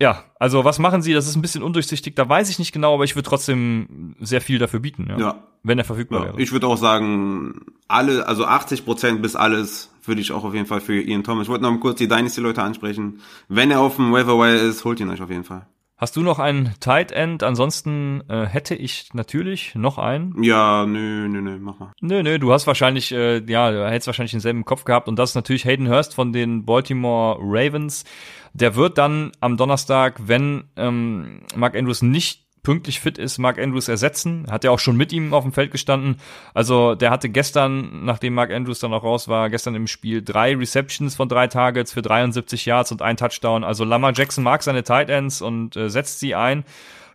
Ja, 0.00 0.24
also 0.38 0.64
was 0.64 0.78
machen 0.78 1.02
sie? 1.02 1.12
Das 1.12 1.28
ist 1.28 1.36
ein 1.36 1.42
bisschen 1.42 1.62
undurchsichtig, 1.62 2.16
da 2.16 2.26
weiß 2.26 2.48
ich 2.48 2.58
nicht 2.58 2.72
genau, 2.72 2.94
aber 2.94 3.04
ich 3.04 3.16
würde 3.16 3.28
trotzdem 3.28 4.16
sehr 4.18 4.40
viel 4.40 4.58
dafür 4.58 4.80
bieten, 4.80 5.06
ja. 5.10 5.18
ja. 5.18 5.44
Wenn 5.62 5.78
er 5.78 5.84
verfügbar 5.84 6.20
ja, 6.20 6.26
wäre. 6.26 6.40
Ich 6.40 6.52
würde 6.52 6.66
auch 6.66 6.78
sagen, 6.78 7.66
alle, 7.86 8.26
also 8.26 8.46
80 8.46 8.86
Prozent 8.86 9.20
bis 9.20 9.36
alles 9.36 9.90
würde 10.04 10.22
ich 10.22 10.32
auch 10.32 10.44
auf 10.44 10.54
jeden 10.54 10.66
Fall 10.66 10.80
für 10.80 10.98
Ian 10.98 11.22
Thomas. 11.22 11.44
Ich 11.44 11.48
wollte 11.50 11.64
noch 11.64 11.70
mal 11.70 11.80
kurz 11.80 11.98
die 11.98 12.08
Dynasty-Leute 12.08 12.62
ansprechen. 12.62 13.20
Wenn 13.48 13.70
er 13.70 13.80
auf 13.80 13.96
dem 13.96 14.10
Waiver 14.10 14.38
Wire 14.38 14.56
ist, 14.56 14.86
holt 14.86 15.00
ihn 15.00 15.10
euch 15.10 15.20
auf 15.20 15.28
jeden 15.28 15.44
Fall. 15.44 15.66
Hast 16.00 16.16
du 16.16 16.22
noch 16.22 16.38
einen 16.38 16.72
Tight 16.80 17.12
End? 17.12 17.42
Ansonsten 17.42 18.22
äh, 18.30 18.46
hätte 18.46 18.74
ich 18.74 19.12
natürlich 19.12 19.74
noch 19.74 19.98
einen. 19.98 20.42
Ja, 20.42 20.86
nö, 20.86 21.28
nö, 21.28 21.42
nö, 21.42 21.58
mach 21.60 21.78
mal. 21.78 21.92
Nö, 22.00 22.22
nö, 22.22 22.38
du 22.38 22.54
hast 22.54 22.66
wahrscheinlich, 22.66 23.12
äh, 23.12 23.44
ja, 23.44 23.70
du 23.70 23.86
hättest 23.86 24.06
wahrscheinlich 24.06 24.30
denselben 24.30 24.64
Kopf 24.64 24.84
gehabt 24.84 25.08
und 25.08 25.18
das 25.18 25.32
ist 25.32 25.34
natürlich 25.34 25.66
Hayden 25.66 25.90
Hurst 25.90 26.14
von 26.14 26.32
den 26.32 26.64
Baltimore 26.64 27.38
Ravens. 27.42 28.04
Der 28.54 28.76
wird 28.76 28.96
dann 28.96 29.32
am 29.40 29.58
Donnerstag, 29.58 30.18
wenn 30.26 30.64
ähm, 30.76 31.42
Mark 31.54 31.76
Andrews 31.76 32.00
nicht 32.00 32.46
pünktlich 32.62 33.00
fit 33.00 33.18
ist, 33.18 33.38
Mark 33.38 33.58
Andrews 33.58 33.88
ersetzen. 33.88 34.46
Hat 34.50 34.64
er 34.64 34.72
auch 34.72 34.78
schon 34.78 34.96
mit 34.96 35.12
ihm 35.12 35.32
auf 35.34 35.44
dem 35.44 35.52
Feld 35.52 35.70
gestanden. 35.70 36.16
Also 36.54 36.94
der 36.94 37.10
hatte 37.10 37.28
gestern, 37.28 38.04
nachdem 38.04 38.34
Mark 38.34 38.52
Andrews 38.52 38.80
dann 38.80 38.92
auch 38.92 39.02
raus 39.02 39.28
war, 39.28 39.50
gestern 39.50 39.74
im 39.74 39.86
Spiel 39.86 40.22
drei 40.22 40.54
Receptions 40.54 41.14
von 41.14 41.28
drei 41.28 41.46
Targets 41.46 41.92
für 41.92 42.02
73 42.02 42.66
Yards 42.66 42.92
und 42.92 43.02
ein 43.02 43.16
Touchdown. 43.16 43.64
Also 43.64 43.84
Lamar 43.84 44.12
Jackson 44.14 44.44
mag 44.44 44.62
seine 44.62 44.82
Tight 44.82 45.10
Ends 45.10 45.42
und 45.42 45.76
äh, 45.76 45.88
setzt 45.88 46.20
sie 46.20 46.34
ein. 46.34 46.64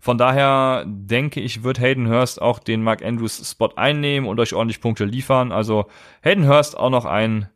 Von 0.01 0.17
daher 0.19 0.85
denke 0.87 1.41
ich, 1.41 1.63
wird 1.63 1.79
Hayden 1.79 2.07
Hurst 2.07 2.39
auch 2.39 2.59
den 2.59 2.83
Mark 2.83 3.03
Andrews 3.03 3.49
Spot 3.49 3.71
einnehmen 3.75 4.29
und 4.29 4.39
euch 4.39 4.53
ordentlich 4.53 4.79
Punkte 4.79 5.05
liefern. 5.05 5.51
Also 5.51 5.87
Hayden 6.21 6.47
Hurst 6.47 6.77
auch 6.77 6.91
noch 6.91 7.05
ein 7.05 7.49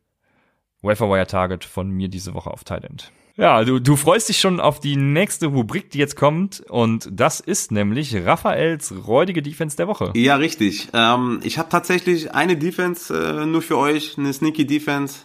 Waferwire 0.82 1.26
Target 1.26 1.64
von 1.64 1.90
mir 1.90 2.08
diese 2.08 2.34
Woche 2.34 2.50
auf 2.50 2.64
Tight 2.64 2.84
End. 2.84 3.12
Ja, 3.40 3.64
du, 3.64 3.78
du 3.78 3.96
freust 3.96 4.28
dich 4.28 4.38
schon 4.38 4.60
auf 4.60 4.80
die 4.80 4.96
nächste 4.96 5.46
Rubrik, 5.46 5.88
die 5.90 5.98
jetzt 5.98 6.14
kommt. 6.14 6.62
Und 6.68 7.08
das 7.10 7.40
ist 7.40 7.72
nämlich 7.72 8.14
Raphaels 8.14 8.92
räudige 9.06 9.40
Defense 9.40 9.78
der 9.78 9.88
Woche. 9.88 10.12
Ja, 10.14 10.36
richtig. 10.36 10.88
Ähm, 10.92 11.40
ich 11.42 11.56
habe 11.56 11.70
tatsächlich 11.70 12.34
eine 12.34 12.58
Defense 12.58 13.14
äh, 13.14 13.46
nur 13.46 13.62
für 13.62 13.78
euch, 13.78 14.18
eine 14.18 14.30
Sneaky 14.34 14.66
Defense, 14.66 15.20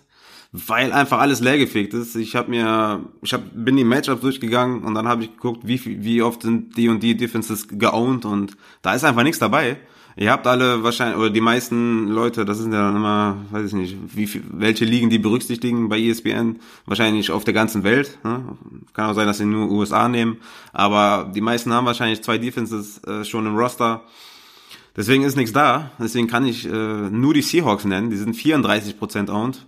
weil 0.53 0.93
einfach 0.93 1.19
alles 1.19 1.41
leergefegt 1.41 1.93
ist. 1.93 2.15
Ich 2.15 2.37
habe 2.37 2.51
mir, 2.51 3.03
ich 3.21 3.33
hab, 3.33 3.41
bin 3.53 3.75
die 3.75 3.83
Matchups 3.83 4.21
durchgegangen 4.21 4.85
und 4.85 4.95
dann 4.95 5.09
habe 5.09 5.23
ich 5.23 5.33
geguckt, 5.33 5.67
wie, 5.67 5.81
wie 6.01 6.21
oft 6.21 6.43
sind 6.43 6.77
die 6.77 6.87
und 6.87 7.03
die 7.03 7.17
Defenses 7.17 7.67
geowned 7.67 8.23
und 8.23 8.55
da 8.81 8.93
ist 8.93 9.03
einfach 9.03 9.23
nichts 9.23 9.39
dabei. 9.39 9.75
Ihr 10.17 10.31
habt 10.31 10.47
alle 10.47 10.81
wahrscheinlich, 10.83 11.17
oder 11.17 11.29
die 11.29 11.41
meisten 11.41 12.07
Leute, 12.07 12.45
das 12.45 12.59
sind 12.59 12.71
ja 12.71 12.83
dann 12.83 12.95
immer, 12.95 13.37
weiß 13.51 13.67
ich 13.67 13.73
nicht, 13.73 13.97
wie 14.15 14.27
viel, 14.27 14.43
welche 14.49 14.85
Ligen 14.85 15.09
die 15.09 15.19
berücksichtigen 15.19 15.89
bei 15.89 15.99
ESPN, 15.99 16.59
wahrscheinlich 16.85 17.31
auf 17.31 17.43
der 17.43 17.53
ganzen 17.53 17.83
Welt. 17.83 18.17
Ne? 18.23 18.57
Kann 18.93 19.09
auch 19.09 19.13
sein, 19.13 19.27
dass 19.27 19.39
sie 19.39 19.45
nur 19.45 19.69
USA 19.69 20.07
nehmen, 20.07 20.37
aber 20.71 21.29
die 21.35 21.41
meisten 21.41 21.73
haben 21.73 21.85
wahrscheinlich 21.85 22.23
zwei 22.23 22.37
Defenses 22.37 23.03
äh, 23.03 23.25
schon 23.25 23.45
im 23.45 23.57
Roster. 23.57 24.03
Deswegen 24.95 25.23
ist 25.23 25.35
nichts 25.35 25.51
da. 25.51 25.91
Deswegen 25.99 26.27
kann 26.27 26.45
ich 26.45 26.65
äh, 26.65 26.69
nur 26.71 27.33
die 27.33 27.41
Seahawks 27.41 27.83
nennen. 27.83 28.09
Die 28.09 28.15
sind 28.15 28.35
34% 28.35 29.29
owned. 29.29 29.65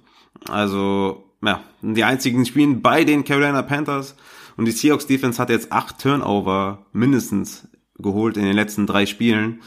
Also, 0.48 1.26
ja, 1.44 1.62
die 1.82 2.04
einzigen 2.06 2.46
spielen 2.46 2.82
bei 2.82 3.04
den 3.04 3.26
Carolina 3.26 3.62
Panthers. 3.62 4.16
Und 4.56 4.66
die 4.66 4.72
Seahawks 4.72 5.08
Defense 5.08 5.42
hat 5.42 5.50
jetzt 5.50 5.74
acht 5.74 6.00
Turnover 6.00 6.86
mindestens 6.94 7.68
geholt 8.00 8.38
in 8.38 8.44
den 8.44 8.56
letzten 8.56 8.88
drei 8.88 9.06
Spielen. 9.06 9.60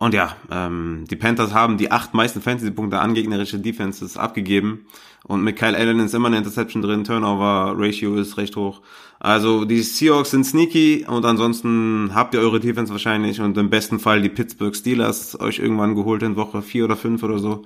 Und 0.00 0.14
ja, 0.14 0.36
ähm, 0.48 1.06
die 1.10 1.16
Panthers 1.16 1.52
haben 1.52 1.76
die 1.76 1.90
acht 1.90 2.14
meisten 2.14 2.40
Fantasy-Punkte 2.40 3.00
an 3.00 3.14
gegnerische 3.14 3.58
Defenses 3.58 4.16
abgegeben. 4.16 4.86
Und 5.24 5.42
mit 5.42 5.56
Kyle 5.56 5.76
Allen 5.76 5.98
ist 5.98 6.14
immer 6.14 6.28
eine 6.28 6.38
Interception 6.38 6.82
drin, 6.82 7.02
Turnover-Ratio 7.02 8.14
ist 8.14 8.36
recht 8.36 8.54
hoch. 8.54 8.80
Also 9.18 9.64
die 9.64 9.82
Seahawks 9.82 10.30
sind 10.30 10.44
sneaky 10.44 11.04
und 11.08 11.24
ansonsten 11.24 12.12
habt 12.14 12.34
ihr 12.34 12.40
eure 12.40 12.60
Defense 12.60 12.92
wahrscheinlich 12.92 13.40
und 13.40 13.58
im 13.58 13.70
besten 13.70 13.98
Fall 13.98 14.22
die 14.22 14.28
Pittsburgh 14.28 14.76
Steelers 14.76 15.38
euch 15.40 15.58
irgendwann 15.58 15.96
geholt 15.96 16.22
in 16.22 16.36
Woche 16.36 16.62
vier 16.62 16.84
oder 16.84 16.96
fünf 16.96 17.24
oder 17.24 17.40
so, 17.40 17.64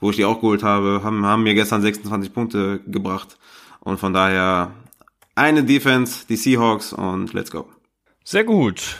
wo 0.00 0.08
ich 0.08 0.16
die 0.16 0.24
auch 0.24 0.40
geholt 0.40 0.62
habe, 0.62 1.02
haben, 1.04 1.26
haben 1.26 1.42
mir 1.42 1.54
gestern 1.54 1.82
26 1.82 2.32
Punkte 2.32 2.80
gebracht. 2.86 3.36
Und 3.80 4.00
von 4.00 4.14
daher 4.14 4.70
eine 5.34 5.64
Defense, 5.64 6.24
die 6.26 6.36
Seahawks 6.36 6.94
und 6.94 7.34
let's 7.34 7.50
go. 7.50 7.68
Sehr 8.24 8.44
gut. 8.44 8.96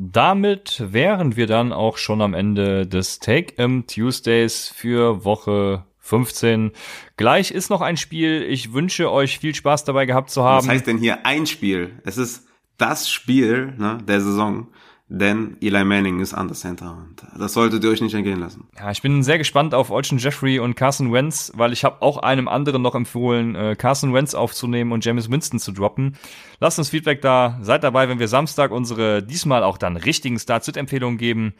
Damit 0.00 0.80
wären 0.92 1.34
wir 1.34 1.48
dann 1.48 1.72
auch 1.72 1.96
schon 1.96 2.22
am 2.22 2.32
Ende 2.32 2.86
des 2.86 3.18
Take-Em 3.18 3.84
Tuesdays 3.88 4.68
für 4.68 5.24
Woche 5.24 5.86
15. 5.98 6.70
Gleich 7.16 7.50
ist 7.50 7.68
noch 7.68 7.80
ein 7.80 7.96
Spiel. 7.96 8.44
Ich 8.44 8.72
wünsche 8.72 9.10
euch 9.10 9.40
viel 9.40 9.56
Spaß 9.56 9.82
dabei 9.82 10.06
gehabt 10.06 10.30
zu 10.30 10.44
haben. 10.44 10.68
Was 10.68 10.72
heißt 10.72 10.86
denn 10.86 10.98
hier 10.98 11.26
ein 11.26 11.46
Spiel? 11.46 11.98
Es 12.04 12.16
ist 12.16 12.46
das 12.76 13.10
Spiel 13.10 13.74
ne, 13.76 13.98
der 14.06 14.20
Saison. 14.20 14.68
Denn 15.08 15.56
Eli 15.62 15.84
Manning 15.84 16.20
ist 16.20 16.34
an 16.34 16.48
der 16.48 16.56
Center 16.56 16.96
und 16.96 17.40
das 17.40 17.54
solltet 17.54 17.82
ihr 17.82 17.90
euch 17.90 18.02
nicht 18.02 18.14
entgehen 18.14 18.40
lassen. 18.40 18.68
Ja, 18.78 18.90
ich 18.90 19.00
bin 19.00 19.22
sehr 19.22 19.38
gespannt 19.38 19.74
auf 19.74 19.90
Olsen 19.90 20.18
Jeffrey 20.18 20.58
und 20.58 20.74
Carson 20.74 21.12
Wentz, 21.12 21.50
weil 21.54 21.72
ich 21.72 21.84
habe 21.84 22.02
auch 22.02 22.18
einem 22.18 22.46
anderen 22.46 22.82
noch 22.82 22.94
empfohlen, 22.94 23.54
äh, 23.54 23.74
Carson 23.76 24.12
Wentz 24.12 24.34
aufzunehmen 24.34 24.92
und 24.92 25.04
James 25.04 25.30
Winston 25.30 25.58
zu 25.58 25.72
droppen. 25.72 26.16
Lasst 26.60 26.78
uns 26.78 26.90
Feedback 26.90 27.22
da, 27.22 27.58
seid 27.62 27.84
dabei, 27.84 28.08
wenn 28.08 28.18
wir 28.18 28.28
Samstag 28.28 28.70
unsere 28.70 29.22
diesmal 29.22 29.62
auch 29.62 29.78
dann 29.78 29.96
richtigen 29.96 30.38
Start-Sit-Empfehlungen 30.38 31.16
geben. 31.16 31.54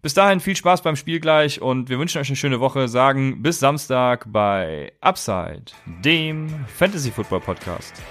Bis 0.00 0.14
dahin 0.14 0.40
viel 0.40 0.56
Spaß 0.56 0.82
beim 0.82 0.96
Spiel 0.96 1.20
gleich 1.20 1.62
und 1.62 1.88
wir 1.88 1.98
wünschen 1.98 2.20
euch 2.20 2.28
eine 2.28 2.36
schöne 2.36 2.58
Woche, 2.58 2.88
sagen 2.88 3.42
bis 3.42 3.60
Samstag 3.60 4.24
bei 4.32 4.92
Upside, 5.00 5.66
dem 6.04 6.48
Fantasy 6.66 7.10
Football 7.10 7.40
Podcast. 7.40 8.02